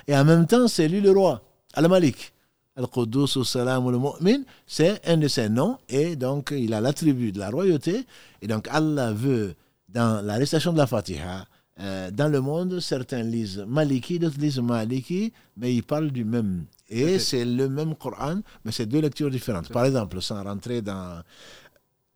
[0.08, 1.42] et en même temps, c'est lui le roi,
[1.74, 2.34] Al-Malik.
[2.78, 7.40] Al-Quddus, Salam, le Mu'min, c'est un de ses noms, et donc il a l'attribut de
[7.40, 8.06] la royauté,
[8.42, 9.56] et donc Allah veut,
[9.90, 11.46] dans la récitation de la Fatiha,
[11.80, 16.66] euh, dans le monde, certains lisent Maliki, d'autres lisent Maliki, mais ils parlent du même.
[16.90, 19.70] Et c'est le même Coran, mais c'est deux lectures différentes.
[19.70, 21.22] Par exemple, sans rentrer dans,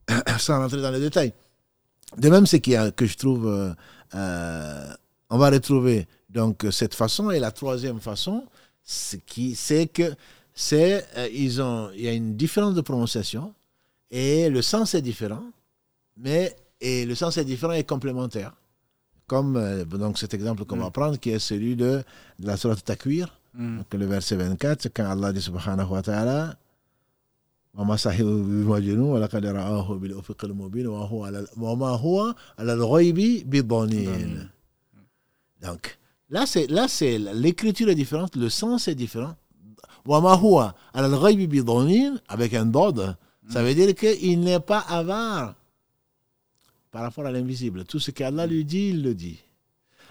[0.40, 1.34] sans rentrer dans les détails.
[2.18, 3.72] De même, ce qui a- que je trouve, euh,
[4.16, 4.94] euh,
[5.30, 8.44] on va retrouver donc cette façon et la troisième façon,
[8.84, 10.14] ce qui, c'est que
[10.55, 13.55] c'est, euh, ils ont, il y a une différence de prononciation
[14.11, 15.45] et le sens est différent,
[16.17, 18.53] mais et le sens est différent et complémentaire.
[19.27, 20.93] Comme euh, donc cet exemple qu'on va Mm.
[20.93, 22.03] prendre, qui est celui de,
[22.39, 23.79] de la sourate Takwir, Mm.
[23.79, 26.57] donc le verset 24, quand Allah dit subhanahu wa ta'ala,
[27.79, 34.49] وما صاحبه بمجنون ولقد رآه بالأفق المبين وهو على وما هو على الغيب بضنين.
[35.63, 35.99] Donc
[36.31, 39.35] là c'est là c'est l'écriture est différente, le sens est différent.
[42.28, 43.16] avec un dod,
[43.50, 45.56] ça veut dire qu'il n'est pas avare
[46.92, 47.86] par rapport à l'invisible.
[47.86, 49.40] Tout ce qu'Allah lui dit, il le dit.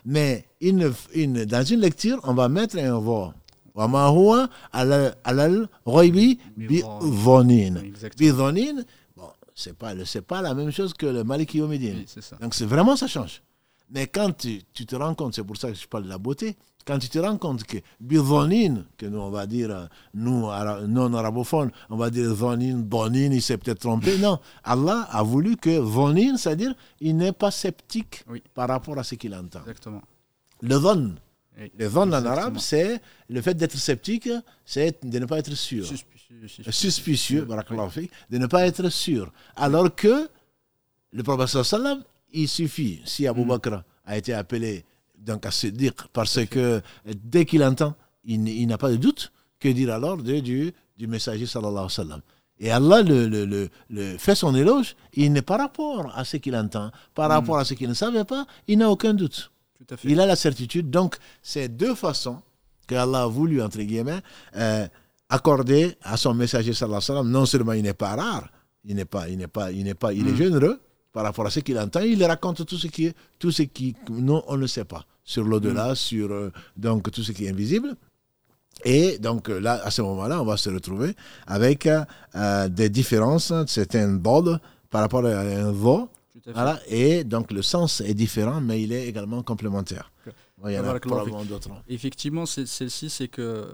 [0.05, 3.35] Mais dans une lecture, on va mettre un va.
[9.17, 11.61] Bon, c'est pas, c'est pas la même chose que le Maliki
[12.41, 13.43] Donc c'est vraiment ça change.
[13.91, 16.19] Mais quand tu, tu te rends compte, c'est pour ça que je parle de la
[16.19, 20.47] beauté, quand tu te rends compte que bidhonin, que nous on va dire, nous
[20.87, 24.17] non arabophones, on va dire zonin, donin, il s'est peut-être trompé.
[24.19, 28.43] Non, Allah a voulu que zonin, c'est-à-dire il n'est pas sceptique Oui.
[28.55, 29.61] par rapport à ce qu'il entend.
[29.61, 30.03] Exactement.
[30.63, 31.15] Le zon,
[31.59, 31.71] Oui.
[31.79, 34.29] le zon en arabe, c'est le fait d'être sceptique,
[34.65, 35.85] c'est de ne pas être sûr.
[35.85, 36.73] Suspicieux, suspicieux.
[36.73, 37.49] Suspicieux,
[37.91, 39.33] fik, de ne pas être sûr.
[39.57, 40.29] Alors que
[41.13, 42.03] le prophète sallam,
[42.33, 43.49] il suffit, si Abu Mm.
[43.49, 44.85] Bakr a été appelé
[45.19, 46.81] donc à Siddiq, parce que
[47.25, 51.47] dès qu'il entend, il, n'a pas de doute, que dire alors de- du, du messager
[51.47, 52.21] sallallahu alayhi wa sallam?
[52.63, 56.37] Et Allah le, le- le- le- fait son éloge, il n'est par rapport à ce
[56.39, 57.33] qu'il entend, par Mm.
[57.33, 59.51] rapport à ce qu'il ne savait pas, il n'a aucun doute.
[59.79, 60.09] Tout à fait.
[60.11, 60.91] Il a la certitude.
[60.91, 62.41] Donc, c'est deux façons
[62.87, 64.21] que Allah a voulu, entre guillemets,
[64.57, 64.87] euh,
[65.29, 67.31] accorder à son messager, sallallahu alayhi wa sallam.
[67.31, 68.49] Non seulement il n'est pas rare,
[68.85, 70.37] il n'est pas, il n'est pas, il n'est pas, il est Mm.
[70.37, 70.81] généreux
[71.13, 72.01] par rapport à ce qu'il entend.
[72.01, 75.45] Il raconte tout ce qui est, tout ce qui, non, on ne sait pas sur
[75.45, 77.95] l'au-delà, sur euh, donc tout ce qui est invisible.
[78.85, 81.15] Et donc euh, là, à ce moment-là, on va se retrouver
[81.47, 83.53] avec euh, des différences.
[83.67, 86.09] C'est un bod par rapport à un fait.
[86.55, 90.11] Voilà, et donc le sens est différent, mais il est également complémentaire.
[90.65, 91.71] Il y en a probablement d'autres.
[91.89, 93.67] Effectivement, c'est- celle-ci, c'est que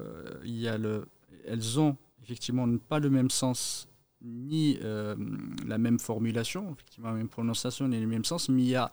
[0.45, 1.07] il y a le,
[1.47, 3.87] elles ont effectivement pas le même sens
[4.23, 5.15] ni euh,
[5.67, 8.91] la même formulation, effectivement la même prononciation ni le même sens, mais il y a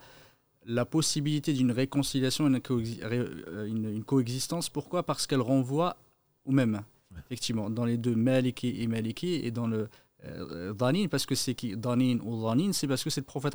[0.66, 4.68] la possibilité d'une réconciliation, une, coexi- euh, une- une coexistence.
[4.70, 5.02] Pourquoi?
[5.02, 5.96] Parce qu'elles renvoient
[6.44, 6.82] au même.
[7.26, 9.88] Effectivement, dans les deux Maliki et Maliki et dans le
[10.26, 13.54] euh, Dhanin, parce que c'est qui ou Dhanin, c'est parce que c'est le prophète.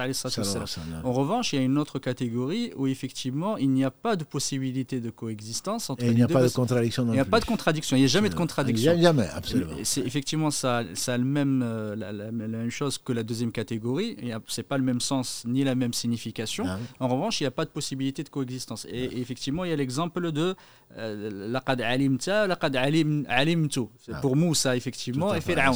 [1.04, 4.24] En revanche, il y a une autre catégorie où effectivement il n'y a pas de
[4.24, 7.26] possibilité de coexistence entre Et il n'y a deux pas de contradiction il n'y a
[7.26, 8.92] pas de contradiction, il n'y a jamais de contradiction.
[8.92, 9.74] Jamais, jamais, absolument.
[9.84, 13.24] C'est effectivement ça, ça a le même, euh, la, la- la même chose que la
[13.24, 14.16] deuxième catégorie.
[14.48, 16.66] C'est pas le même sens ni la même signification.
[16.68, 18.86] Ah, En revanche, il n'y a pas de possibilité de coexistence.
[18.90, 20.56] Et, et effectivement, il y a l'exemple de
[20.98, 23.82] euh, laqad alimta, laqad alim, alimtu.
[24.12, 24.20] Ah.
[24.22, 25.74] Pour Moussa, effectivement, et Pharaon.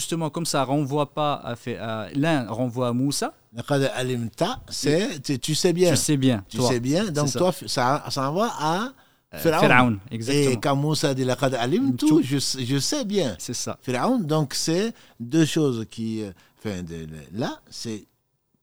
[0.00, 4.58] Et justement, comme ça renvoie pas à, fait- à- l'un renvoie à Moussa, Laqad alimta,
[4.70, 5.90] c'est tu- tu sais bien.
[5.90, 6.42] tu sais bien.
[6.48, 6.68] Tu toi.
[6.68, 7.38] sais bien, donc ça.
[7.38, 8.88] toi, ça, ça envoie à
[9.34, 9.98] Euh, Pharaon.
[10.10, 12.20] Et quand Moussa dit laqad alimtu, Tout.
[12.24, 13.36] je, sais- je sais bien.
[13.38, 13.78] C'est ça.
[13.82, 16.22] Pharaon, donc c'est deux choses qui.
[16.22, 17.06] euh, Enfin, de-
[17.38, 18.04] là, c'est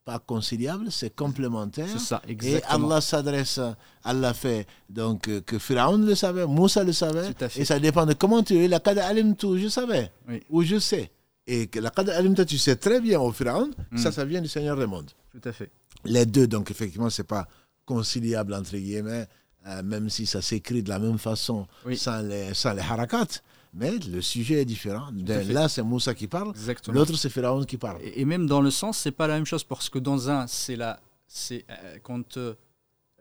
[0.06, 1.88] pas conciliable, c'est complémentaire.
[1.92, 2.88] C'est ça, Et exactement.
[2.92, 3.60] Allah s'adresse,
[4.04, 7.62] Allah fait donc euh, que Pharaon le savait, Moussa le savait, Tout à fait.
[7.62, 8.68] et ça dépend de comment tu es.
[8.68, 10.42] La Qad alimtu, je savais, Oui.
[10.50, 11.10] ou je sais.
[11.48, 13.98] Et que la Qad alimtu, tu sais très bien au Pharaon, Mm.
[13.98, 15.10] ça, ça vient du Seigneur des mondes.
[15.32, 15.72] Tout à fait.
[16.06, 17.48] Les deux, donc effectivement, c'est pas
[17.86, 19.28] conciliable entre guillemets,
[19.68, 21.98] euh, même si ça s'écrit de la même façon Oui.
[21.98, 23.42] sans, les, sans les harakats.
[23.74, 25.08] Mais le sujet est différent.
[25.50, 26.54] Là, c'est Moussa qui parle,
[26.88, 28.02] l'autre, c'est Pharaon qui parle.
[28.02, 30.48] Et, et même dans le sens, c'est pas la même chose parce que dans un,
[30.48, 32.56] c'est la, c'est euh, quand euh,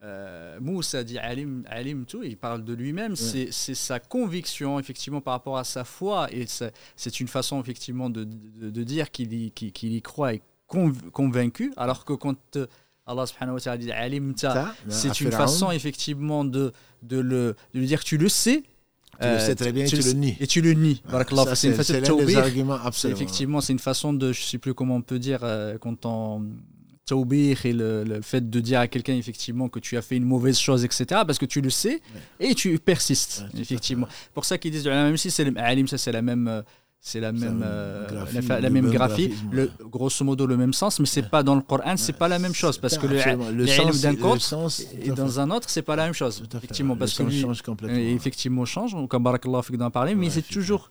[0.02, 3.16] euh, Moussa dit alim, alim tout, il parle de lui-même.
[3.16, 6.46] C'est, c'est sa conviction effectivement par rapport à sa foi et
[6.96, 11.72] c'est une façon effectivement de, de, de dire qu'il y, croit et conv- convaincu.
[11.76, 12.66] Alors que quand euh,
[13.06, 16.72] Allah subhanahu wa ta'ala dit alim ta, à c'est une façon effectivement de,
[17.02, 18.64] de, le, de lui dire que tu le sais.
[19.18, 20.36] Tu le sais très bien et tu le nies.
[20.40, 21.02] Et tu le nies.
[21.54, 22.24] C'est une façon de
[23.12, 26.42] effectivement, c'est une façon de, je sais plus comment on peut dire, euh, quand on
[27.06, 30.24] tawbih et le, le fait de dire à quelqu'un effectivement que tu as fait une
[30.24, 31.04] mauvaise chose, etc.
[31.26, 32.02] Parce que tu le sais
[32.40, 34.08] et tu persistes, Ouais, effectivement.
[34.34, 36.48] Pour ça qu'ils disent, même si c'est le alim, ça c'est la même.
[36.48, 36.62] euh,
[37.08, 40.56] C'est la même, euh, la, fa- le la même même graphie, le, grosso modo le
[40.56, 43.06] même sens, mais c'est pas dans le Coran, c'est pas la même chose parce que
[43.06, 43.18] le,
[43.60, 44.40] le sens, d'un côté
[45.06, 46.56] et dans un autre, c'est pas la même chose, fait.
[46.58, 47.96] effectivement, parce que change complètement.
[48.18, 50.90] effectivement change, comme barakallahu fik d'en parler, mais c'est toujours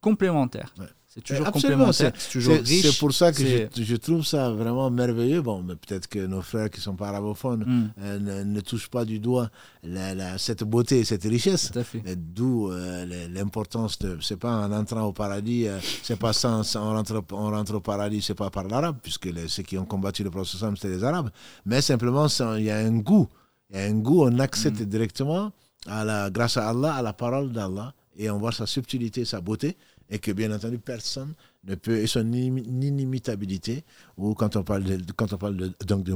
[0.00, 0.72] complémentaire.
[1.14, 2.86] C'est toujours Absolument, complémentaire, c'est toujours riche.
[2.90, 5.42] c'est pour ça que je, je trouve ça vraiment merveilleux.
[5.42, 8.88] Bon, mais peut-être que nos frères qui sont pas arabophones Hmm, euh, ne, ne touchent
[8.88, 9.50] pas du doigt
[9.82, 11.70] la- la- cette beauté, cette richesse.
[12.06, 14.16] Et D'où euh, l'importance de.
[14.22, 17.74] C'est pas en entrant au paradis, euh, c'est pas sans, sans- on, rentre, on rentre
[17.74, 20.88] au paradis, c'est pas par l'arabe, puisque les- ceux qui ont combattu le prophète c'était
[20.88, 21.28] les arabes.
[21.66, 23.28] Mais simplement, il y a un goût.
[23.70, 24.84] Il y a un goût, on accède Mm.
[24.86, 25.52] directement,
[25.86, 29.40] à la, grâce à Allah, à la parole d'Allah, et on voit sa subtilité, sa
[29.40, 29.76] beauté,
[30.12, 31.32] et que bien entendu, personne
[31.64, 33.82] ne peut, et son imi- inimitabilité,
[34.16, 36.14] ou quand on parle de, quand on parle de, donc de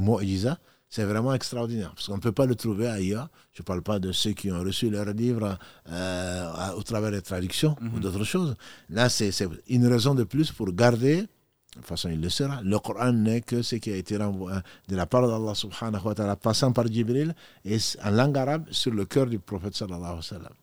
[0.89, 3.27] c'est vraiment extraordinaire, parce qu'on ne peut pas le trouver ailleurs.
[3.53, 5.57] Je ne parle pas de ceux qui ont reçu leur livre
[5.89, 7.99] euh, au travers des traductions ou Mhm.
[7.99, 8.55] d'autres choses.
[8.89, 11.27] Là, c'est c'est une raison de plus pour garder, de
[11.73, 12.61] toute façon, il le sera.
[12.63, 16.15] Le Coran n'est que ce qui a été renvoyé de la part d'Allah subhanahu wa
[16.15, 17.35] ta'ala, passant par Jibril,
[17.65, 20.53] et en langue arabe, sur le cœur du prophète sallallahu alayhi wa sallam.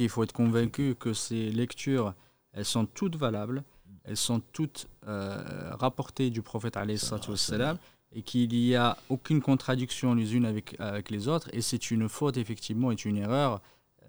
[0.00, 2.14] Il faut être convaincu que ces lectures,
[2.52, 3.62] elles sont toutes valables,
[4.04, 6.76] elles sont toutes euh, rapportées du prophète
[8.14, 11.48] et qu'il n'y a aucune contradiction les unes avec, avec les autres.
[11.52, 13.60] Et c'est une faute, effectivement, et une erreur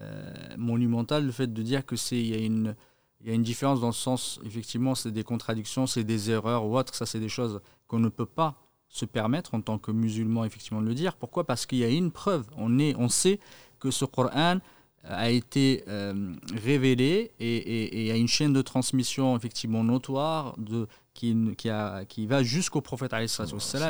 [0.02, 2.76] euh, monumentale, le fait de dire que c'est il y a une
[3.24, 6.66] il y a une différence dans le sens, effectivement, c'est des contradictions, c'est des erreurs
[6.66, 6.94] ou autres.
[6.94, 8.56] Ça, c'est des choses qu'on ne peut pas
[8.90, 11.16] se permettre en tant que musulman, effectivement, de le dire.
[11.16, 11.46] Pourquoi?
[11.46, 12.46] Parce qu'il y a une preuve.
[12.58, 13.40] On, est, on sait
[13.80, 14.58] que ce Coran
[15.04, 16.34] a été euh,
[16.64, 22.06] révélé et, il y a une chaîne de transmission effectivement notoire de, qui, qui, a,
[22.06, 23.14] qui va jusqu'au prophète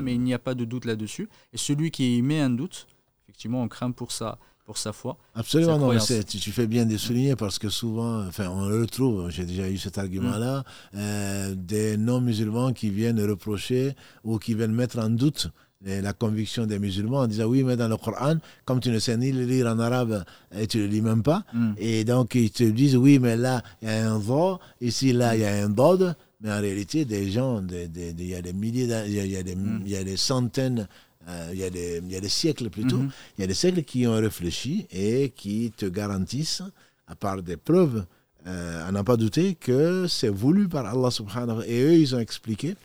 [0.02, 1.30] mais il n'y a pas de doute là-dessus.
[1.54, 2.88] Et celui qui met un doute,
[3.28, 5.18] effectivement, on craint pour sa, pour sa foi.
[5.36, 9.30] Absolument, non, tu, tu, fais bien de souligner parce que souvent, enfin, on le retrouve,
[9.30, 10.60] j'ai déjà eu cet argument-là,
[10.94, 10.98] mm.
[10.98, 15.50] euh, des non-musulmans qui viennent reprocher ou qui viennent mettre en doute
[15.86, 19.18] la conviction des musulmans en disant oui mais dans le Coran comme tu ne sais
[19.18, 20.24] ni le lire en arabe
[20.56, 21.74] et tu le lis même pas mm.
[21.78, 25.36] et donc ils te disent oui mais là il y a un vo ici là
[25.36, 28.88] il y a un bod mais en réalité des gens il y a des milliers
[29.08, 29.82] il y, a des, mm.
[29.86, 30.88] il y a des centaines
[31.28, 33.12] euh, il, y a des, il y a des siècles plutôt, mm-hmm.
[33.38, 36.64] il y a des siècles qui ont réfléchi et qui te garantissent,
[37.08, 38.06] à part des preuves,
[38.46, 41.68] euh, à n'en pas douter, que c'est voulu par Allah subhanahu wa ta'ala.
[41.68, 42.76] Et eux, ils ont expliqué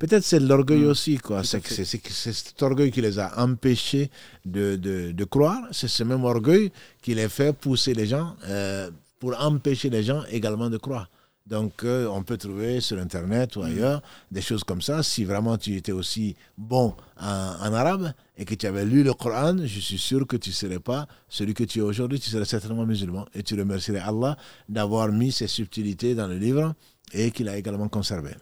[0.00, 0.88] Peut-être c'est l'orgueil mm.
[0.88, 1.44] aussi, quoi.
[1.44, 4.10] C'est cet orgueil qui les a empêchés
[4.46, 5.62] de, de, de croire.
[5.72, 6.72] C'est ce même orgueil
[7.02, 11.10] qui les fait pousser les gens, euh, pour empêcher les gens également de croire.
[11.46, 13.64] Donc, euh, on peut trouver sur Internet ou mm.
[13.66, 15.02] ailleurs des choses comme ça.
[15.02, 17.26] Si vraiment tu étais aussi bon en,
[17.60, 20.54] en, arabe et que tu avais lu le Coran, je suis sûr que tu ne
[20.54, 22.18] serais pas celui que tu es aujourd'hui.
[22.18, 23.26] Tu serais certainement musulman.
[23.34, 26.74] Et tu remercierais Allah d'avoir mis ces subtilités dans le livre
[27.12, 28.34] et qu'il a également conservé.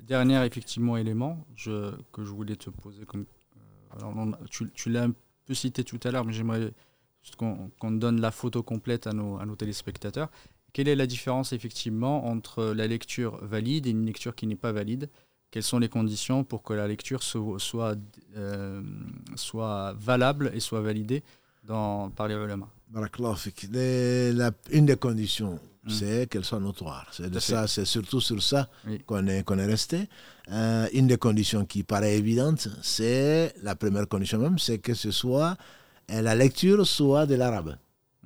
[0.00, 3.26] Dernier effectivement élément je, que je voulais te poser, comme,
[4.02, 5.12] euh, tu, tu l'as un
[5.44, 6.72] peu cité tout à l'heure, mais j'aimerais
[7.36, 10.30] qu'on donne la photo complète à nos, à nos, téléspectateurs.
[10.72, 14.72] Quelle est la différence effectivement entre la lecture valide et une lecture qui n'est pas
[14.72, 15.08] valide?
[15.50, 17.96] Quelles sont les conditions pour que la lecture soit,
[18.36, 18.82] euh,
[19.34, 21.22] soit valable et soit validée
[21.64, 22.68] dans, par les ulama
[24.70, 25.92] Une des conditions Mm.
[25.92, 27.06] c'est qu'elle soit notoire.
[27.12, 28.68] C'est de ça, c'est surtout sur ça
[29.06, 30.08] qu'on est, qu'on est resté.
[30.50, 35.10] Euh, une des conditions qui paraît évidente, c'est la première condition même, c'est que ce
[35.10, 35.56] soit
[36.10, 37.76] euh, la lecture soit de l'arabe.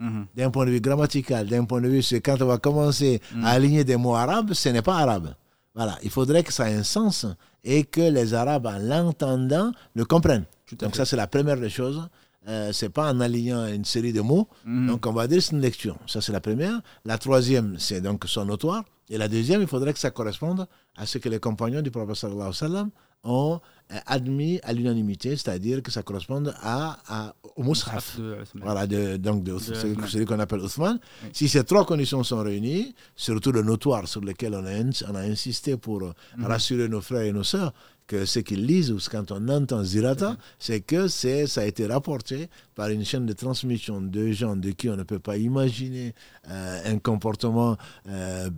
[0.00, 0.24] Mm-hmm.
[0.36, 3.44] D'un point de vue grammatical, d'un point de vue, c'est quand on va commencer mm.
[3.44, 5.34] à aligner des mots arabes, ce n'est pas arabe.
[5.74, 7.26] Voilà, il faudrait que ça ait un sens
[7.64, 10.44] et que les Arabes, en l'entendant, le comprennent.
[10.78, 12.08] Donc ça, c'est la première des choses.
[12.48, 14.48] Euh, c'est pas en alignant une série de mots.
[14.64, 14.88] Mhm.
[14.88, 15.96] Donc, on va dire c'est une lecture.
[16.06, 16.80] Ça, c'est la première.
[17.04, 18.84] La troisième, c'est donc son notoire.
[19.08, 20.66] Et la deuxième, il faudrait que ça corresponde
[20.96, 22.90] à ce que les compagnons du prophète sallallahu sallam
[23.24, 23.60] ont
[23.92, 28.18] euh, admis à l'unanimité, c'est-à-dire que ça corresponde à, au mushaf.
[28.54, 30.98] Voilà, de, donc de, celui qu'on appelle Othman.
[31.32, 34.72] Si ces trois conditions sont réunies, surtout le notoire sur lequel on a,
[35.10, 36.44] on a insisté pour mhm.
[36.46, 37.72] rassurer nos frères et nos sœurs,
[38.12, 41.86] que ce qu'ils lisent ou quand on entend Zirata, c'est que c'est, ça a été
[41.86, 46.14] rapporté par une chaîne de transmission de gens de qui on ne peut pas imaginer
[46.50, 47.78] euh, un comportement
[48.10, 48.50] euh,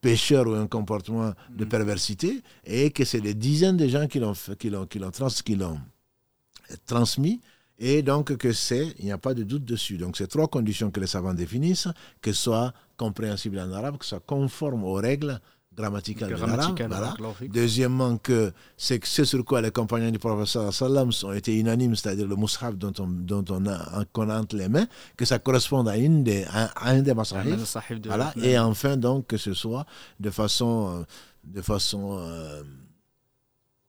[0.00, 1.68] pécheur ou un comportement de mm.
[1.68, 5.26] perversité, et que c'est des dizaines de gens qui l'ont, qui l'ont, qui l'ont, trans,
[5.44, 5.80] qui l'ont
[6.86, 7.40] transmis.
[7.80, 9.96] Et donc que c'est, il n'y a pas de doute dessus.
[9.96, 11.88] Donc c'est trois conditions que les savants définissent,
[12.22, 15.40] que ce soit compréhensible en arabe, que ce soit conforme aux règles
[15.74, 16.34] grammatical,
[16.88, 17.14] voilà.
[17.48, 22.26] Deuxièmement, que c'est ce sur quoi les compagnons du professeur sallam ont été unanimes, c'est-à-dire
[22.26, 26.24] le mushaf dont on, dont on a entre les mains, que ça corresponde à, une
[26.24, 28.32] des, à, un des voilà.
[28.42, 29.86] Et enfin, donc, que ce soit
[30.18, 31.04] de façon, euh,
[31.44, 32.62] de façon euh,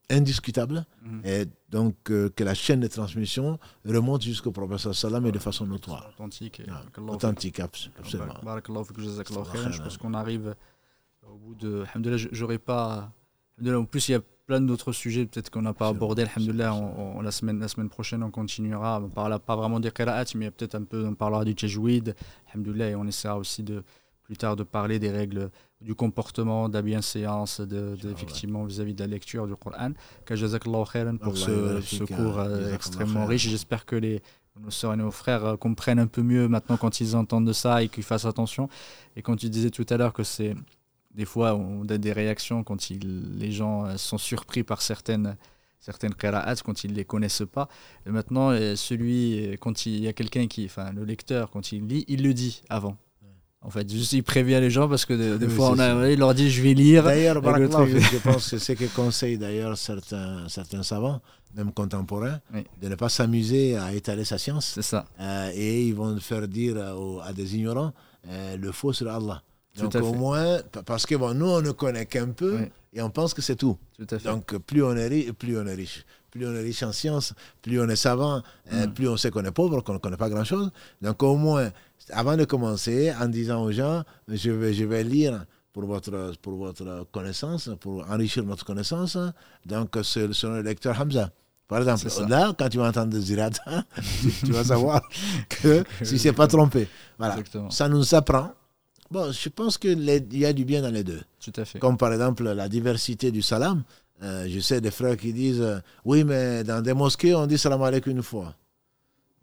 [0.10, 1.22] indiscutable, mhm.
[1.26, 5.66] et donc euh, que la chaîne de transmission remonte jusqu'au professeur sallam et de façon
[5.66, 6.12] notoire.
[6.14, 6.62] Authentique.
[7.08, 8.36] authentique, absolument.
[9.72, 10.56] Je pense qu'on arrive
[11.32, 11.86] au bout de.
[12.32, 13.12] j'aurais pas.
[13.66, 16.24] En plus, il y a plein d'autres sujets peut-être qu'on n'a pas abordé.
[16.24, 19.00] Alhamdulillah, on, la, semaine, la semaine prochaine, on continuera.
[19.00, 22.16] On ne parlera pas vraiment des qira'at, mais peut-être un peu, on parlera du tajwid.
[22.50, 23.84] Alhamdulillah, et on essaiera aussi de,
[24.24, 29.02] plus tard de parler des règles du comportement, de la bienséance, de, effectivement vis-à-vis de
[29.02, 29.92] la lecture du Coran.
[30.26, 33.48] Kajazakallahu khairan pour ce, ce cours euh, extrêmement riche.
[33.48, 34.22] J'espère que les,
[34.60, 37.54] nos soeurs et nos frères euh, comprennent un peu mieux maintenant quand ils entendent de
[37.54, 38.70] ça et qu'ils fassent attention.
[39.16, 40.56] Et quand tu disais tout à l'heure que c'est
[41.16, 45.36] des fois, on a des réactions quand les gens euh, sont surpris par certaines
[45.80, 47.68] certaines quand ils ne les connaissent pas.
[48.06, 51.72] Et maintenant, euh, celui, euh, quand il y a quelqu'un qui, enfin, le lecteur, quand
[51.72, 52.98] il lit, il le dit avant.
[53.64, 56.34] En fait, juste, il prévient les gens parce que des, fois, on a, il leur
[56.34, 57.04] dit je vais lire.
[57.04, 61.22] D'ailleurs, je pense que c'est que conseille d'ailleurs certains, certains savants,
[61.56, 62.40] même contemporains,
[62.82, 64.66] de ne pas s'amuser à étaler sa science.
[64.74, 65.06] C'est ça.
[65.54, 66.76] et ils vont faire dire
[67.24, 67.94] à, des ignorants
[68.28, 69.44] le faux sur Allah.
[69.78, 72.60] Donc au moins, parce que bon, nous, on ne connaît qu'un peu,
[72.94, 73.78] et on pense que c'est tout.
[73.98, 74.28] Tout à fait.
[74.28, 76.06] Donc, plus on est riche, plus on est riche.
[76.30, 78.42] Plus on est riche en sciences, plus on est savant,
[78.74, 78.94] euh, Mm.
[78.94, 80.72] plus on sait qu'on est pauvre, qu'on ne connaît pas grand-chose.
[81.02, 81.70] Donc, au moins,
[82.10, 86.56] avant de commencer, en disant aux gens, je vais, je vais lire pour votre, pour
[86.58, 89.18] votre connaissance, pour enrichir notre connaissance,
[89.66, 91.32] donc selon le lecteur Hamza.
[91.68, 93.86] Par exemple, là, quand tu vas entendre Zirata,
[94.46, 95.02] tu vas savoir
[95.50, 96.88] que si c'est pas trompé.
[97.18, 97.36] Voilà.
[97.38, 97.70] Exactement.
[97.70, 98.52] Ça nous apprend.
[99.12, 100.02] Bon, je pense qu'il
[100.34, 101.22] y a du bien dans les deux.
[101.40, 101.80] Tout à fait.
[101.80, 103.84] Comme par exemple la diversité du salam.
[104.24, 107.58] Euh, je sais des frères qui disent euh, Oui, mais dans des mosquées, on dit
[107.58, 108.54] salam alaikum une fois.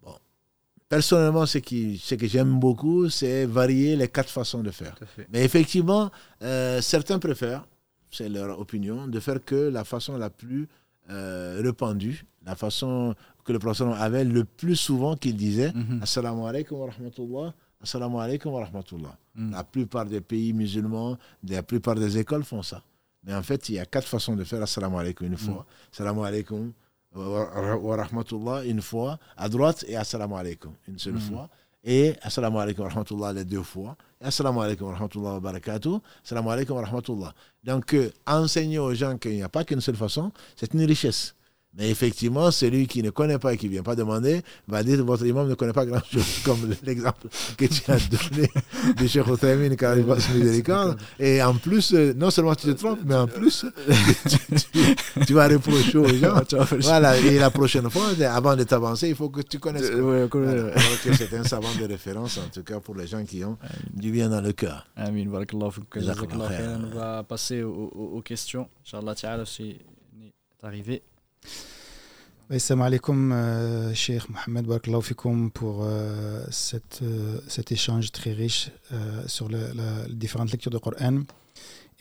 [0.01, 0.15] Bon.
[0.87, 4.95] Personnellement, ce, qui, ce que j'aime beaucoup, c'est varier les quatre façons de faire.
[4.95, 5.27] Tout à fait.
[5.31, 6.09] Mais effectivement,
[6.41, 7.65] euh, certains préfèrent,
[8.09, 10.67] c'est leur opinion, de faire que la façon la plus
[11.57, 16.01] répandue, la façon que le prophète avait le plus souvent qu'il disait Mhm.
[16.03, 19.15] Assalamu alaikum wa rahmatullah, Assalamu alaikum wa rahmatullah.
[19.35, 19.51] Mm.
[19.51, 21.17] La plupart des pays musulmans,
[21.47, 22.81] la plupart des écoles font ça.
[23.23, 25.65] Mais en fait, il y a quatre façons de faire Assalamu alaikum une fois.
[25.91, 26.71] Assalamu alaikum
[27.15, 31.19] wa wa rahmatullah une fois à droite et Assalamu alaikum une seule Mm.
[31.19, 31.49] fois.
[31.83, 33.95] Et Assalamu alaikum wa rahmatullah les deux fois.
[34.21, 35.99] Et Assalamu alaikum wa rahmatullah wa barakatuh.
[36.23, 37.33] Assalamu alaikum wa rahmatullah.
[37.63, 41.33] Donc, euh, enseigner aux gens qu'il n'y a pas qu'une seule façon, c'est une richesse.
[41.79, 44.97] Mais effectivement, celui qui ne connaît pas et qui ne vient pas demander va dire
[44.97, 47.27] que votre imam ne connaît pas grand-chose, comme l'exemple
[47.57, 48.49] que tu as donné
[48.97, 50.97] de Cheikh Othaymin quand il va se miséricorde.
[51.17, 53.65] Et en plus, euh, non seulement tu te trompes, mais en plus,
[54.27, 56.41] tu, tu- tu vas reprocher aux gens.
[56.89, 59.89] Voilà, et la prochaine fois, avant de t'avancer, il faut que tu connaisses.
[60.43, 60.71] Voilà.
[61.03, 63.57] Que c'est un savant de référence, en tout cas pour les gens qui ont
[63.93, 64.85] du bien dans le cœur.
[66.09, 66.17] Amin.
[66.93, 68.67] On va passer aux, aux- questions.
[68.85, 69.77] Inch'Allah si
[70.61, 71.01] arrivé.
[72.51, 74.65] Assalamu alaikum, euh, Cheikh Mohamed
[75.53, 79.59] pour euh, cette, euh, cet échange très riche euh, sur les
[80.09, 81.21] différentes lectures du Coran.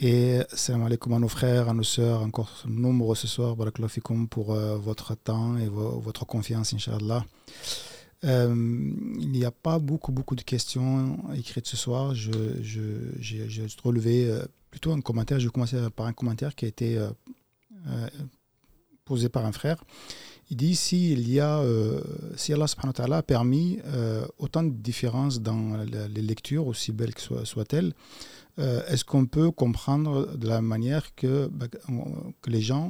[0.00, 4.54] Et salam alaikum à nos frères, à nos sœurs, encore nombreux ce soir, Barakallahu pour
[4.54, 7.24] votre temps et vo- votre confiance, Inch'Allah.
[8.22, 12.14] Il n'y a pas beaucoup, beaucoup de questions écrites ce soir.
[12.14, 12.32] Je,
[12.62, 12.80] je,
[13.20, 14.32] j'ai, j'ai relevé
[14.70, 15.38] plutôt un commentaire.
[15.40, 16.98] Je vais commencer par un commentaire qui a été
[19.08, 19.82] euh, euh, posé par un frère.
[20.50, 22.00] Il dit s'il y a, euh,
[22.36, 26.66] si Allah subhanahu wa ta'ala a permis euh, autant de différences dans la- les lectures,
[26.66, 27.92] aussi belles que soient- soient-elles,
[28.58, 32.86] euh, est-ce qu'on peut comprendre de la manière que, bah, on- que les gens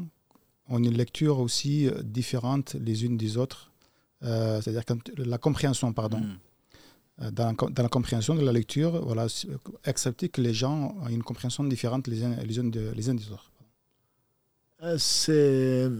[0.68, 3.70] ont une lecture aussi différente les unes des autres
[4.20, 4.82] C'est-à-dire
[5.18, 6.18] la compréhension, pardon.
[6.20, 6.38] Mm.
[7.22, 9.26] Euh, Dans, la com- dans la compréhension de la lecture, voilà,
[9.84, 13.14] accepter que les gens ont une compréhension différente les uns, les unes de- les uns
[13.14, 13.50] des autres.
[14.82, 15.90] Euh, C'est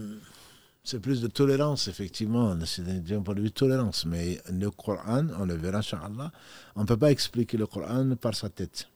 [0.83, 2.57] c'est plus de tolérance, effectivement.
[2.65, 4.05] C'est d'un point de vue de tolérance.
[4.05, 6.31] Mais le Coran, on le verra, Inch'Allah,
[6.75, 8.87] on ne peut pas expliquer le Coran par sa tête.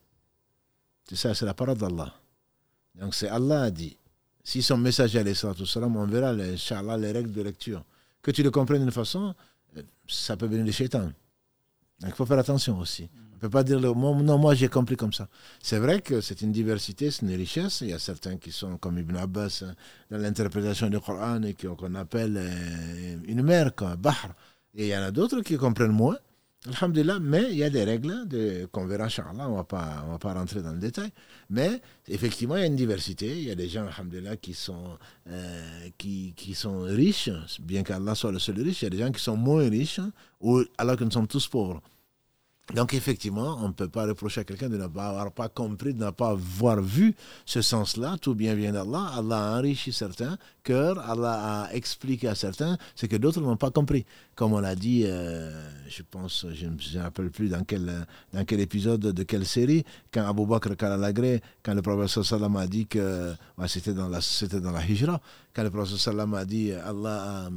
[1.07, 2.11] C'est ça, c'est la parole d'Allah.
[2.95, 3.95] Donc, c'est Allah a dit.
[4.43, 7.83] Si son messager, alayhi wassalam, on verra, Inch'Allah, les règles de lecture.
[8.23, 9.35] Que tu le comprennes d'une façon,
[9.77, 11.11] euh, ça peut venir du shaitan.
[11.99, 13.07] Donc, il faut faire attention aussi.
[13.43, 15.27] Peut pas dire, non, moi, j'ai compris comme ça.
[15.61, 17.81] C'est vrai que c'est une diversité, c'est une richesse.
[17.81, 19.73] Il y a certains qui sont comme Ibn Abbas hein,
[20.09, 24.29] dans l'interprétation du Coran et qu'on appelle euh, une mer, quoi, Bahr.
[24.73, 26.15] Et il y en a d'autres qui comprennent moins.
[26.67, 30.61] Alhamdulillah, mais il y a des règles qu'on verra, Inch'Allah, on ne va pas rentrer
[30.61, 31.11] dans le détail.
[31.49, 33.27] Mais effectivement, il y a une diversité.
[33.27, 37.29] Il y a des gens, Alhamdulillah, qui sont, euh, qui, qui sont riches,
[37.59, 38.83] bien qu'Allah soit le seul riche.
[38.83, 39.99] Il y a des gens qui sont moins riches,
[40.39, 41.81] ou, alors que nous sommes tous pauvres.
[42.73, 46.05] Donc effectivement, on ne peut pas reprocher à quelqu'un de ne pas avoir compris, de
[46.05, 47.13] ne pas avoir vu
[47.45, 48.15] ce sens-là.
[48.21, 49.11] Tout bien vient d'Allah.
[49.17, 53.69] Allah a enrichi certains cœurs, Allah a expliqué à certains ce que d'autres n'ont pas
[53.69, 54.05] compris.
[54.33, 55.51] Comme on l'a dit, euh,
[55.89, 59.83] je pense, je ne me rappelle plus dans quel, dans quel épisode de quelle série,
[60.11, 64.21] quand Abu Bakr Kalalagré, quand le prophète sallam a dit que, ouais, c'était dans la,
[64.21, 65.19] c'était la Hijra,
[65.53, 67.49] quand le prophète sallam a dit, Allah a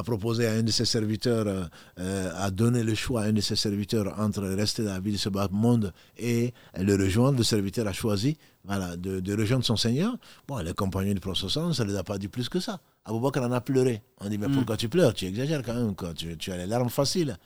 [0.00, 1.64] a proposé à un de ses serviteurs, euh,
[1.98, 5.12] euh, a donné le choix à un de ses serviteurs entre rester dans la vie
[5.12, 7.38] de ce bas monde et le rejoindre.
[7.38, 10.16] Le serviteur a choisi voilà, de, de rejoindre son Seigneur.
[10.48, 12.80] Bon, les compagnons du prophète, ça ne les a pas dit plus que ça.
[13.04, 14.02] Abou Bakr en a pleuré.
[14.18, 14.54] On dit, mais Mm.
[14.56, 15.14] pourquoi tu pleures?
[15.14, 16.12] Tu exagères quand même, quoi.
[16.14, 17.36] Tu, tu as les larmes faciles.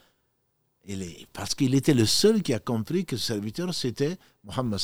[0.87, 4.79] Il est, parce qu'il était le seul qui a compris que ce serviteur, c'était Mohammed.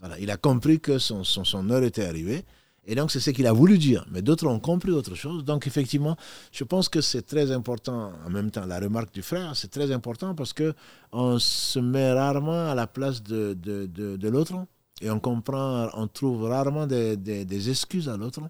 [0.00, 2.44] Voilà, il a compris que son, son, son heure était arrivée.
[2.86, 4.06] Et donc, c'est ce qu'il a voulu dire.
[4.10, 5.44] Mais d'autres ont compris autre chose.
[5.44, 6.16] Donc, effectivement,
[6.52, 9.90] je pense que c'est très important, en même temps, la remarque du frère, c'est très
[9.90, 10.72] important parce que
[11.12, 14.54] on se met rarement à la place de, de, de, l'autre
[15.00, 18.40] et on comprend, on trouve rarement des, des, excuses à l'autre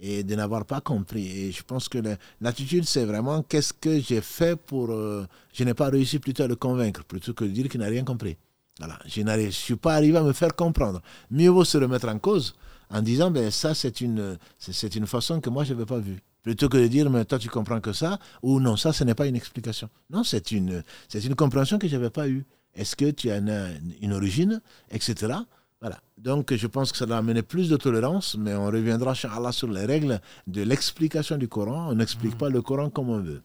[0.00, 1.26] et de n'avoir pas compris.
[1.26, 1.98] Et je pense que
[2.42, 4.90] l'attitude, c'est vraiment qu'est-ce que j'ai fait pour...
[4.90, 7.86] euh, je n'ai pas réussi plutôt à le convaincre, plutôt que de dire qu'il n'a
[7.86, 8.36] rien compris.
[8.78, 8.98] Voilà.
[9.06, 11.00] Je ne suis pas arrivé à me faire comprendre.
[11.30, 12.54] Mieux vaut se remettre en cause
[12.90, 16.20] en disant ben, ça, c'est une, c'est une façon que moi, je n'avais pas vue.
[16.42, 19.14] Plutôt que de dire, mais toi, tu comprends que ça, ou non, ça, ce n'est
[19.14, 19.90] pas une explication.
[20.10, 22.44] Non, c'est une, c'est une compréhension que je n'avais pas eue.
[22.74, 24.60] Est-ce que tu as une, origine,
[24.90, 25.34] etc.
[25.80, 26.00] Voilà.
[26.16, 29.68] Donc, je pense que ça doit amener plus de tolérance, mais on reviendra, Allah sur
[29.68, 31.90] les règles de l'explication du Coran.
[31.90, 32.38] On n'explique mmh.
[32.38, 33.42] pas le Coran comme on veut.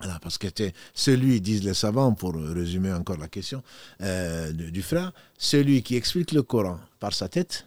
[0.00, 0.48] Voilà, parce que
[0.92, 3.62] celui, disent les savants, pour résumer encore la question
[4.02, 7.66] euh, du frère, celui qui explique le Coran par sa tête,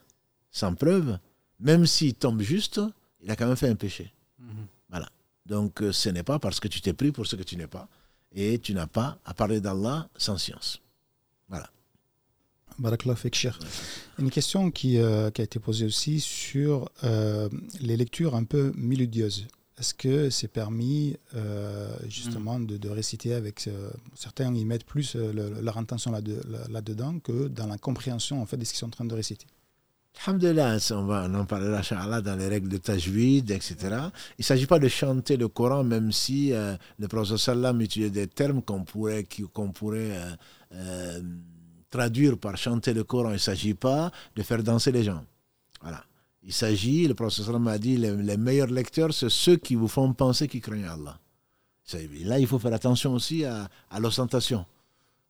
[0.57, 1.17] sans preuve,
[1.59, 2.81] même s'il tombe juste,
[3.21, 4.11] il a quand même fait un péché.
[4.39, 4.67] Mhm.
[4.89, 5.09] Voilà.
[5.45, 7.67] Donc euh, ce n'est pas parce que tu t'es pris pour ce que tu n'es
[7.67, 7.87] pas,
[8.33, 10.81] et tu n'as pas à parler d'Allah sans science.
[11.49, 11.69] Voilà.
[14.19, 16.89] Une question qui, euh, qui, a été posée aussi sur
[17.79, 19.47] les lectures un peu mélodieuses.
[19.79, 25.15] Est-ce que c'est permis euh, justement de, de, réciter avec euh, certains ils mettent plus
[25.15, 28.91] euh, leur intention là-dedans que dans la compréhension en fait de ce qu'ils sont en
[28.91, 29.45] train de réciter?
[30.25, 33.75] Alhamdulillah, on, va, en parlera dans les règles de tajwid, etc.
[33.81, 38.27] Il ne s'agit pas de chanter le Coran, même si le prophète sallam utilisait des
[38.27, 40.17] termes qu'on pourrait, qu'on pourrait
[41.89, 43.29] traduire par chanter le Coran.
[43.29, 45.23] Il ne s'agit pas de faire danser les gens.
[45.81, 46.03] Voilà.
[46.43, 50.47] Il s'agit, le professeur m'a dit, les, meilleurs lecteurs, c'est ceux qui vous font penser
[50.47, 51.19] qu'ils craignent Allah.
[52.23, 54.65] Là, il faut faire attention aussi à, l'ostentation.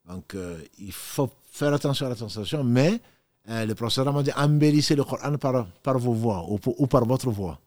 [0.07, 2.99] Donc, euh, il faut faire attention à l'ostentation, mais
[3.49, 7.29] euh, le professeur m'a dit, embellissez le Coran par, par vos voix ou, par votre
[7.31, 7.59] voix.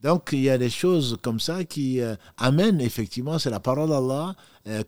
[0.00, 3.88] Donc, il y a des choses comme ça qui euh, amènent, effectivement, c'est la parole
[3.88, 4.34] d'Allah.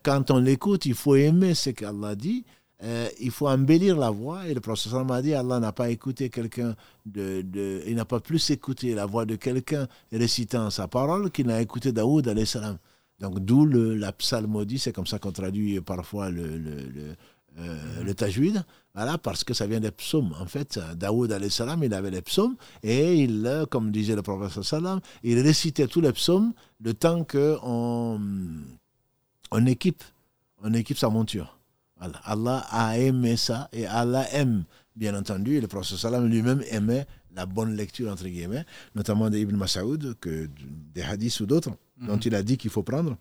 [0.03, 2.45] quand on l'écoute, il faut aimer ce qu'Allah dit.
[2.83, 4.47] Euh, il faut embellir la voix.
[4.47, 6.75] Et le professeur m'a dit, Allah n'a pas écouté quelqu'un,
[7.07, 11.47] de, de, il n'a pas plus écouté la voix de quelqu'un récitant sa parole qu'il
[11.47, 12.29] n'a écouté Daoud.
[13.21, 17.15] Donc d'où la psalmodie, c'est comme ça qu'on traduit parfois le, le,
[17.59, 20.35] euh, le tajwid, voilà, parce que ça vient des psaumes.
[20.41, 25.01] En fait, Daoud, salam, il avait les psaumes, et il, comme disait le professeur salam,
[25.23, 28.21] il récitait tous les psaumes le temps qu'on
[29.51, 30.03] on équipe,
[30.63, 31.59] on équipe sa monture.
[32.25, 34.65] Allah a aimé ça et Allah aime,
[34.97, 39.57] bien entendu, et le prophète sallam lui-même aimait la bonne lecture, entre guillemets, notamment d'Ibn
[39.57, 40.49] Mas'ud, que
[40.95, 42.07] des hadiths ou d'autres, mhm.
[42.09, 43.17] dont il a dit qu'il faut prendre.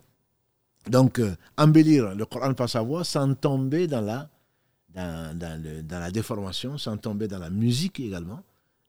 [0.88, 4.28] Donc, euh, embellir le Coran par sa voix sans tomber dans la,
[4.94, 5.34] dans,
[5.90, 8.40] la déformation, sans tomber dans la musique également.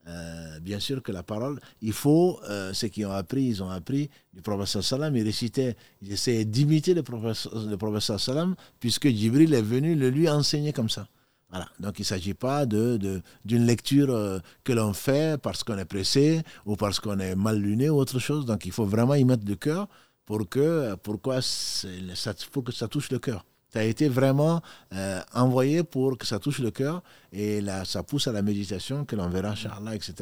[0.08, 3.72] Euh, bien sûr que la parole, il faut, euh, ceux qui ont appris, ils ont
[3.72, 9.08] appris du professeur Salam, ils récitaient, ils essayaient d'imiter le professeur, le professeur Salam, puisque
[9.08, 11.08] Jibril est venu le lui enseigner comme ça.
[11.50, 11.68] Voilà.
[11.80, 15.86] Donc il ne s'agit pas d'une de, d'une lecture que l'on fait parce qu'on est
[15.86, 18.46] pressé ou parce qu'on est mal luné ou autre chose.
[18.46, 19.88] Donc il faut vraiment y mettre du cœur
[20.26, 23.46] pour que, pourquoi ça, pour que ça touche le cœur
[23.76, 24.62] ça a été vraiment
[24.94, 27.04] euh, envoyé pour que ça touche le cœur
[27.34, 30.14] et là, ça pousse à la méditation que l'on verra, Inch'Allah, etc.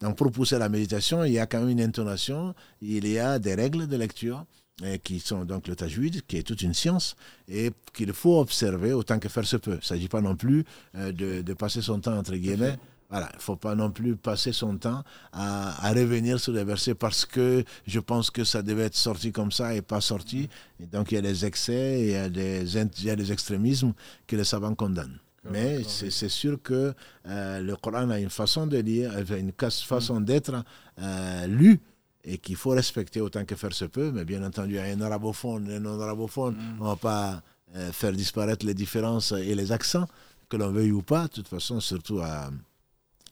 [0.00, 2.52] Donc pour pousser à la méditation, il y a quand même une intonation,
[2.82, 4.44] il y a des règles de lecture
[4.84, 7.14] et qui sont donc le tajwid, qui est toute une science,
[7.48, 9.74] et qu'il faut observer autant que faire se peut.
[9.74, 10.64] Il ne s'agit pas non plus
[10.96, 12.76] euh, de, de, passer son temps, entre guillemets,
[13.10, 16.94] voilà, il ne faut pas non plus passer son temps à, revenir sur les versets
[16.94, 20.48] parce que je pense que ça devait être sorti comme ça et pas sorti.
[20.80, 23.32] Et donc il y a des excès, il y a des, il y a des
[23.32, 23.92] extrémismes
[24.26, 25.18] que les savants condamnent.
[25.50, 26.92] Mais c'est sûr que
[27.26, 30.64] euh, le Coran a une façon de lire, une façon d'être
[31.00, 31.80] euh, lu
[32.24, 34.10] et qu'il faut respecter autant que faire se peut.
[34.12, 36.54] Mais bien entendu, un arabophone un non-arabophone.
[36.54, 36.80] Mm.
[36.80, 37.42] On ne va pas
[37.76, 40.08] euh, faire disparaître les différences et les accents,
[40.48, 41.24] que l'on veuille ou pas.
[41.24, 42.50] De toute façon, surtout à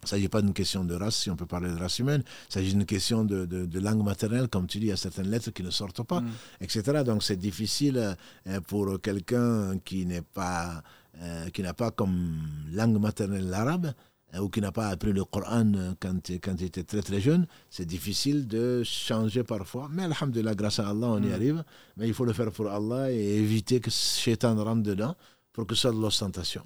[0.04, 2.22] il ne s'agit pas d'une question de race, si on peut parler de race humaine.
[2.50, 5.30] Il s'agit d'une question de, de, langue maternelle, comme tu dis, il y a certaines
[5.30, 6.28] lettres qui ne sortent pas, mm.
[6.60, 7.02] etc.
[7.04, 10.82] Donc c'est difficile euh, pour quelqu'un qui n'est pas,
[11.22, 12.36] euh, qui n'a pas comme
[12.72, 13.92] langue maternelle l'arabe
[14.34, 17.46] euh, ou qui n'a pas appris le Coran quand, quand il était très très jeune,
[17.70, 19.88] c'est difficile de changer parfois.
[19.90, 21.32] Mais Alhamdulillah, grâce à Allah, on y mm.
[21.32, 21.64] arrive.
[21.96, 25.14] Mais il faut le faire pour Allah et éviter que Shaitan rentre dedans
[25.54, 26.62] pour que ce soit de l'ostentation.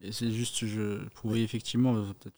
[0.00, 2.34] Et c'est juste, je pouvais effectivement, euh, peut-être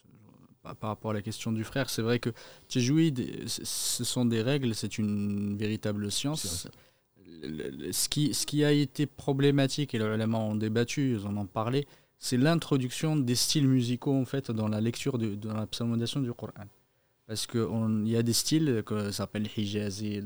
[0.66, 2.30] euh, par rapport à la question du frère, c'est vrai que
[2.68, 6.68] Tejouid, ce sont des règles, c'est une véritable science.
[7.92, 11.46] Ce qui, ce qui a été problématique, et les éléments ont débattu, ils en ont
[11.46, 11.86] parlé,
[12.18, 16.32] c'est l'introduction des styles musicaux en fait dans la lecture, de, dans la psalmodation du
[16.34, 16.52] Coran.
[17.26, 20.20] Parce qu'il y a des styles que ça s'appelle Hijazi,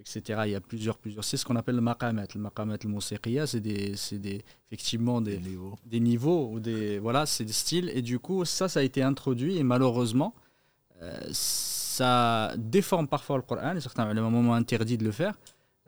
[0.00, 0.42] etc.
[0.46, 1.24] Il y a plusieurs, plusieurs.
[1.24, 2.26] C'est ce qu'on appelle le maqamat.
[2.34, 5.76] Le maqamat al c'est des, des, effectivement des, niveaux.
[5.86, 7.90] des niveaux ou des, voilà, c'est des styles.
[7.94, 10.34] Et du coup, ça, ça a été introduit et malheureusement,
[11.02, 13.76] euh, ça déforme parfois le Coran.
[13.76, 15.34] Et certains, le moment interdit de le faire.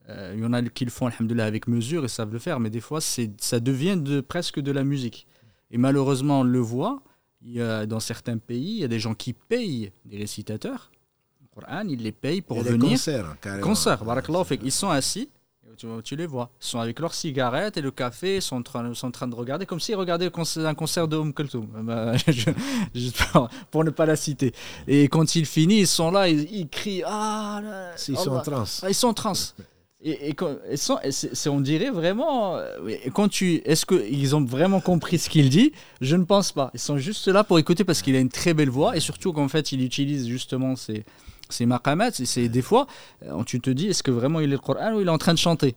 [0.09, 2.70] il y en a qui le font, alhamdoulilah, avec mesure et savent le faire, mais
[2.70, 5.26] des fois, ça devient de, presque de la musique.
[5.70, 7.02] Et malheureusement, on le voit,
[7.40, 10.91] il y a, dans certains pays, il y a des gens qui payent des récitateurs.
[11.54, 12.90] Coran, ils les payent pour venir.
[12.90, 13.62] Concerts, carrément.
[13.62, 14.02] Concerts,
[14.62, 15.28] ils sont assis,
[16.04, 16.50] tu, les vois.
[16.60, 19.28] Ils sont avec leurs cigarettes et le café, ils sont en train, sont en train
[19.28, 22.12] de regarder comme s'ils regardaient un concert de Om Kulthum, bah,
[23.70, 24.52] pour, ne pas la citer.
[24.86, 27.60] Et quand ils finissent, ils sont là, ils, crient Ah
[28.08, 28.80] Ils sont en transe.
[28.84, 29.54] Ah, ils sont en transe.
[30.04, 32.58] Et, et, et, on dirait vraiment,
[33.14, 35.72] quand tu, est-ce qu'ils ont vraiment compris ce qu'il dit?
[36.00, 36.70] Je ne pense pas.
[36.74, 39.32] Ils sont juste là pour écouter parce qu'il a une très belle voix et surtout
[39.32, 41.04] qu'en fait, il utilise justement ces,
[41.52, 42.12] ces maqamats.
[42.12, 42.86] C'est des fois,
[43.24, 45.18] euh, tu te dis, est-ce que vraiment il est le Coran ou il est en
[45.18, 45.74] train de chanter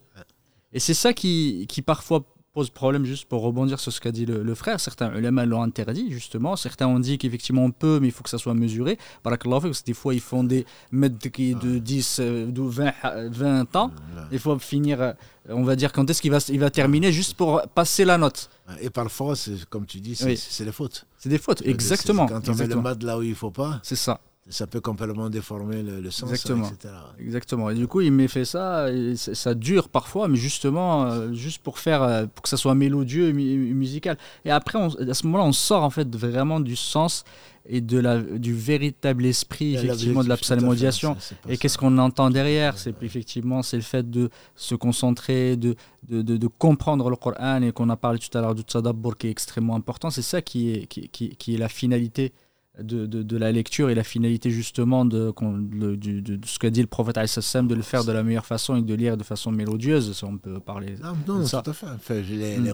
[0.74, 2.24] Et c'est ça qui, qui parfois
[2.56, 4.80] pose problème juste pour rebondir sur ce qu'a dit le, frère.
[4.80, 6.56] Certains ulama l'ont interdit, justement.
[6.56, 8.98] Certains ont dit qu'effectivement on peut, mais il faut que ça soit mesuré.
[9.26, 12.94] Barakallahu parce que des fois ils font des mètres de 10, euh, de 20,
[13.30, 13.92] 20 ans.
[14.32, 15.12] Il faut finir, euh,
[15.50, 18.50] on va dire, quand est-ce qu'il va, il va terminer juste pour passer la note.
[18.80, 19.34] Et parfois,
[19.70, 21.06] comme tu dis, c'est des fautes.
[21.18, 22.26] C'est des fautes, exactement.
[22.26, 23.82] Quand on met le mat là où il ne faut pas.
[23.84, 26.70] C'est ça ça peut complètement déformer le, sens, Exactement.
[27.20, 27.70] Exactement.
[27.72, 31.80] Et du coup, il m'a fait ça, ça dure parfois, mais justement, euh, juste pour
[31.80, 34.18] faire, euh, pour que ça soit mélodieux et musical.
[34.44, 37.24] Et après, à ce moment-là, on sort en fait vraiment du sens
[37.68, 41.18] et de la, du véritable esprit effectivement de la psalmodiation.
[41.50, 42.78] Et qu'est-ce qu'on entend derrière?
[42.78, 45.76] C'est effectivement c'est le fait de se concentrer, de,
[46.08, 49.26] de, de, comprendre le Coran et qu'on a parlé tout à l'heure du tzadabbur qui
[49.26, 50.12] est extrêmement important.
[50.12, 52.32] C'est ça qui est, qui, qui, qui est la finalité
[52.82, 57.16] de, de, la lecture et la finalité justement de, de, ce qu'a dit le prophète
[57.16, 60.38] de le faire de la meilleure façon et de lire de façon mélodieuse, si on
[60.38, 60.96] peut parler.
[61.02, 62.22] Non, non tout à fait.
[62.24, 62.74] les, mm.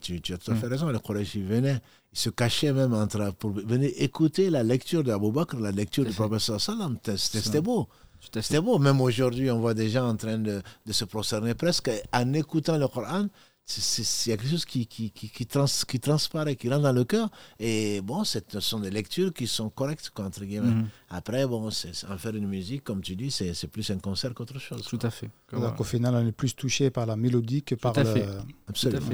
[0.00, 0.70] tu, tu, as tout à fait mm.
[0.70, 1.80] raison, les Quraysh, ils venaient,
[2.12, 6.12] ils se cachaient même entre, pour venir écouter la lecture d'Abu Bakr, la lecture du
[6.12, 6.98] prophète sallam.
[7.16, 7.88] C'était beau.
[8.32, 8.78] C'était beau.
[8.78, 12.76] Même aujourd'hui, on voit des gens en train de, de se prosterner presque en écoutant
[12.76, 13.28] le Coran
[13.76, 16.92] il y a quelque chose qui, qui, qui, qui, trans, qui, transparaît, qui rentre dans
[16.92, 17.30] le cœur.
[17.58, 20.74] Et bon, ce sont des lectures qui sont correctes, entre guillemets.
[20.74, 20.88] Mhm.
[21.10, 24.82] Après, bon, en faire une musique, comme tu dis, c'est plus un concert qu'autre chose.
[24.82, 25.30] Tout à fait.
[25.52, 28.26] Donc au final, on est plus touché par la mélodie que par Tout à Fait.
[28.68, 29.06] Absolument.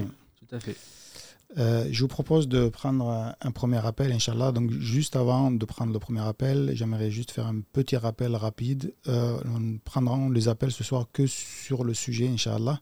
[0.49, 0.77] Tout à fait.
[1.59, 4.53] Euh, je vous propose de prendre un premier appel, Inch'Allah.
[4.53, 8.93] Donc, juste avant de prendre le premier appel, j'aimerais juste faire un petit rappel rapide.
[9.07, 12.81] Euh, on prendra les appels ce soir que sur le sujet, Inch'Allah.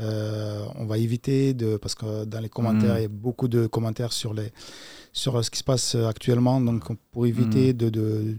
[0.00, 2.98] Euh, on va éviter de parce que dans les commentaires, mm.
[2.98, 4.50] il y a beaucoup de commentaires sur les
[5.12, 6.60] sur ce qui se passe actuellement.
[6.60, 7.76] Donc, pour éviter mm.
[7.76, 8.34] de,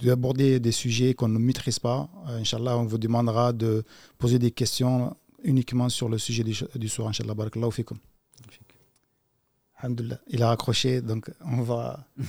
[0.00, 3.84] d'aborder des sujets qu'on ne maîtrise pas, euh, Inch'Allah, on vous demandera de
[4.18, 7.08] poser des questions uniquement sur le sujet du, du soir.
[7.08, 7.98] Inch'Allah, barakallahu fikum.
[10.28, 12.04] Il a raccroché, donc on va.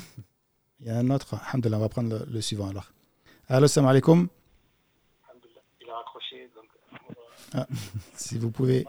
[0.79, 1.35] Il y a un autre.
[1.35, 2.91] Alhamdulillah, on va prendre le, suivant alors.
[3.47, 4.27] Allo, salam alaikum.
[7.53, 7.67] Ah,
[8.15, 8.85] si vous pouvez,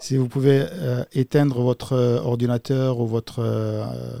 [0.00, 4.18] si vous pouvez euh, éteindre votre euh, ordinateur ou votre euh,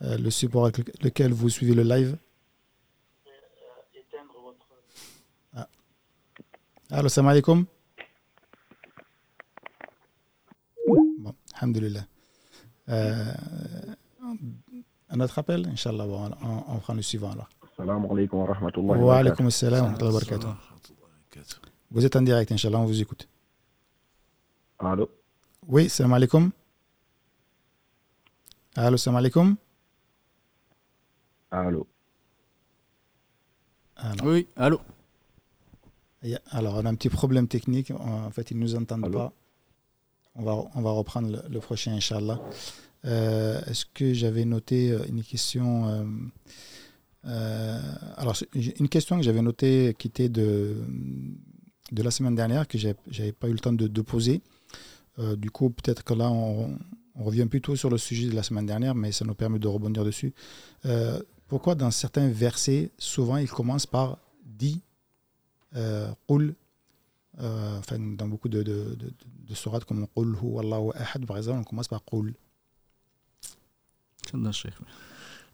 [0.00, 2.16] le support avec lequel vous suivez le live.
[5.54, 5.68] Ah.
[6.90, 7.66] Allo, salam alaikum.
[11.18, 12.04] Bon, alhamdulillah.
[12.88, 13.36] un
[15.20, 16.30] autre appel, Inch'Allah, on,
[16.74, 17.48] on, prend le suivant alors.
[17.76, 20.71] Salam alaikum wa rahmatullahi wa alaikum salam wa barakatuh.
[21.92, 23.28] Vous êtes en direct, Inch'Allah, on vous écoute.
[24.78, 25.10] Allô?
[25.68, 26.50] Oui, salam alaikum.
[28.74, 29.56] Allô, salam alaikum.
[31.50, 31.86] Allô?
[34.24, 34.80] Oui, allô?
[36.50, 37.90] Alors, on a un petit problème technique.
[37.90, 39.30] En fait, ils ne nous entendent pas.
[40.34, 42.40] On va, on va reprendre le, prochain, Inch'Allah.
[43.04, 46.04] Euh, Est-ce que j'avais noté euh, une question euh,
[47.26, 47.80] euh,
[48.16, 50.76] Alors, une question que j'avais notée qui était de
[51.92, 54.40] de la semaine dernière que je n'avais pas eu le temps de, poser.
[55.18, 56.78] Euh, du coup, peut-être que là, on,
[57.14, 60.02] revient plutôt sur le sujet de la semaine dernière, mais ça nous permet de rebondir
[60.02, 60.32] dessus.
[60.86, 64.16] Euh, pourquoi dans certains versets, souvent, ils commencent par
[64.46, 64.80] dit,
[65.76, 69.12] euh, euh enfin, dans beaucoup de, de, de,
[69.46, 72.34] de sourates comme Qul hu Allahu ahad, par exemple, on commence par Qul.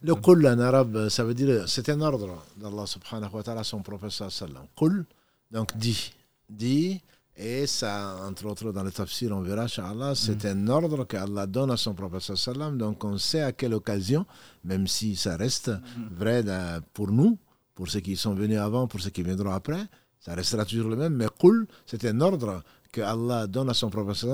[0.01, 3.82] Le Qul en arabe, ça veut dire, c'est un ordre d'Allah subhanahu wa ta'ala, son
[3.82, 4.66] prophète sallam.
[4.77, 5.05] Qul,
[5.51, 6.12] donc dit
[6.49, 7.01] dit,
[7.41, 10.49] et ça, entre autres, dans le tafsir, on verra, Inch'Allah, c'est mm.
[10.49, 12.77] un ordre qu'Allah donne à son prophète sallam.
[12.77, 14.27] Donc, on sait à quelle occasion,
[14.65, 16.15] même si ça reste mm.
[16.16, 16.45] vrai
[16.93, 17.39] pour nous,
[17.77, 19.87] pour ceux qui sont venus avant, pour ceux qui viendront après,
[20.19, 23.90] Ça restera toujours le même, mais Qul, c'est un ordre que Allah donne à son
[23.90, 24.27] prophète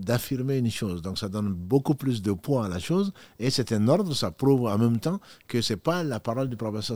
[0.00, 1.02] d'affirmer une chose.
[1.02, 4.30] Donc ça donne beaucoup plus de poids à la chose et c'est un ordre, ça
[4.30, 6.92] prouve en même temps que c'est pas la parole du prophète.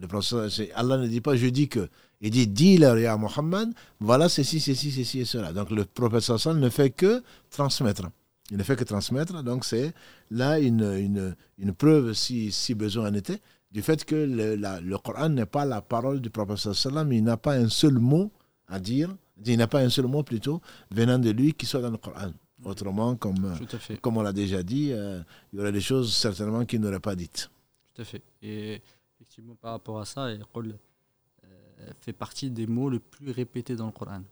[0.00, 1.88] Le prophète, Allah ne dit pas je dis que,
[2.20, 5.52] il dit dis-leur ya Muhammad, voilà ceci, ceci, ceci et cela.
[5.52, 8.08] Donc le prophète ne fait que transmettre.
[8.50, 9.92] Il ne fait que transmettre, donc c'est
[10.30, 14.98] là une, une, une, preuve, si, si besoin en était, du fait que le, le
[14.98, 16.66] Coran n'est pas la parole du prophète
[17.10, 18.32] il n'a pas un seul mot
[18.66, 19.14] à dire
[19.46, 20.60] il n'y a pas un seul mot plutôt
[20.90, 22.32] venant de lui qui soit dans le Coran.
[22.64, 23.56] Autrement, comme,
[24.00, 27.14] comme on l'a déjà dit, euh, il y aurait des choses certainement qu'il n'aurait pas
[27.14, 27.50] dites.
[27.94, 28.22] Tout à fait.
[28.42, 28.82] Et
[29.14, 33.86] effectivement, par rapport à ça, il euh, fait partie des mots les plus répétés dans
[33.86, 34.22] le Coran.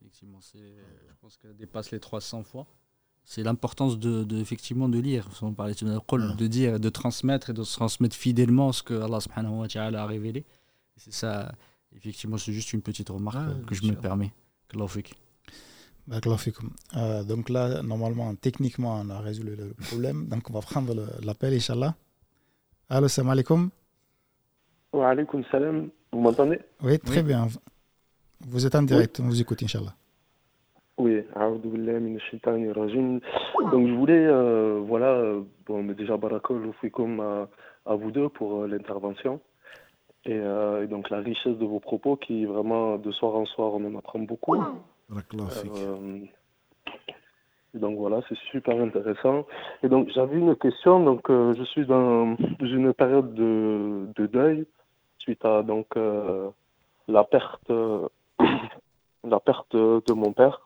[0.00, 2.66] Effectivement, je pense qu'elle dépasse les 300 fois.
[3.24, 5.28] C'est l'importance de, effectivement de lire.
[5.42, 9.60] On parlait de, de dire, de transmettre et de transmettre fidèlement ce que Allah subhanahu
[9.60, 10.44] wa ta'ala a révélé.
[10.96, 11.52] C'est ça
[11.96, 14.32] Effectivement, c'est juste une petite remarque ah, que je me permets.
[16.96, 20.26] Euh, donc là, normalement, techniquement, on a résolu le problème.
[20.28, 20.94] Donc on va prendre
[21.24, 21.94] l'appel, Inch'Allah.
[22.88, 23.70] Allô, salam alaikum.
[24.92, 25.90] Wa alaikum salam.
[26.12, 26.58] Vous m'entendez?
[26.82, 27.46] Oui, très bien.
[28.40, 29.94] Vous êtes en direct, on vous écoute, Inch'Allah.
[30.98, 31.22] Oui,
[33.70, 36.70] donc je voulais, euh, voilà, euh, bon, déjà barakol
[37.20, 37.48] à,
[37.86, 39.40] à vous deux pour euh, l'intervention.
[40.28, 43.84] Euh, et, donc la richesse de vos propos qui vraiment de soir en soir on
[43.84, 44.54] en apprend beaucoup.
[44.54, 46.20] Euh,
[47.74, 49.46] donc voilà, c'est super intéressant.
[49.82, 51.02] Et donc j'avais une question.
[51.02, 54.66] Donc euh, je suis dans une période de, de deuil
[55.18, 55.86] suite à donc
[57.08, 57.72] la perte
[59.24, 60.60] la perte de mon père.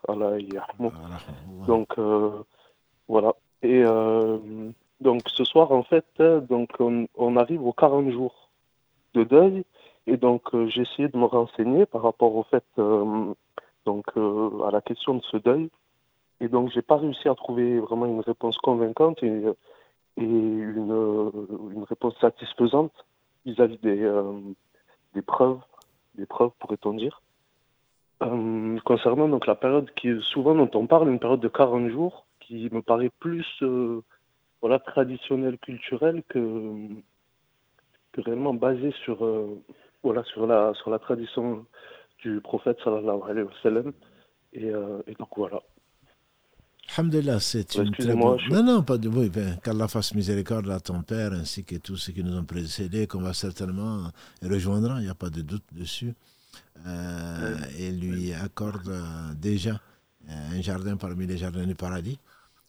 [1.66, 1.96] Donc
[3.08, 3.34] voilà.
[3.62, 3.84] Et
[5.00, 8.45] donc ce soir en fait, donc on, on arrive aux 40 jours
[9.16, 9.64] de deuil.
[10.06, 13.34] Et donc, euh, j'ai essayé de me renseigner par rapport au fait, euh,
[13.84, 15.68] donc, euh, à la question de ce deuil.
[16.40, 19.42] Et donc, j'ai pas réussi à trouver vraiment une réponse convaincante et,
[20.18, 20.90] une,
[21.74, 22.92] une, réponse satisfaisante
[23.44, 24.10] vis-à-vis des,
[25.14, 25.60] des preuves,
[26.14, 27.22] des preuves, pourrait-on dire.
[28.84, 32.68] concernant donc la période qui souvent dont on parle, une période de 40 jours, qui
[32.72, 33.46] me paraît plus
[34.60, 36.88] voilà, traditionnelle, culturelle que,
[38.20, 39.62] réellement basé sur, euh,
[40.02, 41.66] voilà, sur, la, sur la tradition
[42.22, 43.92] du prophète sallallahu alayhi wa sallam.
[44.52, 45.60] Et, euh, et donc voilà.
[46.96, 48.38] Alhamdulillah, c'est une très bonne...
[48.50, 49.08] Non, non, pas de...
[49.08, 52.44] Oui, ben, qu'Allah fasse miséricorde à ton père ainsi que tous ceux qui nous ont
[52.44, 54.04] précédés, qu'on va certainement
[54.42, 56.14] rejoindre, il n'y a pas de doute dessus.
[56.86, 58.90] Euh, et lui accorde
[59.38, 59.80] déjà
[60.28, 62.18] un jardin parmi les jardins du paradis.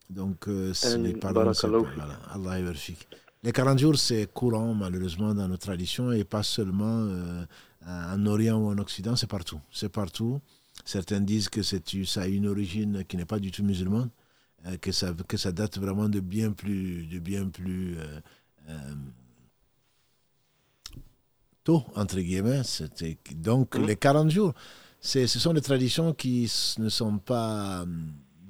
[0.10, 1.34] Donc, c'est les parents...
[1.34, 2.72] Voilà, Allah
[3.44, 7.46] les 40 jours, c'est courant malheureusement dans nos traditions et pas seulement euh,
[7.86, 9.60] en Orient ou en Occident, c'est partout.
[9.72, 10.42] C'est partout.
[10.86, 14.10] Certains disent que ça a une origine qui n'est pas du tout musulmane,
[14.66, 18.96] euh, que, ça, que ça date vraiment de bien plus, de bien plus euh,
[21.64, 22.62] tôt, entre guillemets.
[23.36, 23.86] Donc mmh.
[23.86, 24.54] les 40 jours,
[25.00, 27.86] ce sont des traditions qui ne sont pas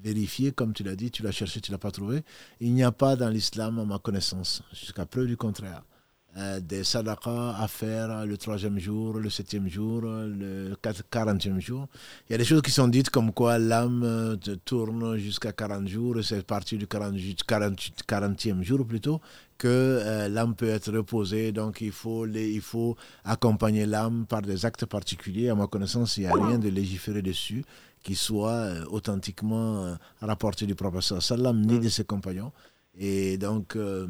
[0.03, 2.24] vérifié, comme tu l'as dit, tu l'as cherché, tu l'as pas trouvé.
[2.60, 5.84] Il n'y a pas dans l'islam, à ma connaissance, jusqu'à preuve du contraire,
[6.38, 10.76] euh, des sadaqas à faire le troisième jour, le septième jour, le
[11.10, 11.88] quarantième jour.
[12.30, 15.88] Il y a des choses qui sont dites comme quoi l'âme euh, tourne jusqu'à 40
[15.88, 19.19] jours, c'est parti du 40, 40e jour plutôt,
[19.57, 24.44] que euh, l'âme peut être reposée, donc il faut, les, il faut accompagner l'âme par
[24.44, 25.49] des actes particuliers.
[25.49, 27.64] À ma connaissance, il n'y a rien de légiféré dessus
[28.08, 31.80] qui soit euh, authentiquement euh, rapporté du professeur sallam ni mm.
[31.82, 32.54] de ses compagnons.
[32.98, 34.08] Et donc, euh,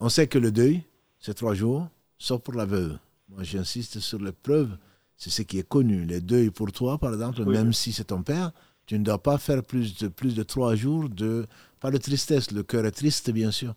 [0.00, 0.82] on sait que le deuil,
[1.20, 1.86] c'est trois jours,
[2.16, 2.96] sauf pour la veuve.
[3.28, 4.74] Moi, j'insiste sur les preuves,
[5.18, 6.06] c'est ce qui est connu.
[6.06, 8.50] Le deuil pour toi, par exemple, même si c'est ton père,
[8.86, 11.46] tu ne dois pas faire plus de, plus de trois jours de,
[11.80, 13.74] pas de tristesse, le cœur est triste, bien sûr,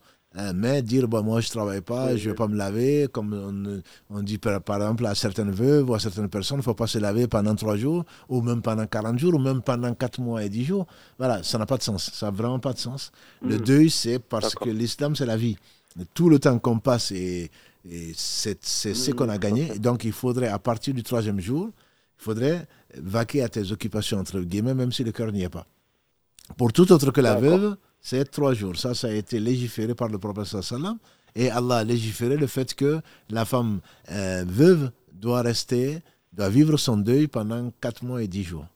[0.53, 3.82] mais dire, bah, moi, je ne travaille pas, je ne vais pas me laver, comme
[4.10, 6.88] on, dit par, exemple à certaines veuves ou à certaines personnes, il ne faut pas
[6.88, 10.44] se laver pendant trois jours, ou même pendant 40 jours, ou même pendant quatre mois
[10.44, 10.88] et dix jours.
[11.18, 12.12] Voilà, ça n'a pas de sens.
[12.14, 13.12] Ça n'a vraiment pas de sens.
[13.41, 13.62] Le hmm.
[13.62, 15.57] deuil, c'est parce que l'islam, c'est la vie.
[16.14, 17.49] Tout le temps qu'on passe, et,
[18.16, 19.80] c'est ce qu'on a gagné.
[19.80, 21.70] donc, il faudrait, à partir du troisième jour,
[22.20, 22.68] il faudrait
[22.98, 25.66] vaquer à tes occupations, entre guillemets, même si le cœur n'y est pas.
[26.57, 28.77] Pour tout autre que la veuve, c'est trois jours.
[28.77, 30.98] Ça, ça a été légiféré par le prophète sallam.
[31.36, 33.02] Et Allah a légiféré le fait que
[33.32, 33.80] la femme
[34.11, 38.68] euh, veuve doit rester, doit vivre son deuil pendant quatre mois et dix jours.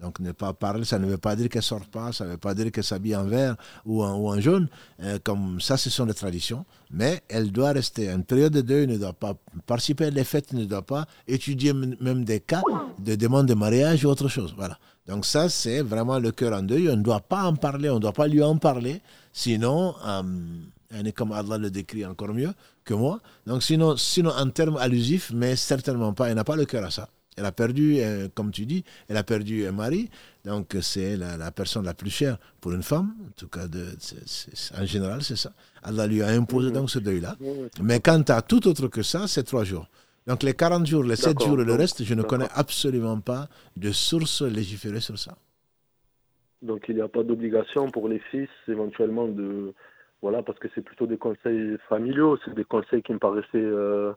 [0.00, 2.36] Donc ne pas parler, ça ne veut pas dire qu'elle sort pas, ça ne veut
[2.38, 4.68] pas dire qu'elle s'habille en vert ou en, jaune.
[5.02, 6.64] Euh, comme ça, ce sont des traditions.
[6.90, 8.08] Mais elle doit rester.
[8.08, 9.34] Une période de deuil ne doit pas
[9.66, 12.62] participer à les fêtes, ne doit pas étudier même des cas
[12.98, 14.54] de demande de mariage ou autre chose.
[14.56, 14.78] Voilà.
[15.08, 16.88] Donc ça, c'est vraiment le cœur en deuil.
[16.90, 19.00] On ne doit pas en parler, on ne doit pas lui en parler.
[19.32, 19.94] Sinon,
[20.90, 22.52] elle est comme Allah le décrit encore mieux
[22.84, 23.20] que moi.
[23.46, 26.90] Donc sinon, sinon en termes allusifs, mais certainement pas, elle n'a pas le cœur à
[26.90, 27.08] ça.
[27.38, 30.10] Elle a perdu, euh, comme tu dis, elle a perdu un mari.
[30.44, 33.14] Donc, c'est la, personne la plus chère pour une femme.
[33.28, 33.86] En tout cas, de,
[34.76, 35.52] en général, c'est ça.
[35.84, 37.36] Allah lui a imposé donc ce deuil-là.
[37.80, 39.86] Mais quant à tout autre que ça, c'est trois jours.
[40.28, 43.48] Donc, les 40 jours, les 7 jours et le reste, je ne connais absolument pas
[43.78, 45.34] de source légiférée sur ça.
[46.60, 49.72] Donc, il n'y a pas d'obligation pour les fils, éventuellement, de.
[50.20, 53.48] Voilà, parce que c'est plutôt des conseils familiaux, c'est des conseils qui me paraissaient.
[53.54, 54.12] Euh,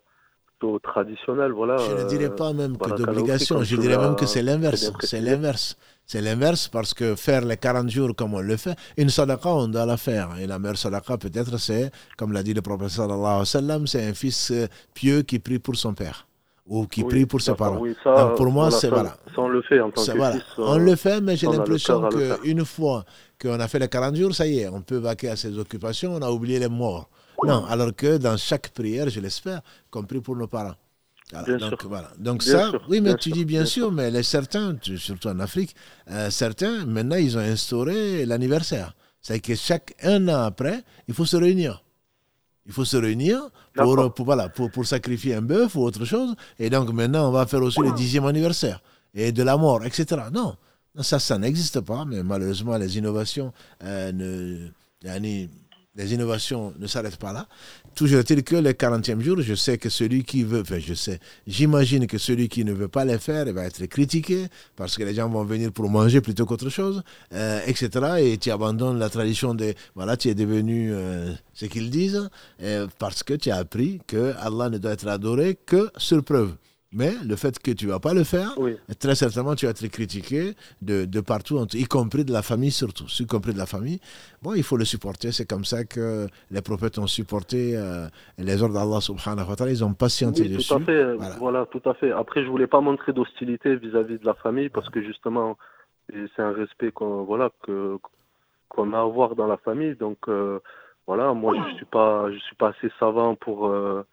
[0.84, 1.52] traditionnel.
[1.52, 4.92] Voilà, je ne dirais pas même que d'obligation, je dirais même que c'est l'inverse.
[5.02, 5.78] C'est l'inverse.
[6.06, 9.68] C'est l'inverse parce que faire les 40 jours comme on le fait, une sadaqa, on
[9.70, 10.30] doit la faire.
[10.42, 13.88] Et la meilleure sadaqa, peut-être, c'est, comme l'a dit le prophète sallallahu alayhi wa sallam,
[13.88, 16.28] c'est un fils euh, pieux qui prie pour son père
[16.68, 17.82] ou qui prie pour ses parents.
[18.06, 19.16] Donc pour moi, c'est voilà.
[19.34, 20.38] Ça, on le fait en tant que voilà.
[20.58, 23.04] On le fait, mais j'ai l'impression qu'une fois
[23.42, 26.14] qu'on a fait les 40 jours, ça y est, on peut vaquer à ses occupations,
[26.14, 27.10] on a oublié les morts.
[27.44, 30.76] Non, alors que dans chaque prière, je l'espère, compris pour nos parents.
[31.32, 32.12] donc voilà.
[32.18, 35.76] Donc ça, oui, mais tu dis bien sûr, mais les certains, surtout en Afrique,
[36.10, 38.94] euh, certains, maintenant, ils ont instauré l'anniversaire.
[39.22, 41.84] C'est que chaque un an après, il faut se réunir.
[42.66, 46.36] Il faut se réunir pour, pour, voilà, pour, pour sacrifier un bœuf ou autre chose.
[46.60, 48.82] Et donc maintenant, on va faire aussi le dixième anniversaire
[49.14, 50.24] et de la mort, etc.
[50.32, 50.56] Non,
[51.02, 53.54] ça, ça n'existe pas, mais malheureusement, les innovations
[53.84, 55.48] euh, ne,
[55.96, 57.48] les innovations ne s'arrêtent pas là.
[57.96, 61.20] Toujours est-il que les 40e jours, je sais que celui qui veut, enfin je sais,
[61.46, 65.14] j'imagine que celui qui ne veut pas les faire va être critiqué parce que les
[65.14, 67.04] gens vont venir pour manger plutôt qu'autre chose,
[67.34, 67.90] euh, etc.
[68.20, 72.30] Et tu abandonnes la tradition de, voilà, tu es devenu euh, ce qu'ils disent
[72.62, 76.56] euh, parce que tu as appris que Allah ne doit être adoré que sur preuve.
[76.94, 78.54] Mais le fait que tu ne vas pas le faire,
[79.00, 83.06] très certainement tu vas être critiqué de, de, partout, y compris de la famille surtout,
[83.18, 84.00] y compris de la famille.
[84.42, 85.32] Bon, il faut le supporter.
[85.32, 88.08] C'est comme ça que les prophètes ont supporté euh,
[88.38, 89.72] les ordres d'Allah subhanahu wa ta'ala.
[89.72, 90.68] Ils ont patienté oui, dessus.
[90.68, 91.16] Tout à fait.
[91.40, 91.66] Voilà.
[91.68, 92.12] tout à fait.
[92.12, 95.58] Après, je voulais pas montrer d'hostilité vis-à-vis de la famille parce que justement,
[96.10, 98.00] c'est un respect qu'on voilà, que,
[98.68, 99.96] qu'on a à avoir dans la famille.
[99.96, 100.60] Donc, euh,
[101.08, 103.68] voilà, moi, je suis pas, je suis pas assez savant pour.
[103.68, 104.06] Euh,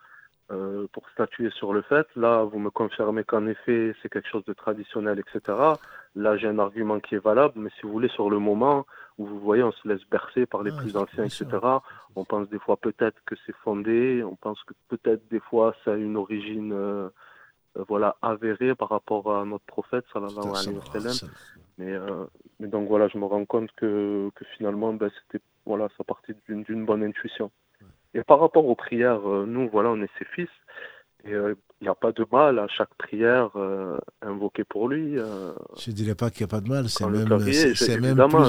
[0.51, 2.07] euh, pour statuer sur le fait.
[2.17, 5.59] Là, vous me confirmez qu'en effet, c'est quelque chose de traditionnel, etc.
[6.17, 8.87] Là, j'ai un argument qui est valable, mais si vous voulez, sur le moment
[9.19, 11.47] où vous voyez, on se laisse bercer par les plus anciens, etc.
[12.17, 15.93] On pense des fois peut-être que c'est fondé, on pense que peut-être des fois ça
[15.93, 17.09] a une origine euh,
[17.77, 21.31] euh, voilà, avérée par rapport à notre prophète, sallallahu alayhi wa sallam.
[21.77, 21.95] Mais,
[22.59, 26.35] mais donc voilà, je me rends compte que, que finalement, ben, c'était voilà, ça partait
[26.49, 27.51] d'une bonne intuition.
[28.15, 30.49] Et par rapport aux prières, euh, nous, voilà, on est ses fils.
[31.25, 35.15] Et euh, il n'y a pas de mal à chaque prière euh, invoquée pour lui.
[35.15, 37.39] je ne dirais pas qu'il n'y a pas de mal, c'est même,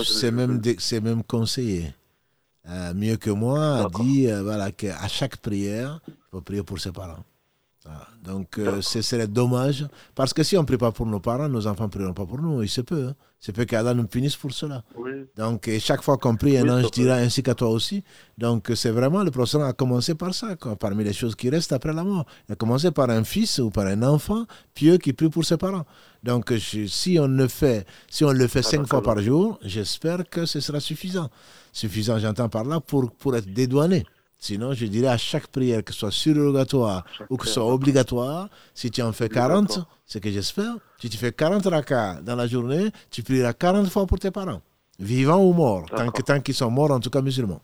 [0.03, 0.61] c'est même,
[1.03, 1.93] même conseillé.
[2.95, 7.23] mieux que moi, a dit voilà, qu'à chaque prière, il faut prier pour ses parents.
[8.23, 9.87] Donc, euh, ce serait dommage.
[10.13, 12.25] Parce que si on ne prie pas pour nos parents, nos enfants ne prieront pas
[12.25, 12.61] pour nous.
[12.61, 13.07] Il se peut.
[13.09, 13.15] Hein.
[13.39, 14.83] C'est peut qu'Allah nous punisse pour cela.
[15.37, 18.03] Donc, chaque fois qu'on prie, un ange dira ainsi qu'à toi aussi.
[18.37, 21.93] Donc, c'est vraiment le procès a commencé par ça, parmi les choses qui restent après
[21.93, 22.25] la mort.
[22.49, 25.55] Il a commencé par un fils ou par un enfant pieux qui prie pour ses
[25.55, 25.85] parents.
[26.21, 30.45] Donc, si on le fait, si on le fait cinq fois par jour, j'espère que
[30.45, 31.29] ce sera suffisant.
[31.71, 34.03] Suffisant, j'entends par là, pour, pour être dédouané.
[34.41, 38.49] Sinon, je dirais à chaque prière, que ce soit surrogatoire ou que ce soit obligatoire,
[38.73, 42.47] si tu en fais 40, c'est que j'espère, si tu fais 40 rakas dans la
[42.47, 44.61] journée, tu prieras 40 fois pour tes parents,
[44.97, 45.85] vivants ou morts,
[46.23, 47.61] tant qu'ils sont morts, en tout cas musulmans.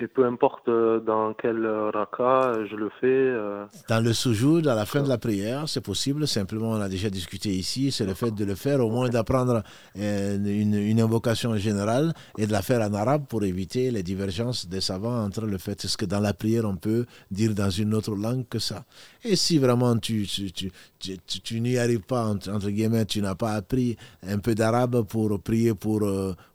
[0.00, 3.06] Et peu importe euh, dans quel euh, raka je le fais.
[3.06, 6.26] Euh, dans le soujoud, à la fin de la prière, c'est possible.
[6.26, 9.62] Simplement, on a déjà discuté ici, c'est le fait de le faire, au moins d'apprendre
[9.94, 14.80] une, une, invocation générale et de la faire en arabe pour éviter les divergences des
[14.80, 18.16] savants entre le fait est-ce que dans la prière on peut dire dans une autre
[18.16, 18.84] langue que ça?
[19.22, 20.50] Et si vraiment tu, tu,
[20.98, 23.96] tu, tu, n'y arrives pas, entre, guillemets, tu n'as pas appris
[24.26, 26.02] un peu d'arabe pour prier pour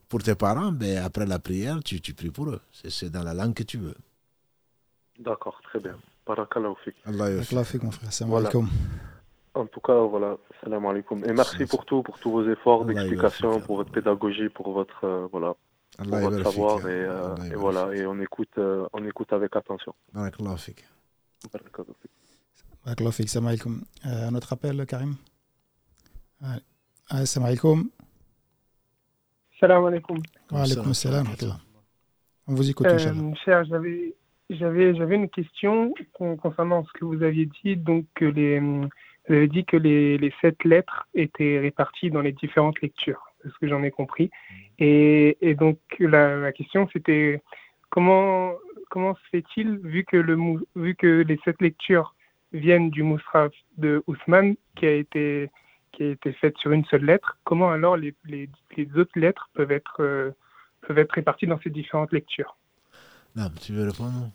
[0.10, 2.61] pour tes parents, ben, après la prière, tu, tu pries pour eux.
[2.72, 3.95] C'est dans la langue que tu veux.
[5.19, 5.98] D'accord, très bien.
[6.26, 6.95] Barakallahu fik.
[7.06, 7.30] Allah
[7.84, 8.14] mon frère.
[8.14, 8.49] Salam voilà.
[9.56, 11.23] En tout cas, voilà, salam alaikum.
[11.26, 15.27] Et merci pour tout, pour tous vos efforts d'explication, pour votre pédagogie, pour votre, euh,
[15.31, 15.56] voilà,
[15.98, 16.88] pour votre savoir.
[16.88, 19.94] Et, euh, et voilà, et on écoute, euh, on écoute avec attention.
[20.14, 20.86] Barakallahu fik.
[22.86, 23.30] Barakallahu fik.
[23.30, 23.81] Salam alaikum.
[24.03, 25.15] un autre appel, Karim
[26.41, 26.61] Allez.
[27.10, 27.90] Assalamu alaikum.
[29.60, 30.18] Salam alaikum.
[30.52, 31.27] Wa alaikum salam.
[32.48, 34.15] On vous écoute, euh, Cher, j'avais,
[34.49, 37.76] j'avais, j'avais une question concernant ce que vous aviez dit.
[37.76, 38.88] Donc, les, vous
[39.27, 43.57] avez dit que les, les sept lettres étaient réparties dans les différentes lectures, c'est ce
[43.60, 44.31] que j'en ai compris?
[44.80, 47.41] Et, et donc, la, la question, c'était
[47.90, 48.53] comment,
[48.90, 50.38] comment se fait-il, vu que, le,
[50.77, 52.15] vu que les sept lectures
[52.53, 55.49] viennent du Mousraf de Ousmane, qui a été
[55.91, 59.49] qui a été faite sur une seule lettre, comment alors les, les, les autres lettres
[59.53, 60.31] peuvent être, euh,
[60.81, 62.55] peuvent être réparties dans ces différentes lectures?
[63.35, 64.31] Non, tu veux répondre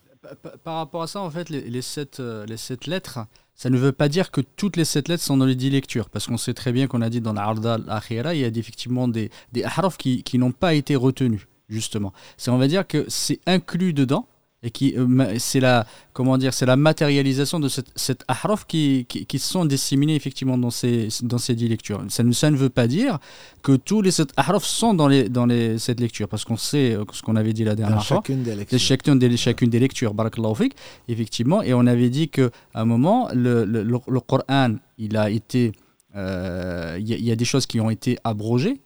[0.63, 3.19] par, rapport à ça, en fait, les, les, sept, euh, les sept lettres,
[3.53, 6.09] ça ne veut pas dire que toutes les sept lettres sont dans les dix lectures,
[6.09, 9.07] parce qu'on sait très bien qu'on a dit dans l'Arda al-Akhira, il y a effectivement
[9.07, 12.13] des, des ahraf qui, qui n'ont pas été retenus, justement.
[12.37, 14.27] C'est, on va dire que c'est inclus dedans,
[14.63, 19.05] et qui euh, c'est la comment dire c'est la matérialisation de cette, cette ahraf qui,
[19.05, 22.03] qui, sont disséminés effectivement dans ces dans ces dix lectures.
[22.09, 23.19] Ça ne, ça ne veut pas dire
[23.61, 26.95] que tous les sept ahraf sont dans les dans les cette lecture parce qu'on sait
[26.95, 28.17] euh, ce qu'on avait dit la dernière fois.
[28.17, 28.79] chacune des lectures.
[28.79, 30.13] chacune des, chacune des lectures
[31.07, 31.61] effectivement.
[31.61, 35.73] Et on avait dit que à un moment le, le, le, Coran il a été
[36.15, 38.79] euh, il y, a des choses qui ont été abrogées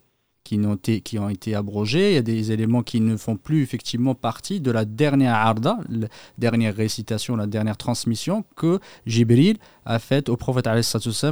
[0.50, 2.12] qui ont, été, qui ont été abrogés.
[2.12, 5.78] Il y a des éléments qui ne font plus effectivement partie de la dernière arda,
[5.90, 6.08] la
[6.40, 10.68] dernière récitation, la dernière transmission que Jibril a faite au prophète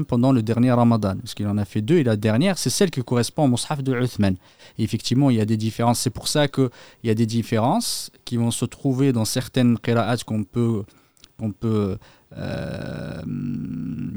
[0.08, 1.16] pendant le dernier Ramadan.
[1.18, 3.82] Parce qu'il en a fait deux et la dernière, c'est celle qui correspond au Mus'haf
[3.82, 4.36] de Uthman.
[4.78, 6.00] Et effectivement, il y a des différences.
[6.00, 6.70] C'est pour ça qu'il
[7.04, 10.84] y a des différences qui vont se trouver dans certaines qira'at qu'on peut,
[11.40, 11.98] qu'on peut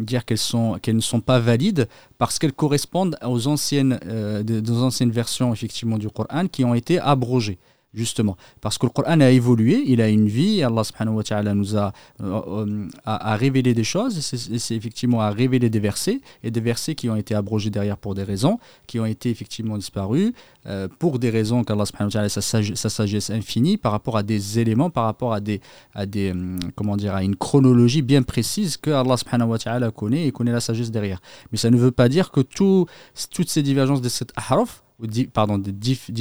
[0.05, 1.89] dire qu'elles sont qu'elles ne sont pas valides
[2.19, 4.43] parce qu'elles correspondent aux anciennes euh,
[4.83, 7.59] anciennes versions effectivement du Coran qui ont été abrogées
[7.95, 8.37] justement.
[8.61, 11.77] Parce que le Coran a évolué, il a une vie, Allah subhanahu wa ta'ala nous
[11.77, 11.93] a,
[12.23, 16.95] euh, euh, a, révélé des choses, c'est effectivement à révéler des versets, et des versets
[16.95, 20.33] qui ont été abrogés derrière pour des raisons, qui ont été effectivement disparus,
[20.67, 24.23] euh, pour des raisons qu'Allah subhanahu wa ta'ala, sa, sa, sagesse infinie, par rapport à
[24.23, 25.61] des éléments, par rapport à des,
[25.95, 26.33] à des
[26.77, 30.53] comment dire, à une chronologie bien précise que Allah subhanahu wa ta'ala connaît et connaît
[30.53, 31.21] la sagesse derrière.
[31.51, 32.87] Mais ça ne veut pas dire que tout,
[33.31, 34.83] toutes ces divergences de cette ahraf,
[35.33, 35.73] pardon, des,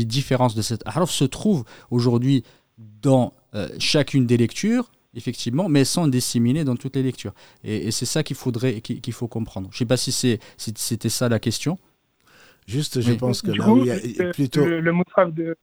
[0.05, 2.43] différences de cette ahraf se trouvent aujourd'hui
[3.01, 7.33] dans euh, chacune des lectures, effectivement, mais sont disséminées dans toutes les lectures.
[7.63, 9.69] Et, c'est ça qu'il faudrait, qu'il faut comprendre.
[9.71, 11.77] Je ne sais pas si c'était ça la question.
[12.67, 14.65] Juste, je pense que là où il y a plutôt.
[14.65, 15.55] Le, le de.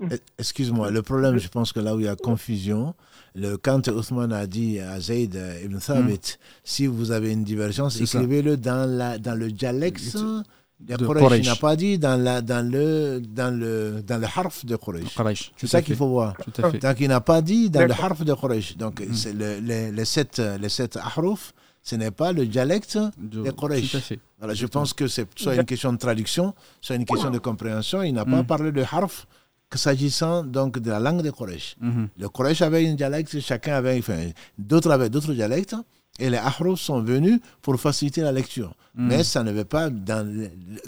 [0.00, 2.94] Eh, excuse-moi, le problème, je pense que là où il y a confusion,
[3.34, 6.38] le, quand Othman a dit à Zayd ibn Thabit, hmm.
[6.62, 10.16] si vous avez une divergence, écrivez-le dans, la, dans le dialecte
[10.86, 15.52] il n'a pas dit dans, la, dans, le, dans, le, dans le harf de Quraysh.
[15.56, 16.34] C'est ça qu'il faut voir.
[16.80, 18.76] Donc il n'a pas dit dans le harf de Quraysh.
[18.76, 19.30] Donc mm.
[19.36, 21.52] le, les, les, sept, les sept ahruf,
[21.82, 23.96] ce n'est pas le dialecte de, de Quraysh.
[24.38, 28.02] Voilà, je pense que c'est soit une question de traduction, soit une question de compréhension.
[28.02, 28.46] Il n'a pas mm.
[28.46, 29.26] parlé de harf
[29.68, 31.76] que s'agissant donc de la langue de Quraysh.
[31.82, 32.08] Mm-hmm.
[32.18, 35.74] Le Quraysh avait un dialecte, chacun avait, enfin, d'autres avaient d'autres dialectes
[36.18, 38.74] et les ahruf sont venus pour faciliter la lecture.
[38.94, 39.08] Hmm.
[39.08, 39.90] Mais ça ne veut pas.
[39.90, 40.26] Dans,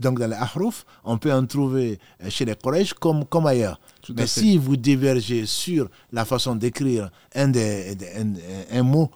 [0.01, 1.99] donc, dans les ahruf, on peut en trouver
[2.29, 3.81] chez les Quraysh comme, comme ailleurs.
[4.15, 7.53] Mais si vous divergez sur la façon d'écrire un,
[8.73, 9.11] un, mot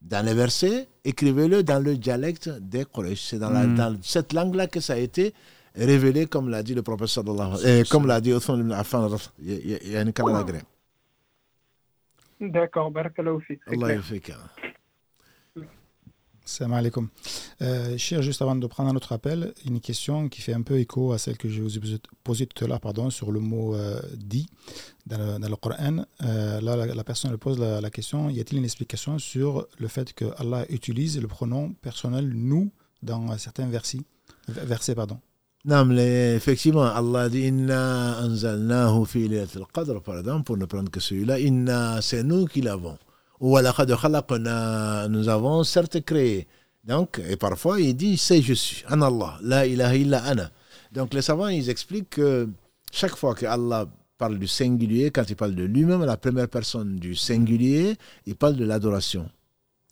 [0.00, 3.20] dans les versets, écrivez-le dans le dialecte des Quraysh.
[3.22, 3.74] C'est dans, hmm.
[3.74, 5.34] dans cette langue-là que ça a été
[5.74, 9.08] révélé, comme l'a dit le professeur de comme l'a dit Othman ibn Affan.
[9.40, 10.12] Il y a une
[12.40, 13.98] D'accord, barakallahu Allah
[16.48, 17.08] Salam alaikum.
[17.60, 21.12] Euh, cher, juste avant de prendre notre appel, une question qui fait un peu écho
[21.12, 24.00] à celle que je vous ai posée tout à l'heure pardon, sur le mot euh,
[24.16, 24.46] dit
[25.04, 26.06] dans le, Coran.
[26.22, 30.24] Euh, là, la, personne pose la, question y a-t-il une explication sur le fait que
[30.38, 32.72] Allah utilise le pronom personnel nous
[33.02, 34.00] dans certains versets,
[34.48, 35.20] versets pardon?
[35.66, 39.28] Non, effectivement, Allah dit Inna anzalnahu fi
[39.74, 41.40] qadr, par pour ne prendre que celui-là.
[41.40, 42.96] Inna, c'est nous qui l'avons
[43.40, 46.46] nous avons certes créé.
[46.84, 50.50] Donc, et parfois, il dit, c'est je suis, an Allah, la ilaha illa ana.
[50.92, 52.48] Donc, les savants, ils expliquent que
[52.90, 53.86] chaque fois que Allah
[54.16, 57.96] parle du singulier, quand il parle de lui-même, la première personne du singulier,
[58.26, 59.28] il parle de l'adoration.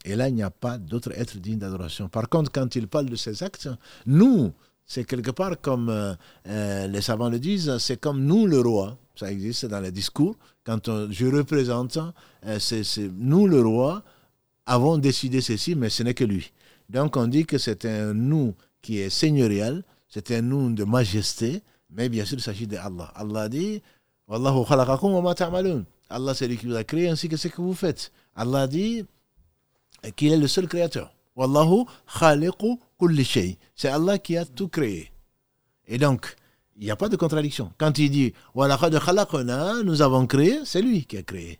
[0.04, 2.08] Et là, il n'y a pas d'autre être digne d'adoration.
[2.08, 3.68] Par contre, quand il parle de ses actes,
[4.06, 4.52] nous,
[4.84, 6.14] c'est quelque part comme euh,
[6.48, 8.96] euh, les savants le disent, c'est comme nous le roi.
[9.16, 10.36] Ça existe dans les discours.
[10.64, 11.98] Quand je représente,
[12.46, 12.58] euh,
[13.16, 14.02] nous le roi
[14.66, 16.52] avons décidé ceci, mais ce n'est que lui.
[16.90, 21.62] Donc on dit que c'est un nous qui est seigneurial, c'est un nous de majesté,
[21.90, 23.12] mais bien sûr il s'agit d'Allah.
[23.14, 23.82] Allah dit
[24.28, 24.64] Wallahu
[26.08, 28.12] Allah c'est lui qui vous a créé ainsi que ce que vous faites.
[28.34, 29.04] Allah dit
[30.14, 31.12] qu'il est le seul créateur.
[31.34, 31.84] Wallahu
[32.18, 33.58] khaliqu kulli shay.
[33.74, 35.10] C'est Allah qui a tout créé.
[35.88, 36.34] Et donc,
[36.78, 37.72] il n'y a pas de contradiction.
[37.78, 41.58] Quand il dit nous avons créé, c'est lui qui a créé.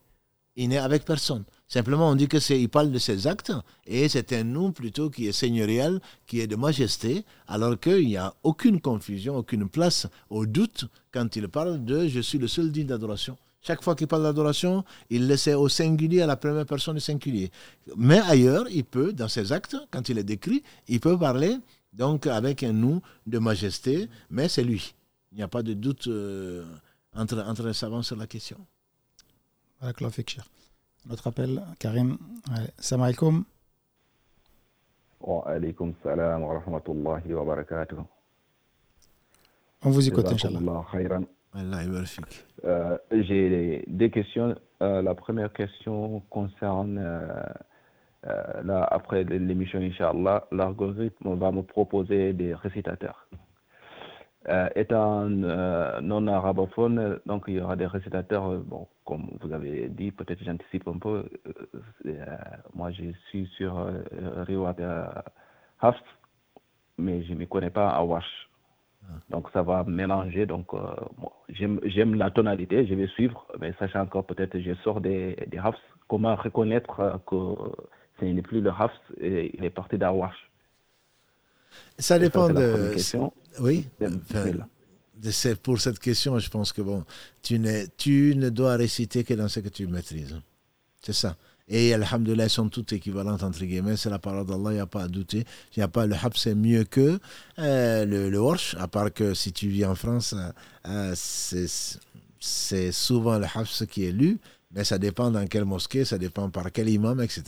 [0.58, 1.44] Il n'est avec personne.
[1.68, 3.52] Simplement, on dit que c'est, il parle de ses actes
[3.86, 8.16] et c'est un nom plutôt qui est seigneurial, qui est de majesté, alors qu'il n'y
[8.16, 12.72] a aucune confusion, aucune place au doute quand il parle de je suis le seul
[12.72, 13.36] digne d'adoration.
[13.60, 17.50] Chaque fois qu'il parle d'adoration, il laisse au singulier, à la première personne du singulier.
[17.96, 21.56] Mais ailleurs, il peut, dans ses actes, quand il est décrit, il peut parler
[21.92, 24.94] donc avec un nous de majesté, mais c'est lui.
[25.36, 26.64] Il n'y a pas de doute euh,
[27.14, 28.56] entre, entre les savants sur la question.
[29.82, 32.16] Notre appel, Karim.
[32.78, 33.44] Salam alaikum.
[35.20, 37.96] Wa alaikum salam wa rahmatullahi wa barakatuh.
[39.82, 40.86] On vous écoute, Inch'Allah.
[42.64, 44.54] Euh, J'ai deux questions.
[44.80, 52.54] Euh, la première question concerne, euh, là, après l'émission, Inch'Allah, l'algorithme va me proposer des
[52.54, 53.28] récitateurs.
[54.48, 59.52] Euh, étant euh, non arabophone, donc il y aura des récitateurs, euh, bon, comme vous
[59.52, 61.24] avez dit, peut-être j'anticipe un peu.
[62.72, 63.90] moi, je suis sur
[64.46, 64.76] Riwat
[65.80, 65.96] Hafs,
[66.96, 68.48] mais je ne me connais pas à Wash.
[69.02, 69.14] Ah.
[69.30, 70.46] Donc ça va mélanger.
[70.46, 70.68] Donc
[71.48, 75.74] j'aime la tonalité, je vais suivre, mais sachant encore peut-être je sors des, des Hafs,
[76.06, 77.54] comment reconnaître que
[78.20, 80.50] ce n'est plus le Hafs et il est parti d'Awash
[81.98, 82.94] ça dépend de.
[83.60, 83.86] Oui.
[85.30, 87.04] c'est pour cette question, je pense que bon,
[87.42, 87.60] tu,
[87.96, 90.36] tu ne dois réciter que dans ce que tu maîtrises.
[91.02, 91.36] C'est ça.
[91.68, 93.96] Et Alhamdulillah, elles sont toutes équivalentes entre guillemets.
[93.96, 95.44] C'est la parole d'Allah, il n'y a pas à douter.
[95.76, 97.18] Il n'y a pas le hab, c'est mieux que
[97.58, 98.40] euh, le, le
[98.78, 100.34] à part que si tu vis en France,
[100.86, 101.14] euh,
[102.38, 104.38] c'est souvent le hab qui est lu.
[104.76, 107.42] Mais ça dépend dans quelle mosquée, ça dépend par quel imam, etc.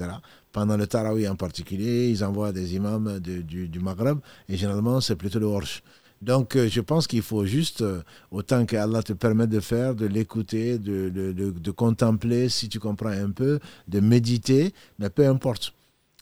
[0.51, 4.19] Pendant le Tarawi en particulier, ils envoient des imams du, Maghreb
[4.49, 5.83] et généralement c'est plutôt le Warsh.
[6.23, 8.03] Donc euh, je pense qu'il faut juste, euh,
[8.33, 13.31] autant que Allah te permet de faire, de l'écouter, de, contempler si tu comprends un
[13.31, 15.75] peu, de méditer, mais peu importe.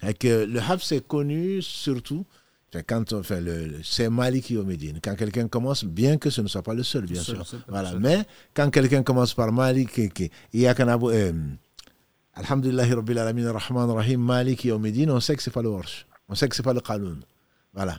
[0.03, 2.27] Et que le Hab c'est connu surtout
[2.83, 4.99] quand on fait le, c'est Maliki au Médine.
[5.03, 7.45] Quand quelqu'un commence, bien que ce ne soit pas le seul, bien sûr.
[7.69, 7.93] voilà.
[7.99, 8.25] Mais
[8.55, 10.11] quand quelqu'un commence par Maliki,
[10.53, 11.33] il y a qu'un abou, euh,
[12.35, 16.07] Alhamdulillah Rabbil Alamin Rahman Rahim Maliki au Médine, on sait que c'est pas le Warsh.
[16.29, 17.21] On sait que c'est pas le Qaloun.
[17.73, 17.99] Voilà.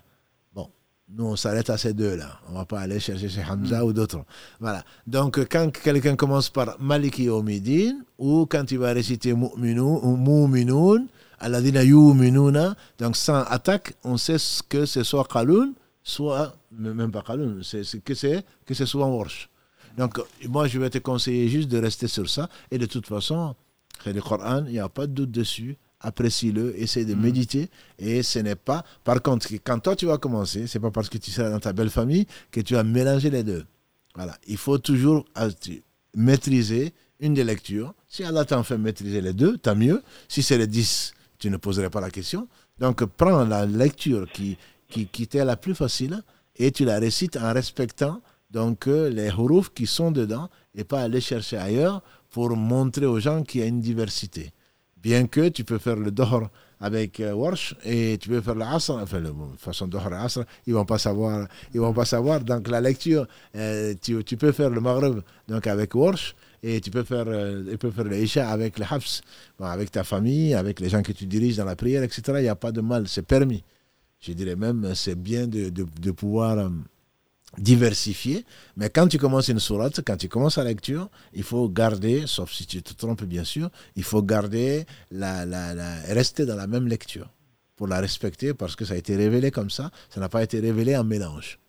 [0.54, 0.70] Bon.
[1.10, 2.40] Nous, on s'arrête à ces deux-là.
[2.50, 4.24] On va pas aller chercher chez Hamza ou d'autres.
[4.60, 4.84] Voilà.
[5.08, 11.08] Donc, quand quelqu'un commence par Maliki au Médine, ou quand il va réciter Mu'minoun, ou
[11.40, 12.76] Alladina yu'minuna.
[13.00, 14.38] Donc sans attaque, on sait
[14.70, 15.74] que ce soit Kaloun,
[16.04, 19.50] soit même pas Kaloun, c'est que c'est que ce soit Warsh.
[19.98, 23.56] Donc moi je vais te conseiller juste de rester sur ça et de toute façon,
[24.06, 25.78] le Coran, il n'y a pas de doute dessus.
[26.00, 27.20] Apprécie-le, essaie de mm.
[27.20, 28.86] méditer et ce n'est pas.
[29.04, 31.74] Par contre, quand toi tu vas commencer, c'est pas parce que tu seras dans ta
[31.74, 33.66] belle famille que tu vas mélanger les deux.
[34.14, 35.50] Voilà, il faut toujours euh,
[36.16, 37.96] maîtriser une des lectures.
[38.08, 40.04] Si Allah t'en fait maîtriser les deux, tant mieux.
[40.28, 42.48] Si c'est les dix, tu ne poserais pas la question.
[42.80, 44.58] Donc prends la lecture qui,
[44.90, 46.22] qui, qui était la plus facile
[46.56, 51.02] et tu la récites en respectant donc euh, les hurufs qui sont dedans et pas
[51.02, 54.52] aller chercher ailleurs pour montrer aux gens qu'il y a une diversité.
[54.96, 56.50] Bien que tu peux faire le dohr
[56.80, 60.86] avec euh, Warsh et tu peux faire l'asr, enfin de façon dohr asr, ils vont
[60.86, 62.40] pas savoir, ils vont pas savoir.
[62.42, 66.92] Donc la lecture, euh, tu, tu, peux faire le maghreb donc avec Warsh et tu
[66.92, 69.22] peux faire, euh, tu peux faire avec le Hafs,
[69.60, 72.22] avec ta famille, avec les gens que tu diriges dans la prière, etc.
[72.38, 73.64] Il n'y a pas de mal, c'est permis.
[74.20, 76.70] Je dirais même, c'est bien de, de, pouvoir euh,
[77.60, 78.46] diversifier.
[78.76, 82.52] Mais quand tu commences une sourate, quand tu commences la lecture, il faut garder, sauf
[82.52, 85.74] si tu te trompes bien sûr, il faut garder, la, la,
[86.08, 87.30] rester dans la même lecture
[87.76, 90.60] pour la respecter parce que ça a été révélé comme ça, ça n'a pas été
[90.60, 91.60] révélé en mélange.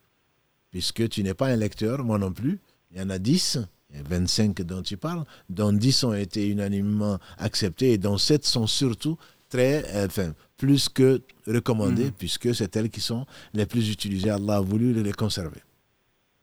[0.70, 2.60] Puisque tu n'es pas un lecteur, moi non plus,
[2.90, 3.58] il y en a dix
[3.90, 9.16] 25 dont tu parles, dont 10 ont été unanimement acceptés et dont 7 sont surtout
[9.48, 12.12] très, euh, enfin, plus que recommandés, mm.
[12.12, 13.24] puisque c'est elles qui sont
[13.54, 14.30] les plus utilisées.
[14.30, 15.60] Allah a voulu les conserver.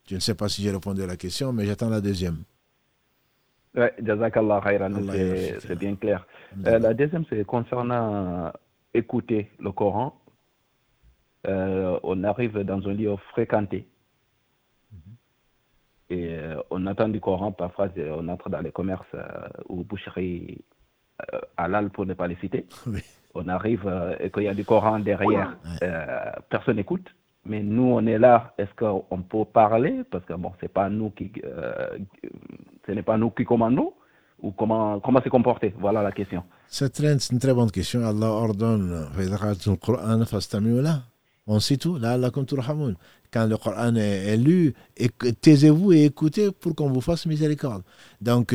[0.08, 2.38] Je ne sais pas si j'ai répondu à la question, mais j'attends la deuxième.
[3.74, 4.90] Oui, Jazakallah khairan,
[5.60, 6.26] c'est bien clair.
[6.66, 8.50] Euh, la deuxième, c'est concernant
[8.94, 10.18] écouter le Coran.
[11.46, 13.86] Euh, on arrive dans un lieu fréquenté
[16.08, 19.26] et euh, on entend du Coran, parfois on entre dans les commerces euh,
[19.68, 20.64] ou boucheries
[21.32, 22.66] euh, halal pour ne pas les citer.
[23.38, 23.86] On arrive
[24.18, 25.58] et qu'il y a du Coran derrière,
[26.48, 27.14] personne n'écoute.
[27.44, 28.54] Mais nous, on est là.
[28.56, 30.04] Est-ce qu'on peut parler?
[30.10, 31.30] Parce que bon, c'est pas nous qui,
[32.86, 33.92] ce n'est pas nous qui commandons
[34.40, 35.74] ou comment comment se comporter?
[35.78, 36.44] Voilà la question.
[36.68, 38.06] C'est une très bonne question.
[38.06, 39.06] Allah ordonne
[41.48, 42.18] on sait tout, là,
[43.32, 44.74] quand le Coran est, lu,
[45.40, 47.82] taisez-vous et écoutez pour qu'on vous fasse miséricorde.
[48.20, 48.54] Donc,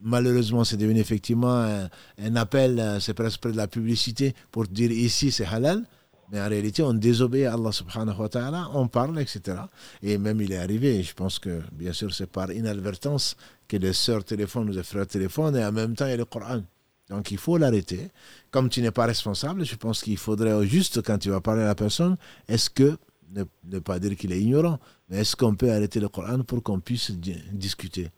[0.00, 1.88] malheureusement, c'est devenu effectivement
[2.18, 5.84] un, appel, euh, c'est presque de la publicité pour dire ici c'est halal.
[6.32, 9.58] Mais en réalité, on désobéit à Allah subhanahu wa ta'ala, on parle, etc.
[10.00, 13.36] Et même il est arrivé, je pense que bien sûr c'est par inadvertance
[13.66, 16.16] que les sœurs téléphonent ou les frères téléphonent et en même temps il y a
[16.16, 16.62] le Coran.
[17.08, 18.10] Donc il faut l'arrêter.
[18.52, 21.66] Comme tu n'es pas responsable, je pense qu'il faudrait juste quand tu vas parler à
[21.66, 22.16] la personne,
[22.48, 22.96] est-ce que,
[23.30, 24.78] ne, pas dire qu'il est ignorant,
[25.08, 28.10] mais est-ce qu'on peut arrêter le Coran pour qu'on puisse discuter?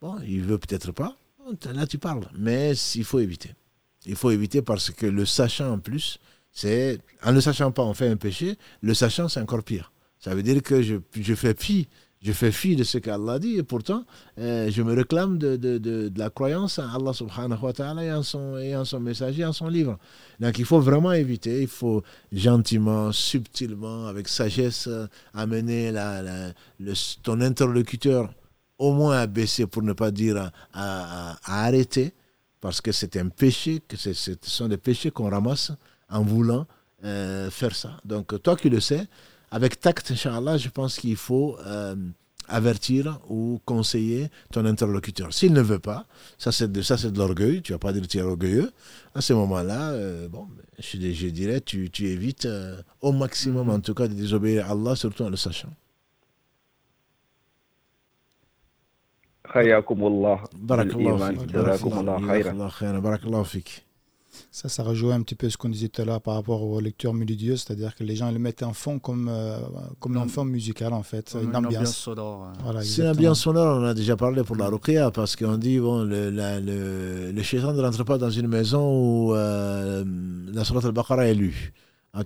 [0.00, 1.16] Bon, il veut peut-être pas,
[1.72, 3.50] là tu parles, mais il faut éviter.
[4.06, 6.18] Il faut éviter parce que le sachant en plus,
[6.52, 9.92] c'est en ne sachant pas on fait un péché, le sachant c'est encore pire.
[10.18, 11.88] Ça veut dire que je, fais fi
[12.22, 14.04] je fais fi de ce qu'Allah dit et pourtant
[14.38, 18.12] euh, je me réclame de, de, de, la croyance en Allah subhanahu wa ta'ala et
[18.12, 19.98] en son, et en son messager, en son livre.
[20.38, 26.92] Donc il faut vraiment éviter, il faut gentiment, subtilement, avec sagesse, euh, amener la, le,
[27.22, 28.30] ton interlocuteur
[28.76, 32.12] au moins à baisser pour ne pas dire à, arrêter,
[32.60, 35.72] parce que c'est un péché, que ce sont des péchés qu'on ramasse
[36.10, 36.66] en voulant
[37.04, 37.96] euh, faire ça.
[38.04, 39.06] Donc toi qui le sais,
[39.50, 41.96] avec tact, Inch'Allah, je pense qu'il faut euh,
[42.48, 45.32] avertir ou conseiller ton interlocuteur.
[45.32, 46.06] S'il ne veut pas,
[46.38, 48.70] ça c'est de, ça, c'est de l'orgueil, tu vas pas dire que tu es orgueilleux.
[49.14, 50.46] À ce moment-là, euh, bon,
[50.78, 53.74] je, je, dirais, tu, tu évites euh, au maximum, mm-hmm.
[53.74, 55.70] en tout cas, de désobéir à Allah, surtout en le sachant.
[64.50, 66.80] Ça, ça rejoint un petit peu ce qu'on disait tout à l'heure par rapport aux
[66.80, 69.58] lectures mélodieuses, c'est-à-dire que les gens le mettent en fond comme, euh,
[69.98, 71.96] comme une forme musicale en fait, une, ambiance.
[71.96, 72.52] sonore.
[72.82, 76.04] c'est une ambiance sonore, on a déjà parlé pour la ruqya, parce qu'on dit, bon,
[76.04, 80.04] le, le, le chétan ne rentre pas dans une maison où euh,
[80.52, 81.72] la surat al-Baqarah est lue.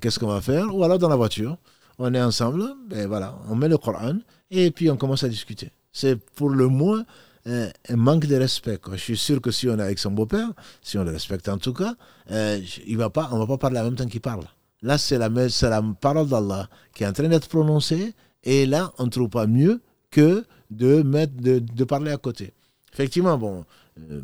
[0.01, 0.75] Qu'est-ce qu'on va faire?
[0.75, 1.57] Ou alors dans la voiture,
[1.99, 2.65] on est ensemble,
[2.95, 4.17] et voilà, on met le Coran,
[4.51, 5.71] et puis on commence à discuter.
[5.93, 7.05] C'est pour le moins
[7.47, 8.79] un manque de respect.
[8.93, 10.49] Je suis sûr que si on est avec son beau-père,
[10.83, 11.95] si on le respecte en tout cas,
[12.31, 14.45] euh, il va pas, on ne va pas parler en même temps qu'il parle.
[14.83, 19.05] Là, c'est la, la parole d'Allah qui est en train d'être prononcée, et là, on
[19.05, 19.81] ne trouve pas mieux
[20.11, 22.53] que de, mettre, de, de parler à côté.
[22.93, 23.65] Effectivement, bon,
[23.99, 24.21] euh,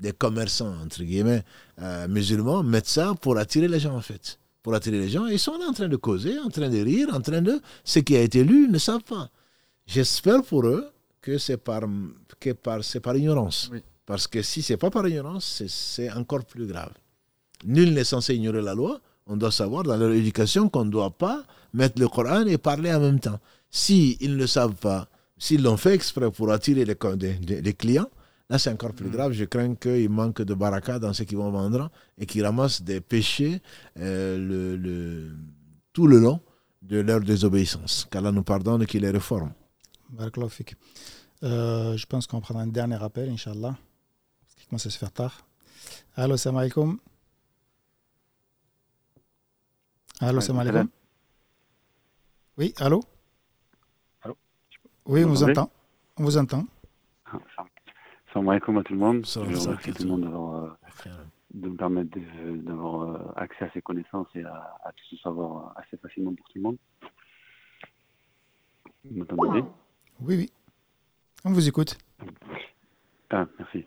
[0.00, 1.42] des commerçants, entre guillemets,
[1.80, 4.38] euh, musulmans, mettent ça pour attirer les gens, en fait.
[4.62, 7.08] Pour attirer les gens, ils sont là en train de causer, en train de rire,
[7.12, 7.60] en train de...
[7.84, 9.28] Ce qui a été lu, ils ne savent pas.
[9.86, 10.86] J'espère pour eux
[11.24, 11.82] que c'est par,
[12.38, 13.70] que par, par ignorance.
[14.04, 16.92] Parce que si c'est pas par ignorance, c'est encore plus grave.
[17.64, 19.00] Nul n'est censé ignorer la loi.
[19.26, 21.42] On doit savoir dans leur éducation qu'on ne doit pas
[21.72, 23.40] mettre le Coran et parler en même temps.
[23.70, 26.96] S'ils ils ne savent pas, s'ils l'ont fait exprès pour attirer les,
[27.62, 28.10] les, clients,
[28.50, 29.12] là c'est encore plus mm.
[29.12, 29.32] grave.
[29.32, 33.00] Je crains qu'il manque de baraka dans ce qu'ils vont vendre et qu'ils ramassent des
[33.00, 33.62] péchés
[33.98, 35.30] euh, le, le,
[35.94, 36.40] tout le long
[36.82, 38.06] de leur désobéissance.
[38.10, 39.54] Qu'Allah nous pardonne et qu'il les réforme.
[41.44, 43.74] Euh, je pense qu'on prendra un dernier appel, Inch'Allah,
[44.40, 45.46] parce qu'il commence à se faire tard.
[46.16, 46.98] Allô, salam alaikum.
[50.20, 50.88] Allô, salam alaikum.
[52.56, 53.02] Oui, allô?
[54.22, 54.36] Allô?
[55.04, 55.70] Oui, on vous entend.
[56.16, 56.64] On vous entend.
[58.32, 59.26] Salam alaikum à tout le monde.
[59.26, 61.10] Je remercie tout le monde euh,
[61.52, 62.18] de me permettre
[62.64, 66.46] d'avoir euh, accès à ces connaissances et à, à, tout ce savoir assez facilement pour
[66.46, 66.78] tout le monde.
[69.04, 69.62] Vous m'entendez?
[70.20, 70.50] Oui, oui.
[71.46, 71.98] On vous écoute.
[73.28, 73.84] Ah, merci.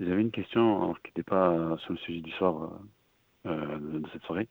[0.00, 2.72] J'avais une question qui n'était pas sur le sujet du soir
[3.46, 4.48] euh, de, cette soirée.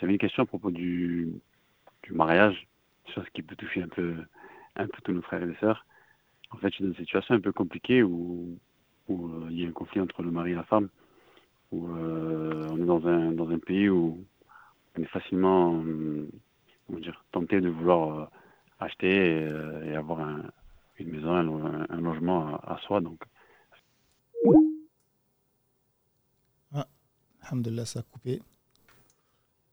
[0.00, 1.34] J'avais une question à propos du,
[2.04, 2.66] du mariage,
[3.14, 4.14] chose qui peut toucher un peu,
[4.76, 5.84] un peu tous nos frères et les sœurs.
[6.50, 8.58] En fait, je suis dans une situation un peu compliquée où,
[9.08, 10.88] où euh, il y a un conflit entre le mari et la femme,
[11.72, 14.24] où euh, on est dans un, dans un pays où
[14.96, 15.84] on est facilement
[16.88, 18.30] dire, tenté de vouloir
[18.80, 19.46] acheter
[19.86, 20.42] et avoir un,
[21.02, 23.00] une maison, un, un logement à, à, soi.
[23.00, 23.20] Donc.
[26.74, 26.86] Ah,
[27.42, 28.40] Alhamdulillah, ça a coupé.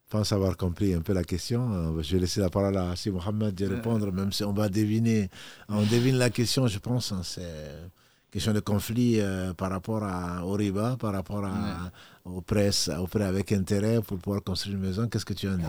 [0.05, 1.71] Je pense avoir compris un peu la question.
[1.71, 4.67] Euh, je vais laisser la parole à Si Mohamed de répondre, même si on va
[4.67, 5.29] deviner.
[5.67, 7.11] On devine la question, je pense.
[7.11, 7.91] Hein, c'est
[8.31, 11.91] question de conflit euh, par rapport à, au riba, par rapport à,
[12.25, 12.69] aux, prêts,
[12.99, 15.07] aux prêts avec intérêt pour pouvoir construire une maison.
[15.07, 15.63] Qu'est-ce que tu en dis?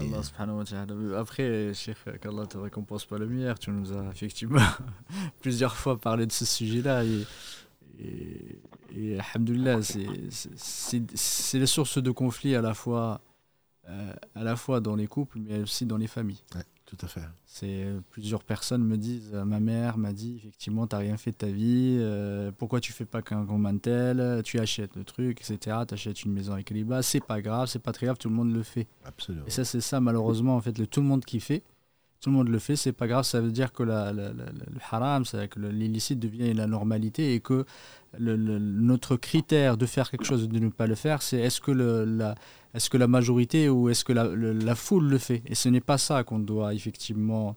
[1.17, 3.59] Après, Cheikh, qu'Allah te récompense pas le meilleur.
[3.59, 4.61] Tu nous as effectivement
[5.41, 7.05] plusieurs fois parlé de ce sujet-là.
[7.05, 7.27] Et,
[7.99, 8.59] et,
[8.97, 9.19] et
[9.83, 13.21] c'est les sources de conflit à la fois,
[13.89, 16.43] euh, à la fois dans les couples, mais aussi dans les familles.
[16.91, 17.21] Tout à fait.
[17.47, 21.17] C'est euh, plusieurs personnes me disent, euh, ma mère m'a dit effectivement tu n'as rien
[21.17, 25.05] fait de ta vie, euh, pourquoi tu fais pas qu'un grand mantel, tu achètes le
[25.05, 25.77] truc, etc.
[25.87, 28.35] Tu achètes une maison avec riba, c'est pas grave, c'est pas très grave, tout le
[28.35, 28.89] monde le fait.
[29.05, 29.47] Absolument.
[29.47, 31.63] Et ça c'est ça malheureusement en fait le tout le monde qui fait,
[32.21, 33.25] Tout le monde le fait, c'est pas grave.
[33.25, 34.35] Ça veut dire que la, le
[34.91, 37.65] haram, que l'illicite devient la normalité et que
[38.19, 41.71] notre critère de faire quelque chose et de ne pas le faire, c'est est-ce que,
[41.71, 42.35] la,
[42.75, 45.43] est que la majorité ou est-ce que la, foule le fait?
[45.47, 47.57] Et ce n'est pas ça qu'on doit effectivement.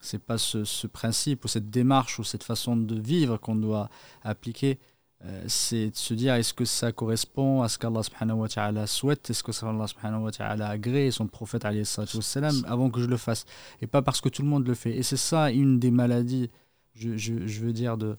[0.00, 3.88] C'est pas ce, ce, principe ou cette démarche ou cette façon de vivre qu'on doit
[4.22, 4.78] appliquer.
[5.26, 9.52] Euh, c'est de se dire est-ce que ça correspond à ce qu'Allah souhaite, est-ce que
[9.64, 13.46] Allah subhanahu wa agrée son prophète salam avant que je le fasse,
[13.80, 14.94] et pas parce que tout le monde le fait.
[14.94, 16.50] Et c'est ça une des maladies,
[16.94, 18.18] je, je, veux dire, de,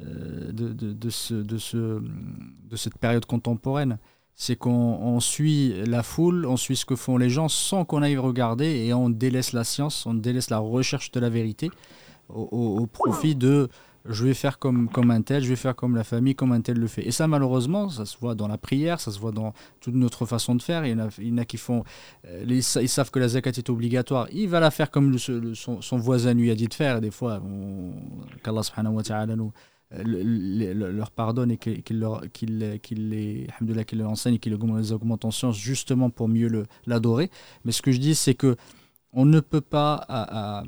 [0.00, 3.98] de, de, de, ce, de, ce, de cette période contemporaine.
[4.34, 8.18] C'est qu'on suit la foule, on suit ce que font les gens sans qu'on aille
[8.18, 11.70] regarder et on délaisse la science, on délaisse la recherche de la vérité
[12.28, 13.68] au profit de
[14.08, 16.60] je vais faire comme, comme un tel, je vais faire comme la famille, comme un
[16.60, 17.06] tel le fait.
[17.06, 20.26] Et ça, malheureusement, ça se voit dans la prière, ça se voit dans toute notre
[20.26, 20.84] façon de faire.
[20.86, 21.84] Il y en a, qui font,
[22.26, 26.34] euh, ils, savent que la zakat est obligatoire, il va la faire comme son, voisin
[26.34, 27.00] lui a dit de faire.
[27.00, 27.42] Des fois,
[28.42, 28.62] qu'Allah
[29.36, 29.52] nous
[30.04, 33.46] leur pardonne et qu'il leur, qu'il, qu'il les,
[34.04, 37.30] enseigne et qu'il les augmente en science justement pour mieux l'adorer.
[37.64, 38.56] Mais ce que je dis, c'est que
[39.12, 40.04] on ne peut pas...
[40.08, 40.64] à,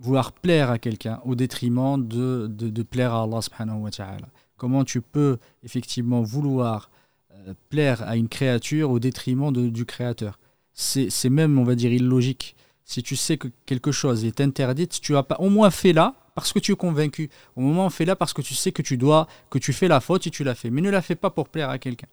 [0.00, 4.28] vouloir plaire à quelqu'un au détriment de, de, plaire à Allah subhanahu wa ta'ala.
[4.56, 6.90] Comment tu peux effectivement vouloir
[7.32, 10.38] euh, plaire à une créature au détriment de, du créateur?
[10.72, 12.56] C'est même, on va dire, illogique.
[12.84, 16.14] Si tu sais que quelque chose est interdite, tu as pas au moins fait là
[16.34, 17.30] parce que tu es convaincu.
[17.56, 20.00] Au moment, fais là parce que tu sais que tu dois, que tu fais la
[20.00, 20.70] faute et tu l'as fait.
[20.70, 22.08] Mais ne la fais pas pour plaire à quelqu'un.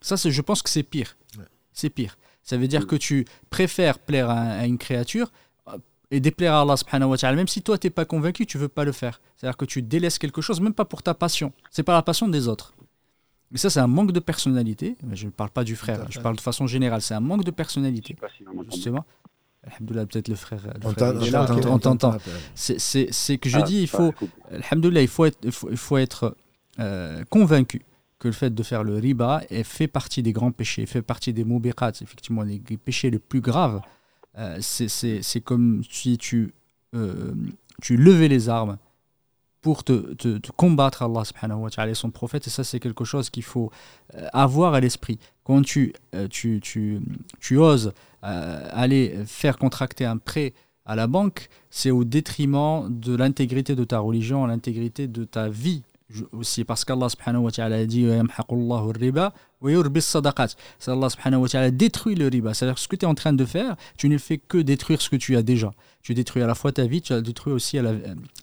[0.00, 1.16] Ça, je pense que c'est pire.
[1.72, 2.18] C'est pire.
[2.42, 5.30] Ça veut dire que tu préfères plaire à une créature
[6.10, 7.36] et déplaire à Allah subhanahu wa ta'ala.
[7.36, 9.20] Même si toi, tu n'es pas convaincu, tu veux pas le faire.
[9.36, 11.52] C'est-à-dire que tu délaisses quelque chose, même pas pour ta passion.
[11.70, 12.74] C'est pas la passion des autres.
[13.50, 14.96] Mais ça, c'est un manque de personnalité.
[15.12, 17.02] Je ne parle pas du frère, je parle de façon générale.
[17.02, 18.16] C'est un manque de personnalité.
[18.70, 19.04] Justement.
[19.86, 20.60] Peut-être le frère.
[20.84, 22.16] on t'entend.
[22.54, 24.12] C'est que je ah, dis, il faut,
[24.52, 26.36] il faut être, il faut, être
[26.80, 27.82] euh, convaincu
[28.18, 31.44] que le fait de faire le riba fait partie des grands péchés, fait partie des
[31.44, 33.80] mubiqat, effectivement, les péchés les plus graves
[34.38, 36.54] euh, c'est comme si tu,
[36.94, 37.34] euh,
[37.82, 38.78] tu levais les armes
[39.62, 42.46] pour te, te, combattre Allah subhanahu wa ta'ala et son prophète.
[42.46, 43.70] Et ça, c'est quelque chose qu'il faut
[44.14, 45.18] euh, avoir à l'esprit.
[45.44, 45.92] Quand tu,
[46.30, 47.00] tu, tu,
[47.40, 53.74] tu oses aller faire contracter un prêt à la banque, c'est au détriment de l'intégrité
[53.74, 55.82] de ta religion, l'intégrité de ta vie
[56.32, 59.32] aussi parce qu'Allah subhanahu wa ta'ala dit riba
[59.62, 62.54] Allah subhanahu wa ta'ala détruit le riba.
[62.54, 65.00] C'est-à-dire que ce que tu es en train de faire, tu ne fais que détruire
[65.00, 65.70] ce que tu as déjà.
[66.02, 67.92] Tu détruis à la fois ta vie, tu as détruit aussi à la,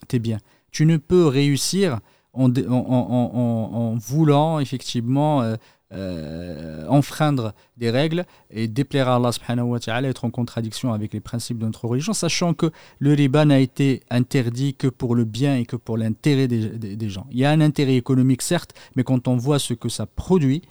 [0.08, 0.38] tes biens.
[0.70, 2.00] Tu ne peux réussir
[2.32, 5.56] en, voulant effectivement euh,
[5.92, 11.12] euh, enfreindre des règles et déplaire à Allah subhanahu wa ta'ala, être en contradiction avec
[11.12, 12.70] les principes de notre religion, sachant que
[13.00, 17.26] le riba n'a été interdit que pour le bien et que pour l'intérêt des, gens.
[17.32, 20.62] Il y a un intérêt économique, certes, mais quand on voit ce que ça produit,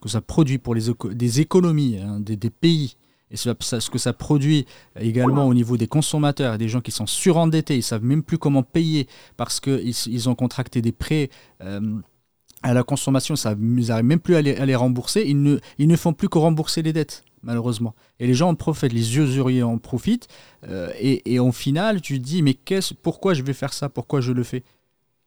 [0.00, 2.96] que ça produit pour les des économies hein, des, pays,
[3.32, 3.50] et ce,
[3.90, 4.66] que ça produit
[5.00, 8.62] également au niveau des consommateurs, des gens qui sont surendettés, ils savent même plus comment
[8.62, 11.30] payer parce qu'ils ils ont contracté des prêts.
[11.62, 11.80] Euh,
[12.62, 15.24] à la consommation, ça, ils n'arrivent même plus à les, rembourser.
[15.26, 17.94] Ils ne, ne font plus que rembourser les dettes, malheureusement.
[18.20, 20.28] Et les gens en profitent, les usuriers en profitent.
[20.68, 23.88] Euh, et, et au final, tu te dis, mais qu'est-ce, pourquoi je vais faire ça?
[23.88, 24.62] Pourquoi je le fais?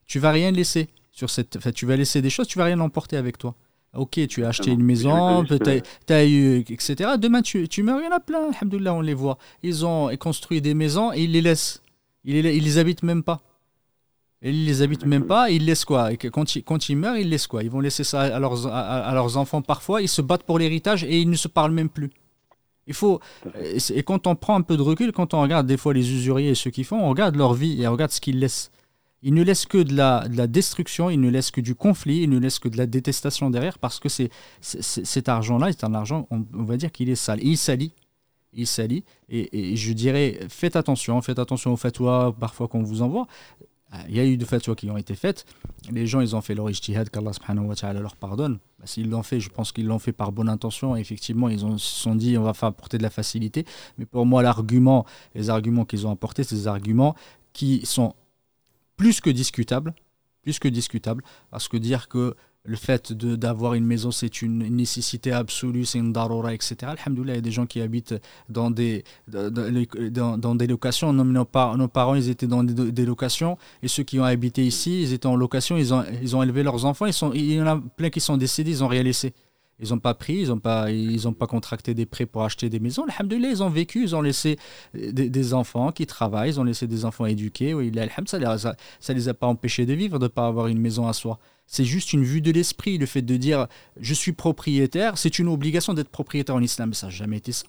[0.06, 1.73] Tu vas rien laisser sur cette.
[1.73, 3.56] Tu vas laisser des choses, tu vas rien emporter avec toi.
[3.95, 7.11] Ok, tu as acheté une maison, tu as eu, etc.
[7.17, 9.38] Demain, tu, tu meurs, il y en a plein, alhamdoulilah, on les voit.
[9.63, 11.81] Ils ont construit des maisons et ils les laissent.
[12.23, 13.41] Ils les, ils les habitent même pas.
[14.41, 16.11] Ils les habitent même pas, ils laissent quoi?
[16.11, 17.63] Et quand, ils, quand ils meurent, ils laissent quoi?
[17.63, 21.03] Ils vont laisser ça à leurs, à, leurs enfants parfois, ils se battent pour l'héritage
[21.03, 22.11] et ils ne se parlent même plus.
[22.85, 23.19] Il faut,
[23.89, 26.51] et quand on prend un peu de recul, quand on regarde des fois les usuriers
[26.51, 28.72] et ceux qui font, on regarde leur vie et on regarde ce qu'ils laissent.
[29.27, 32.22] Ils ne laissent que de la, de la destruction, ils ne laissent que du conflit,
[32.22, 36.27] ils ne laissent que de la détestation derrière parce que cet argent-là c'est un argent,
[36.30, 37.39] on, va dire qu'il est sale.
[37.41, 37.91] il salit.
[38.53, 39.03] Il salit.
[39.27, 43.26] Et, je dirais, faites attention, faites attention aux fatwas parfois qu'on vous envoie.
[44.07, 45.45] Il y a eu de fatwas qui ont été faites.
[45.89, 48.60] Les gens, ils ont fait leur ijtihad, qu'Allah subhanahu wa leur pardonne.
[48.77, 50.95] Bah, s'ils l'ont fait, je pense qu'ils l'ont fait par bonne intention.
[50.95, 53.65] effectivement, ils ont, se sont dit, on va faire apporter de la facilité.
[53.97, 55.03] Mais pour moi, l'argument,
[55.34, 57.15] les arguments qu'ils ont apportés, c'est des arguments
[57.53, 58.14] qui sont
[58.97, 59.93] plus que discutables.
[60.43, 61.23] Plus que discutables.
[61.49, 62.35] Parce que dire que
[62.65, 66.77] le fait d'avoir une maison, c'est une nécessité absolue, c'est une darura, etc.
[66.97, 68.15] Alhamdoulilah, il y a des gens qui habitent
[68.49, 71.13] dans des, dans, des locations.
[71.13, 75.13] Nos, nos, parents, ils étaient dans des, locations, et ceux qui ont habité ici, ils
[75.13, 77.67] étaient en location, ils ont, ils ont élevé leurs enfants, ils sont, il y en
[77.67, 79.34] a plein qui sont décédés, ils n'ont rien laissé.
[79.80, 80.88] Ils n'ont pas pris, ils n'ont pas,
[81.26, 83.06] ont pas contracté des prêts pour acheter des maisons.
[83.30, 84.57] Ils ont vécu, ils ont laissé
[84.93, 87.73] des, enfants qui travaillent, ils ont laissé des enfants éduqués.
[87.73, 91.07] Oui, ça ne les a pas empêchés de vivre, de ne pas avoir une maison
[91.07, 91.39] à soi.
[91.68, 93.68] C'est juste une vue de l'esprit, le fait de dire
[93.99, 96.93] je suis propriétaire, c'est une obligation d'être propriétaire en islam.
[96.93, 97.65] Ça n'a jamais été ça.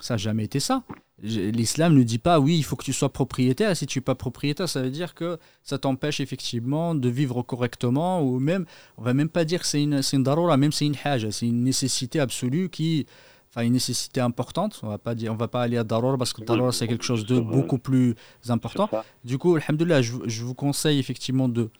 [0.00, 0.82] Ça n'a jamais été ça.
[1.22, 3.74] L'islam ne dit pas oui, il faut que tu sois propriétaire.
[3.74, 8.22] Si tu n'es pas propriétaire, ça veut dire que ça t'empêche effectivement de vivre correctement.
[8.22, 8.66] Ou même,
[8.98, 11.30] on va même pas dire que c'est une, une darura, même c'est une hajj.
[11.30, 13.06] C'est une nécessité absolue qui.
[13.48, 14.80] Enfin, une nécessité importante.
[14.82, 17.04] On va pas dire, on va pas aller à darura parce que darura c'est quelque
[17.04, 18.14] chose de beaucoup plus
[18.48, 18.90] important.
[19.24, 21.70] Du coup, alhamdoulilah, je, je vous conseille effectivement de,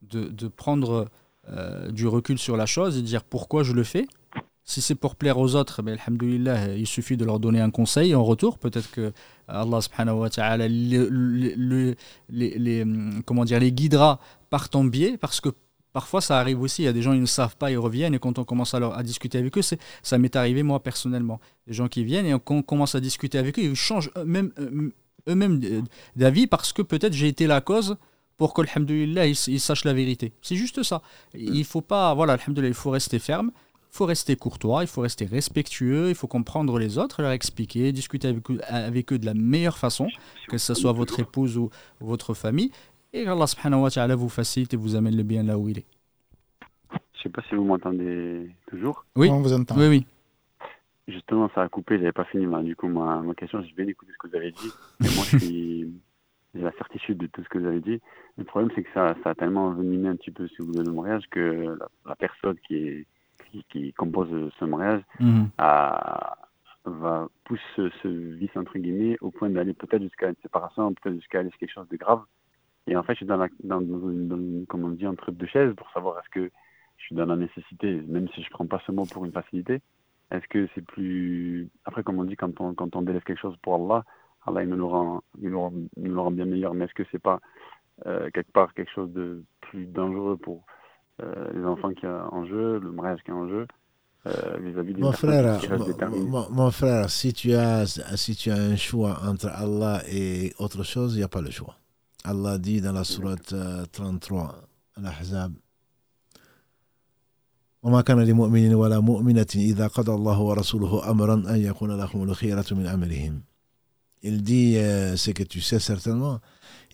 [0.00, 1.10] de, de prendre
[1.48, 4.06] euh, du recul sur la chose et dire pourquoi je le fais.
[4.70, 5.98] Si c'est pour plaire aux autres, ben,
[6.76, 8.56] il suffit de leur donner un conseil en retour.
[8.56, 9.12] Peut-être que
[9.48, 11.96] Allah subhanahu wa ta'ala les,
[12.28, 12.84] les,
[13.26, 15.48] comment les guidera par ton biais, parce que
[15.92, 18.14] parfois ça arrive aussi, il y a des gens qui ne savent pas, ils reviennent,
[18.14, 21.40] et quand on commence à, discuter avec eux, ça m'est arrivé moi personnellement.
[21.66, 24.52] Des gens qui viennent, et quand on commence à discuter avec eux, ils changent eux-mêmes
[25.26, 25.82] eux
[26.14, 27.96] d'avis, parce que peut-être j'ai été la cause
[28.36, 30.32] pour que, ils, ils sachent la vérité.
[30.42, 31.02] C'est juste ça.
[31.34, 33.50] Il faut pas, voilà, il faut rester ferme.
[33.92, 37.90] Il faut rester courtois, il faut rester respectueux, il faut comprendre les autres, leur expliquer,
[37.90, 40.06] discuter avec eux, avec eux de la meilleure façon,
[40.48, 42.70] que ce soit votre épouse ou votre famille,
[43.12, 45.78] et Allah subhanahu wa ta'ala vous facilite et vous amène le bien là où il
[45.78, 45.86] est.
[46.92, 49.04] Je ne sais pas si vous m'entendez toujours.
[49.16, 49.76] Oui, on vous entend.
[49.76, 50.06] Oui, oui.
[51.08, 52.46] Justement, ça a coupé, j'avais pas fini.
[52.64, 54.70] du coup, ma, ma question, j'ai bien écouté ce que vous avez dit.
[55.00, 55.24] Et moi,
[56.54, 58.00] j'ai la certitude de tout ce que vous avez dit.
[58.38, 60.84] Le problème, c'est que ça, ça a tellement envenimé un petit peu, si vous voulez,
[60.84, 61.76] le mariage, que
[62.06, 63.06] la personne qui est
[63.70, 65.48] qui, compose ce mariage mhm.
[66.84, 71.40] va pousser ce, vice entre guillemets au point d'aller peut-être jusqu'à une séparation, peut-être jusqu'à
[71.40, 72.22] aller quelque chose de grave.
[72.86, 75.74] Et en fait, je suis dans, la, dans, une, comment on dit, entre deux chaises
[75.76, 76.50] pour savoir est-ce que
[76.96, 79.80] je suis dans la nécessité, même si je prends pas ce mot pour une facilité.
[80.30, 83.56] Est-ce que c'est plus après, comme on dit, quand on quand on délève quelque chose
[83.62, 84.04] pour Allah,
[84.46, 86.74] Allah il nous le rend, il nous le rend, bien meilleur.
[86.74, 87.40] Mais est-ce que c'est pas
[88.06, 90.64] euh, quelque part quelque chose de plus dangereux pour
[91.53, 93.67] les enfants qui sont en jeu, le mariage qui est en jeu,
[94.27, 97.85] euh, vis-à-vis des mon frère, qui mon, mon, frère, si tu, as,
[98.15, 101.51] si tu as un choix entre Allah et autre chose, il n'y a pas le
[101.51, 101.75] choix.
[102.23, 103.53] Allah dit dans la sourate
[103.91, 104.55] 33,
[104.97, 105.53] Al-Ahzab,
[107.83, 112.87] وما كان لمؤمن ولا مؤمنة إذا قضى الله ورسوله أمرا أن يكون لهم الخيرة من
[112.87, 113.41] أمرهم.
[114.23, 116.39] Il dit euh, ce que tu sais certainement,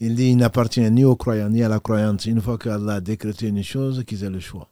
[0.00, 2.26] il dit il n'appartient ni aux croyants ni à la croyante.
[2.26, 4.68] Une fois qu'Allah a décrété une chose, qu'ils aient le choix.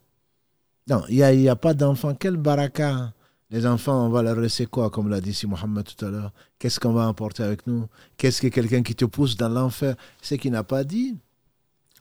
[0.88, 2.14] Non, il n'y a, a, pas d'enfants.
[2.14, 3.14] Quel baraka
[3.50, 6.32] Les enfants, on va leur laisser quoi, comme l'a dit si Mohammed tout à l'heure?
[6.58, 7.86] Qu'est-ce qu'on va emporter avec nous?
[8.18, 9.96] Qu'est-ce que quelqu'un qui te pousse dans l'enfer?
[10.20, 11.16] C'est qu'il n'a pas dit.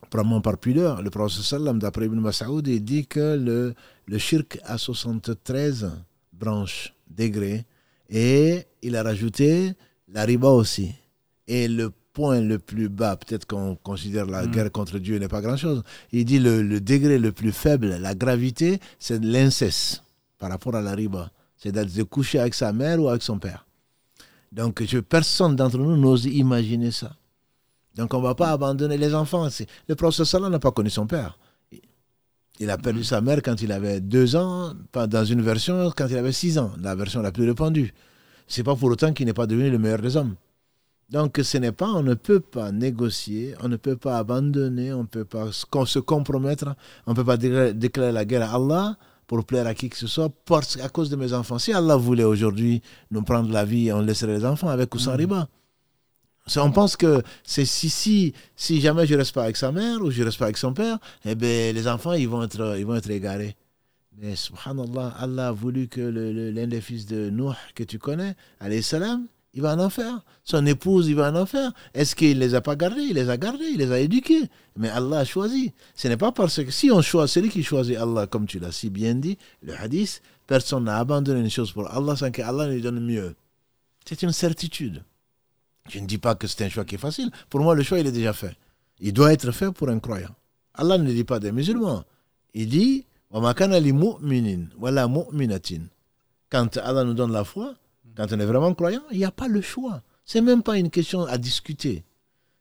[0.10, 1.02] Probablement par pudeur.
[1.02, 3.74] Le prophète sallam, d'après Ibn Mas'ud, il dit que le,
[4.06, 5.90] le shirk a 73
[6.34, 7.66] branches, degrés.
[8.10, 9.74] Et il a rajouté
[10.10, 10.94] la riba aussi.
[11.48, 14.52] Et le point le plus bas, peut-être qu'on considère la mm.
[14.52, 18.16] guerre contre Dieu n'est pas grand-chose, il dit le, le, degré le plus faible, la
[18.16, 20.04] gravité, c'est l'inceste
[20.40, 21.32] par rapport à la riba.
[21.58, 23.66] C'est de coucher avec sa mère ou avec son père.
[24.52, 27.16] Donc je, personne d'entre nous n'ose imaginer ça.
[27.96, 29.48] Donc on ne va pas abandonner les enfants.
[29.88, 31.38] Le prophète Salah n'a pas connu son père.
[32.60, 33.04] Il a perdu mm.
[33.04, 36.72] sa mère quand il avait deux ans, dans une version quand il avait six ans,
[36.80, 37.94] la version la plus répandue.
[38.48, 40.36] C'est pas pour autant qu'il n'est pas devenu le meilleur des hommes.
[41.14, 45.04] Donc ce n'est pas, on ne peut pas négocier, on ne peut pas abandonner, on
[45.04, 46.76] ne peut pas se compromettre,
[47.06, 50.08] on ne peut pas déclarer la guerre à Allah pour plaire à qui que ce
[50.08, 51.60] soit parce, à cause de mes enfants.
[51.60, 52.82] Si Allah voulait aujourd'hui
[53.12, 55.18] nous prendre la vie, on laisserait les enfants avec ou sans mm.
[55.18, 55.48] riba.
[56.58, 60.02] On pense que c'est si, si, si jamais je ne reste pas avec sa mère
[60.02, 62.76] ou je ne reste pas avec son père, eh bien, les enfants, ils vont être,
[62.80, 63.56] ils vont être égarés.
[64.18, 68.82] Mais subhanallah, Allah a voulu que l'un des fils de Nuh que tu connais, alayhi
[68.82, 70.22] salam, il va en enfer.
[70.44, 71.72] Son épouse, il va en enfer.
[71.94, 73.04] Est-ce qu'il les a pas gardés?
[73.04, 74.50] Il les a gardés, il les a éduqués.
[74.78, 75.74] Mais Allah a choisi.
[75.96, 78.72] Ce n'est pas parce que si on choisit, celui qui choisit Allah, comme tu l'as
[78.72, 82.82] si bien dit, le hadith, personne n'a abandonné une chose pour Allah sans qu'Allah lui
[82.82, 83.36] donne mieux.
[84.06, 85.04] C'est une certitude.
[85.90, 87.30] Je ne dis pas que c'est un choix qui est facile.
[87.50, 88.56] Pour moi, le choix, il est déjà fait.
[89.00, 90.36] Il doit être fait pour un croyant.
[90.74, 92.04] Allah ne dit pas des musulmans.
[92.54, 93.06] Il dit,
[96.50, 97.76] Quand Allah nous donne la foi,
[98.16, 100.02] quand on est vraiment croyant, il n'y a pas le choix.
[100.26, 102.04] C'est même pas une question à discuter.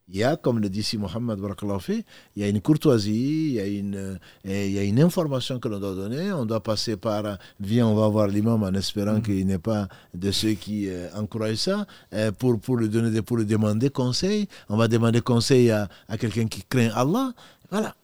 [0.09, 1.39] Il y a, comme le dit si Mohammed
[1.81, 2.05] fait,
[2.37, 5.69] il y a une courtoisie, il y a une, il y a une information que
[5.69, 6.33] l'on doit donner.
[6.33, 9.23] On doit passer par, viens, on va voir l'imam en espérant mm.
[9.23, 13.39] qu'il n'est pas de ceux qui euh, encouragent ça, euh, pour, pour, lui donner, pour
[13.39, 14.49] lui demander conseil.
[14.69, 17.33] On va demander conseil à, à quelqu'un qui craint Allah.
[17.71, 17.95] Voilà.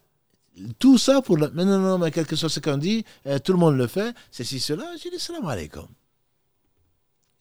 [0.79, 1.37] tout ça pour.
[1.37, 4.15] Mais non, non, mais quelque chose, ce qu'on dit, euh, tout le monde le fait,
[4.31, 4.85] c'est si cela.
[5.03, 5.85] J'ai dit salam alaikum.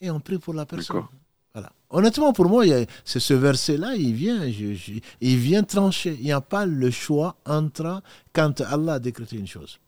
[0.00, 1.04] Et on prie pour la personne.
[1.52, 1.72] Voilà.
[1.90, 2.64] Honnêtement, pour moi,
[3.04, 6.16] c'est ce verset-là, il vient, il vient trancher.
[6.18, 8.02] Il n'y a pas le choix entre
[8.32, 9.80] quand Allah a décrété une chose.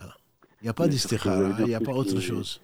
[0.00, 2.60] Il n'y a pas d'istikhara, il n'y a pas autre chose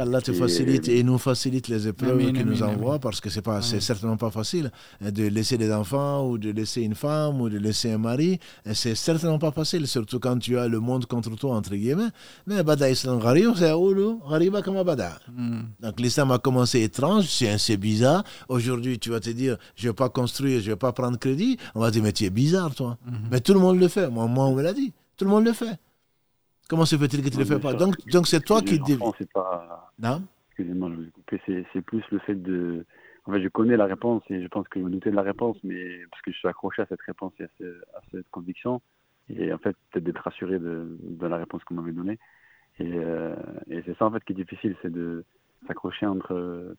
[0.00, 3.60] qu'Allah te facilite et nous facilite les épreuves qu'il nous envoie parce que c'est pas
[3.60, 4.72] c'est certainement pas facile
[5.02, 8.38] hein, de laisser des enfants ou de laisser une femme ou de laisser un mari
[8.72, 12.08] c'est certainement pas facile surtout quand tu as le monde contre toi entre guillemets.
[12.46, 15.18] Mais bada islam ghariba comme bada.
[15.36, 15.64] Hmm.
[15.80, 18.24] donc l'islam a commencé étrange c'est bizarre.
[18.48, 21.58] Aujourd'hui tu vas te dire je vais pas construire je vais pas prendre crédit.
[21.74, 22.96] On va dire mais tu es bizarre toi.
[23.04, 23.28] Hmm.
[23.30, 24.08] mais tout le monde le fait.
[24.08, 24.94] Moi moi on me l'a dit.
[25.18, 25.78] Tout le monde le fait
[26.70, 28.78] Comment se fait-il que tu ne le fais pas Donc, donc c'est toi qui.
[28.78, 28.96] dis.
[29.34, 29.82] Pas...
[30.50, 31.64] Excusez-moi, je ai coupé.
[31.72, 32.86] C'est plus le fait de.
[33.26, 35.22] En fait, je connais la réponse et je pense que je me doutais de la
[35.22, 38.80] réponse, mais parce que je suis accroché à cette réponse et à, cette conviction.
[39.28, 42.20] Et en fait, peut-être d'être rassuré de, de, la réponse qu'on m'avait donnée.
[42.78, 43.34] Et, euh,
[43.68, 45.24] et c'est ça, en fait, qui est difficile, c'est de
[45.66, 46.76] s'accrocher entre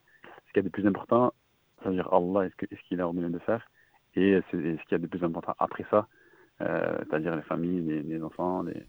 [0.47, 1.33] ce qu'il y a de plus important,
[1.81, 3.69] c'est-à-dire Allah, est-ce qu'il a ordonné de faire,
[4.15, 6.07] et ce qu'il y a de plus important après ça,
[6.61, 8.83] euh, c'est-à-dire les familles, les, les enfants, les,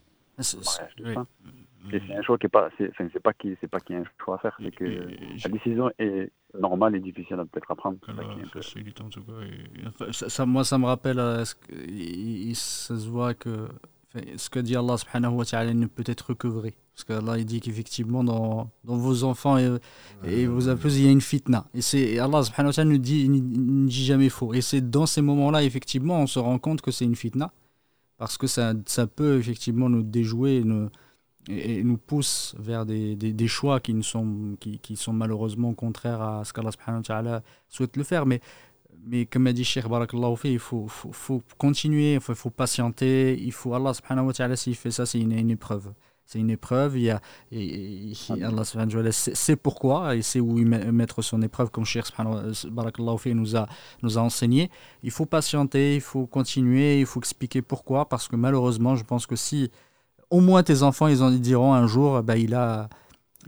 [1.90, 4.05] c'est un choix qui est pas, c'est pas qui, c'est pas qu'il y a un
[4.23, 7.98] choix à faire, c'est que la décision est normale et difficile à peut-être à prendre.
[10.12, 13.69] Ça, moi, ça me rappelle, euh, ça se voit que
[14.36, 16.74] ce que dit Allah subhanahu wa ta'ala ne peut être que vrai.
[16.94, 19.70] Parce qu'Allah il dit qu'effectivement dans, dans, vos enfants et,
[20.24, 21.64] et vos épouses, il y a une fitna.
[21.73, 24.52] Et c'est Allah subhanahu wa ta'ala ne dit, ne dit jamais faux.
[24.52, 27.51] Et c'est dans ces moments-là, effectivement, on se rend compte que c'est une fitna
[28.23, 30.89] parce que ça, ça peut effectivement nous déjouer nous,
[31.49, 36.44] et, nous pousse vers des, des, choix qui, ne sont, qui, sont malheureusement contraires à
[36.44, 38.24] ce qu'Allah souhaite le faire.
[38.24, 38.40] Mais,
[39.05, 43.36] mais comme a dit Cheikh Barakallahu il faut, faut, faut continuer, il faut, faut, patienter,
[43.43, 43.93] il faut Allah
[44.55, 45.93] s'il fait ça, c'est une, une épreuve.
[46.27, 46.97] C'est une épreuve.
[46.97, 47.20] Il y a,
[47.51, 48.12] et,
[48.43, 48.65] Allah
[49.12, 53.66] sait pourquoi et sait où mettre son épreuve, comme Cheikh nous a,
[54.03, 54.70] nous a enseigné.
[55.03, 58.09] Il faut patienter, il faut continuer, il faut expliquer pourquoi.
[58.09, 59.70] Parce que malheureusement, je pense que si
[60.31, 62.89] au moins tes enfants ils en diront un jour, bah, il, a,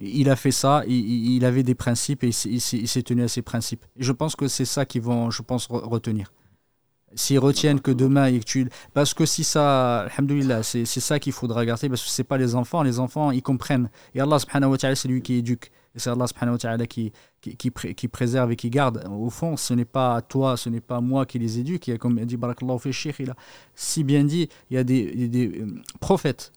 [0.01, 3.43] il a fait ça, il, il avait des principes et il s'est tenu à ses
[3.43, 3.85] principes.
[3.97, 6.31] Et je pense que c'est ça qu'ils vont, je pense, retenir.
[7.15, 8.69] S'ils retiennent que demain et que tu.
[8.93, 10.09] Parce que si ça.
[10.63, 12.83] C'est ça qu'il faudra garder parce que ce pas les enfants.
[12.83, 13.91] Les enfants, ils comprennent.
[14.15, 15.71] Et Allah subhanahu wa ta'ala, c'est lui qui éduque.
[15.95, 17.13] Et c'est Allah subhanahu wa ta'ala qui,
[18.11, 19.05] préserve et qui garde.
[19.09, 21.87] Au fond, ce n'est pas toi, ce n'est pas moi qui les éduque.
[21.87, 23.37] Il y a, comme dit Barakallahu fi il a
[23.75, 26.53] si bien dit, il y a des, euh, prophètes.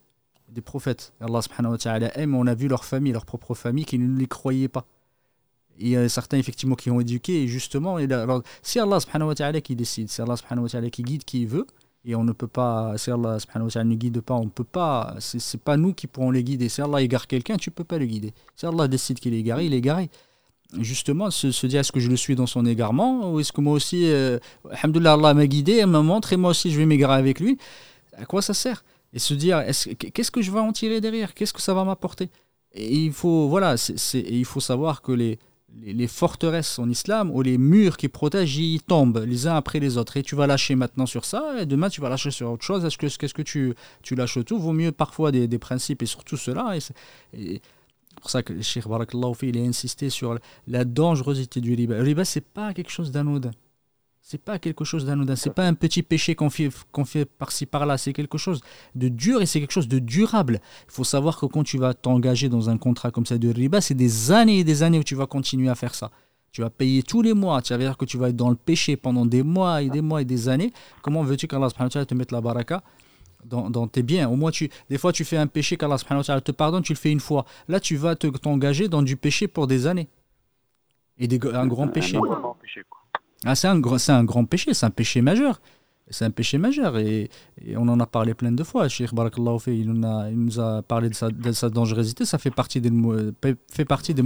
[0.50, 1.14] Des prophètes.
[1.22, 2.12] Allah subhanahu wa ta'ala.
[2.18, 4.86] On a vu leur famille, leur propre famille, qui ne les croyaient pas
[5.80, 9.30] il y a certains effectivement qui ont éduqué et justement et alors, si Allah subhanahu
[9.30, 11.68] wa ta'ala qui décide c'est Allah subhanahu wa ta'ala qui guide qui veut
[12.06, 14.64] et on ne peut pas si Allah subhanahu wa ta'ala ne guide pas on peut
[14.64, 17.98] pas c'est pas nous qui pourrons les guider si Allah égare quelqu'un tu peux pas
[17.98, 18.34] le guider.
[18.56, 20.10] Si Allah décide qu'il est égaré il est égaré
[20.80, 23.74] justement se, dire est-ce que je le suis dans son égarement ou est-ce que moi
[23.74, 24.40] aussi euh,
[24.84, 27.58] Allah m'a guidé elle me montre et moi aussi je vais m'égarer avec lui
[28.18, 28.84] à quoi ça sert?
[29.14, 29.64] Et se dire
[30.14, 31.34] qu'est-ce que je vais en tirer derrière?
[31.34, 32.30] Qu'est-ce que ça va m'apporter?
[32.74, 35.40] Et il faut voilà c'est il faut savoir que les
[35.82, 39.98] les, forteresses en islam ou les murs qui protègent, ils tombent les uns après les
[39.98, 40.18] autres.
[40.18, 42.86] Et tu vas lâcher maintenant sur ça, et demain tu vas lâcher sur autre chose.
[42.86, 44.60] Est-ce que, qu'est-ce que tu, tu lâches tout?
[44.60, 46.76] Vaut mieux parfois des, principes et surtout cela.
[46.80, 47.62] C'est
[48.22, 50.38] pour ça que le Cheikh Barakallahu il a insisté sur
[50.68, 51.98] la dangerosité du riba.
[51.98, 53.52] Le riba, c'est pas quelque chose d'anodin.
[54.30, 56.70] C'est pas quelque chose d'anodin, c'est pas un petit péché qu'on fait,
[57.06, 58.60] fait par-ci par-là, c'est quelque chose
[58.94, 60.60] de dur et c'est quelque chose de durable.
[60.90, 63.80] Il faut savoir que quand tu vas t'engager dans un contrat comme ça de riba,
[63.80, 66.12] c'est des années et des années où tu vas continuer à faire ça.
[66.52, 68.58] Tu vas payer tous les mois, tu vas dire que tu vas être dans le
[68.58, 70.74] péché pendant des mois et des mois et des années.
[71.02, 72.84] Comment veux-tu qu'Allah te mette la baraka
[73.46, 74.28] dans, tes biens?
[74.28, 77.14] Au moins, tu, des fois, tu fais un péché qu'Allah te pardonne, tu le fais
[77.14, 77.46] une fois.
[77.70, 80.10] Là, tu vas t'engager dans du péché pour des années.
[81.18, 82.20] Et des, un grand péché.
[83.46, 85.62] Ah, c'est un, un grand péché, c'est un péché majeur.
[86.10, 87.30] C'est un péché majeur et,
[87.76, 88.88] on en a parlé plein de fois.
[88.88, 92.24] Cheikh Barakallahu il, nous a, il nous a parlé de sa, de sa dangerosité.
[92.24, 92.92] Ça fait partie des,
[93.70, 94.24] fait partie des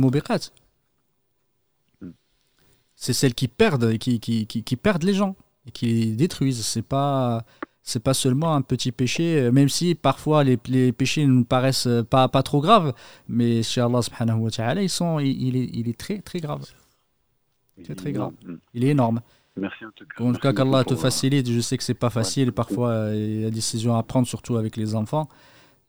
[2.96, 5.36] C'est celles qui perdent, qui, qui, qui, perdent les gens
[5.66, 6.64] et qui les détruisent.
[6.64, 7.44] C'est pas
[7.84, 10.58] c'est pas seulement un petit péché, même si parfois les,
[10.92, 12.94] péchés ne nous paraissent pas, pas trop graves,
[13.28, 16.64] mais chez Allah subhanahu wa ils sont, il, est, il est très très grave.
[17.86, 18.34] C'est très grave.
[18.74, 19.22] Il est énorme.
[19.58, 20.24] Merci en tout cas.
[20.24, 21.50] En tout cas, qu'Allah te facilite.
[21.50, 22.52] Je sais que c'est pas facile.
[22.52, 25.28] Parfois, il y a des décisions à prendre, surtout avec les enfants.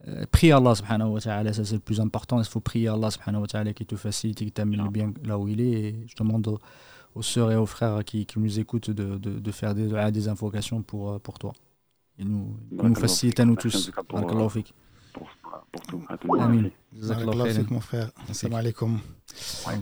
[0.09, 2.41] Euh, prie Allah subhanahu wa ta'ala, ça c'est le plus important.
[2.41, 5.39] Il faut prier Allah subhanahu wa ta'ala qui te facilite et qui t'amène bien là
[5.39, 5.71] où il est.
[5.71, 6.59] Et je demande aux,
[7.15, 10.29] aux sœurs et aux frères qui, qui nous écoutent de, de, de faire des, des
[10.29, 11.53] invocations pour, euh, pour toi.
[12.19, 13.93] il nous, nous facilite à nous tous.
[14.11, 14.65] Barakallahu.
[15.13, 15.29] Pour,
[15.71, 16.03] pour, tout.
[16.09, 16.71] À tout le monde.
[17.71, 18.11] Mon frère.
[18.29, 18.99] Assalamu alaikum.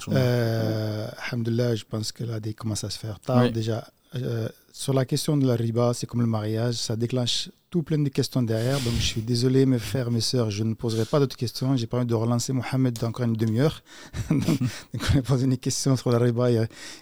[0.08, 3.52] Euh, Alhamdulillah, je pense que là, dès commence à se faire tard oui.
[3.52, 3.86] déjà.
[4.16, 7.98] Euh, sur la question de la riba, c'est comme le mariage, ça déclenche tout plein
[7.98, 8.80] de questions derrière.
[8.80, 11.76] Donc je suis désolé, mes frères, mes sœurs, je ne poserai pas d'autres questions.
[11.76, 13.82] J'ai pas envie de relancer Mohamed dans encore une demi-heure.
[14.30, 14.42] donc,
[15.14, 16.50] on a posé une question sur la riba,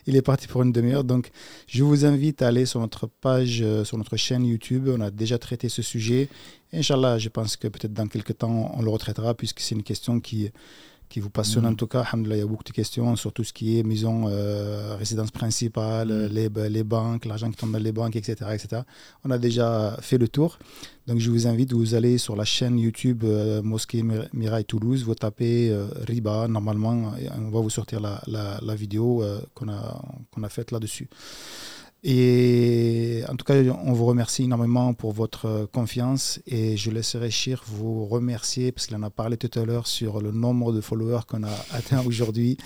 [0.06, 1.04] il est parti pour une demi-heure.
[1.04, 1.30] Donc
[1.66, 4.88] je vous invite à aller sur notre page, euh, sur notre chaîne YouTube.
[4.88, 6.28] On a déjà traité ce sujet.
[6.72, 10.20] Inch'Allah, je pense que peut-être dans quelques temps, on le retraitera puisque c'est une question
[10.20, 10.50] qui
[11.08, 12.04] qui vous passionne en tout cas.
[12.14, 16.26] il y a beaucoup de questions sur tout ce qui est maison, euh, résidence principale,
[16.26, 18.82] les, les, banques, l'argent qui tombe dans les banques, etc., etc.
[19.24, 20.58] On a déjà fait le tour.
[21.06, 25.14] Donc je vous invite, vous allez sur la chaîne YouTube euh, Mosquée Mirail Toulouse, vous
[25.14, 29.24] tapez euh, Riba, normalement, on va vous sortir la, la, la vidéo
[29.54, 31.08] qu'on a, qu'on a faite là-dessus.
[32.04, 37.64] Et en tout cas, on vous remercie énormément pour votre confiance et je laisserai Shir
[37.66, 41.22] vous remercier parce qu'il en a parlé tout à l'heure sur le nombre de followers
[41.26, 42.56] qu'on a atteint aujourd'hui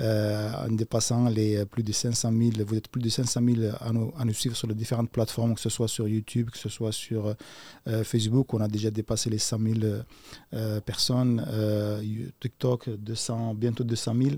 [0.00, 2.50] euh, en dépassant les plus de 500 000.
[2.66, 5.54] Vous êtes plus de 500 000 à nous, à nous suivre sur les différentes plateformes,
[5.54, 7.36] que ce soit sur YouTube, que ce soit sur
[7.86, 8.52] euh, Facebook.
[8.52, 9.74] On a déjà dépassé les 100 000
[10.54, 11.46] euh, personnes.
[12.40, 14.30] TikTok, 200, bientôt 200 000.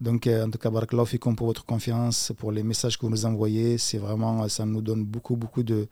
[0.00, 3.24] Donc, en tout cas, Barakallahu Fikum pour votre confiance, pour les messages que vous nous
[3.24, 3.78] envoyez.
[3.78, 5.88] C'est vraiment, ça nous donne beaucoup, beaucoup de,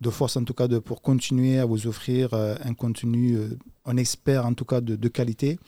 [0.00, 3.38] de force, en tout cas, de, pour continuer à vous offrir un contenu,
[3.84, 5.58] on espère, en tout cas, de, de qualité.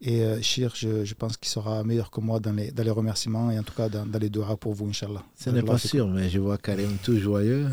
[0.00, 2.90] Et euh, Shir, je, je, pense qu'il sera meilleur que moi dans les, dans les
[2.90, 5.22] remerciements et en tout cas dans, dans les doigts pour vous, Inch'Allah.
[5.38, 7.68] Ce n'est pas sûr, mais je vois Karim tout joyeux.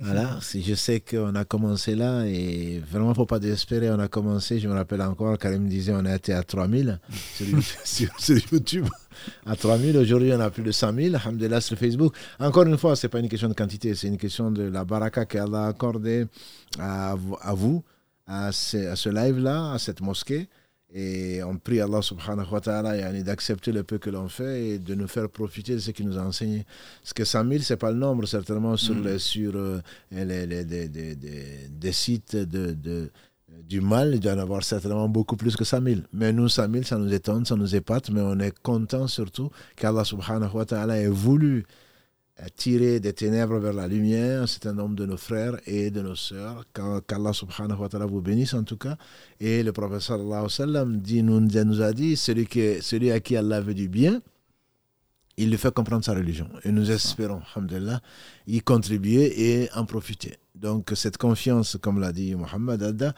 [0.00, 3.90] Voilà, je sais qu'on a commencé là et vraiment, il ne faut pas désespérer.
[3.90, 6.98] On a commencé, je me rappelle encore, Karim disait on été à 3000
[7.84, 8.86] sur, sur, YouTube.
[9.46, 11.14] À 3000, aujourd'hui on a plus de 100 000.
[11.14, 12.14] Alhamdulillah sur Facebook.
[12.38, 14.84] Encore une fois, ce n'est pas une question de quantité, c'est une question de la
[14.84, 16.26] baraka qu'Allah a accordée
[16.78, 17.82] à, à vous,
[18.26, 20.48] à ce, à ce live-là, à cette mosquée.
[20.96, 24.94] Et on prie Allah subhanahu wa ta'ala d'accepter le peu que l'on fait et de
[24.94, 26.64] nous faire profiter de ce qu'il nous a enseigné.
[27.02, 29.04] Parce que 100 000, ce n'est pas le nombre, certainement, sur, mm.
[29.04, 29.80] les, sur euh,
[30.12, 33.10] les, les, des sites de, de,
[33.68, 36.00] du mal, il doit y en avoir certainement beaucoup plus que 100 000.
[36.12, 39.50] Mais nous, 100 000, ça nous étonne, ça nous épate, mais on est content surtout
[39.74, 41.64] qu'Allah subhanahu wa ta'ala ait voulu
[42.56, 46.16] tirer des ténèbres vers la lumière c'est un nombre de nos frères et de nos
[46.16, 46.64] sœurs.
[46.72, 48.96] Qu'Allah subhanahu wa ta'ala vous bénisse en tout cas.
[49.40, 53.10] Et le prophète sallallahu alayhi wa sallam dit, nous, nous a dit celui, qui, celui
[53.10, 54.20] à qui Allah veut du bien,
[55.36, 56.48] il lui fait comprendre sa religion.
[56.64, 58.00] Et nous espérons, alhamdulillah,
[58.46, 60.38] y contribuer et en profiter.
[60.54, 63.12] Donc cette confiance, comme l'a dit Mohamed Adda,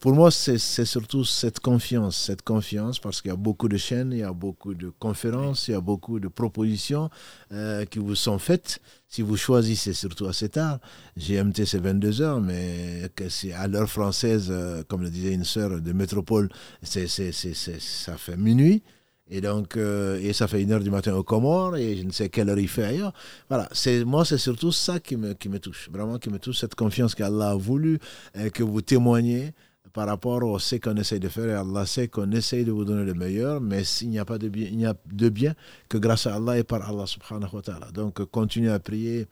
[0.00, 4.10] pour moi c'est surtout cette confiance, cette confiance parce qu'il y a beaucoup de chaînes,
[4.10, 7.08] il y a beaucoup de conférences, il y a beaucoup de propositions
[7.52, 8.80] euh, qui vous sont faites.
[9.06, 10.80] Si vous choisissez surtout assez tard,
[11.16, 15.80] GMT c'est 22 heures, mais c'est à l'heure française, euh, comme le disait une sœur
[15.80, 16.48] de métropole,
[16.82, 18.82] c'est ça fait minuit.
[19.30, 22.10] Et donc, euh, et ça fait une heure du matin au Comores, et je ne
[22.10, 23.12] sais quelle heure il fait ailleurs.
[23.48, 23.68] Voilà,
[24.04, 27.14] moi, c'est surtout ça qui me, qui me touche, vraiment qui me touche, cette confiance
[27.14, 27.98] qu'Allah a voulu
[28.34, 29.52] et que vous témoignez
[29.92, 31.48] par rapport au ce qu'on essaye de faire.
[31.48, 34.38] Et Allah sait qu'on essaye de vous donner le meilleur, mais s'il n'y a pas
[34.38, 35.54] de bien, il n'y a de bien
[35.88, 37.90] que grâce à Allah et par Allah subhanahu wa ta'ala.
[37.92, 39.26] Donc, continuez à prier.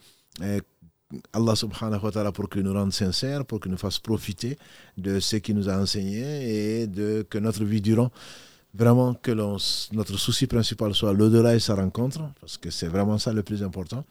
[1.32, 4.56] Allah subhanahu wa ta'ala pour qu'il nous rende sincères, pour qu'il nous fasse profiter
[4.96, 8.10] de ce qu'il nous a enseigné et de que notre vie durant
[8.73, 13.31] vraiment que notre souci principal soit l'au-delà et sa rencontre, parce que c'est vraiment ça
[13.33, 14.03] le plus important.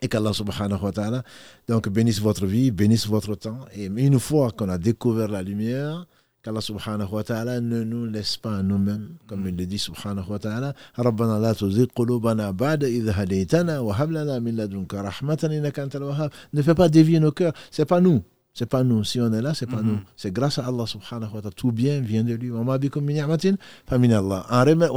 [0.00, 1.24] Et qu'Allah subhanahu wa ta'ala
[1.66, 3.60] donc bénisse votre vie, bénisse votre temps.
[3.74, 6.06] Et une fois qu'on a découvert la lumière,
[6.42, 10.38] qu'Allah subhanahu wa ta'ala ne nous laisse pas nous-mêmes, comme il le dit subhanahu wa
[10.38, 15.96] ta'ala, ربنا لا تزغ قلوبنا بعد إذ هديتنا وهب لنا من لدنك رحمة إنك أنت
[15.96, 16.30] الوهاب.
[16.52, 18.22] Ne fais pas dévier nos cœurs, c'est pas nous.
[18.58, 19.04] C'est pas nous.
[19.04, 19.86] Si on est là, c'est pas mm -hmm.
[19.86, 20.00] nous.
[20.16, 21.54] C'est grâce à Allah subhanahu wa ta'ala.
[21.54, 22.50] Tout bien vient de lui.
[22.50, 24.40] وما بكم من نعمة فمن الله.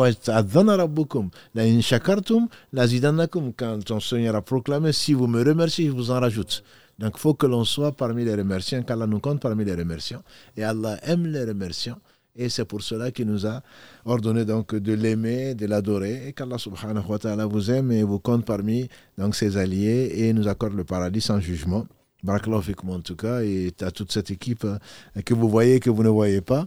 [0.02, 5.92] وَتَعَذَّنَ رَبُّكُمْ لَإِنْ شَكَرْتُمْ لَزِيدَنَّكُمْ Quand ton Seigneur a proclamé, si vous me remerciez, je
[5.92, 6.64] vous en rajoute.
[6.98, 10.24] Donc il faut que l'on soit parmi les remerciants, qu'Allah nous compte parmi les remerciants.
[10.58, 12.00] Et Allah aime les remerciants.
[12.36, 13.62] Et c'est pour cela qu'il nous a
[14.06, 18.20] ordonné donc de l'aimer, de l'adorer, et qu'Allah subhanahu wa ta'ala vous aime et vous
[18.20, 18.88] compte parmi
[19.18, 21.86] donc, ses alliés et nous accorde le paradis sans jugement.
[22.27, 24.79] Barakallahu en tout cas, et à toute cette équipe hein,
[25.25, 26.67] que vous voyez, que vous ne voyez pas.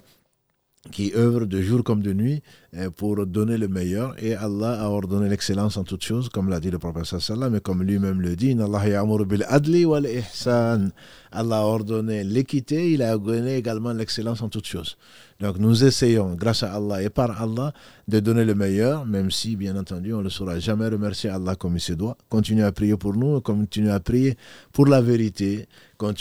[0.91, 2.41] Qui œuvrent de jour comme de nuit
[2.75, 4.15] euh, pour donner le meilleur.
[4.23, 7.59] Et Allah a ordonné l'excellence en toutes choses, comme l'a dit le prophète sallallahu mais
[7.59, 8.55] comme lui-même le dit,
[11.31, 14.97] Allah a ordonné l'équité, il a ordonné également l'excellence en toutes choses.
[15.41, 17.73] Donc nous essayons, grâce à Allah et par Allah,
[18.07, 21.75] de donner le meilleur, même si, bien entendu, on ne saura jamais remercier Allah comme
[21.75, 22.17] il se doit.
[22.29, 24.37] Continuez à prier pour nous, continuez à prier
[24.71, 25.67] pour la vérité,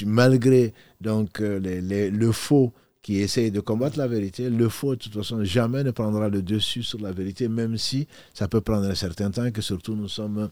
[0.04, 2.72] malgré donc, euh, le faux
[3.08, 6.42] qui essaye de combattre la vérité, le faux, de toute façon, jamais ne prendra le
[6.42, 10.08] dessus sur la vérité, même si ça peut prendre un certain temps, que surtout nous
[10.08, 10.50] sommes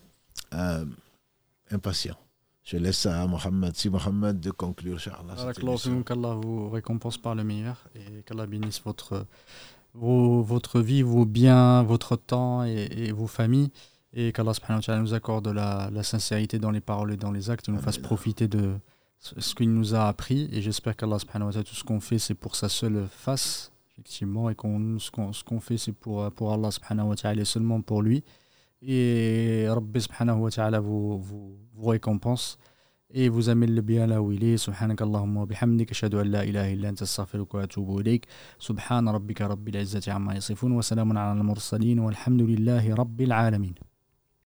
[0.54, 0.84] euh,
[1.70, 2.16] impatients.
[2.64, 4.98] Je laisse à Mohamed, si Mohamed, de conclure.
[6.02, 9.26] Qu'Allah vous récompense par le meilleur et qu'Allah bénisse votre,
[9.92, 13.68] votre vie, vos biens, votre temps et, vos familles.
[14.14, 14.54] Et qu'Allah
[14.98, 17.98] nous accorde la, la, sincérité dans les paroles et dans les actes et nous fasse
[17.98, 18.76] profiter de,
[19.19, 20.49] ce qu'il nous a appris.
[20.51, 24.97] Et j'espère qu'Allah, tout ce qu'on fait, c'est pour sa seule face, effectivement, et qu'on,
[24.99, 26.69] ce, qu'on, fait, c'est pour, pour Allah,
[27.35, 28.23] et seulement pour lui.
[28.81, 29.99] Et Rabbi,
[30.81, 32.57] vous, vous, vous récompense
[33.13, 34.57] et vous amène le bien là où il est.
[34.57, 38.25] سبحانك اللهم وبحمدك أشهد أن لا إله إلا أنت أستغفرك وأتوب إليك
[38.59, 43.84] سبحان ربك رب العزة عما يصفون وسلام على المرسلين والحمد لله رب العالمين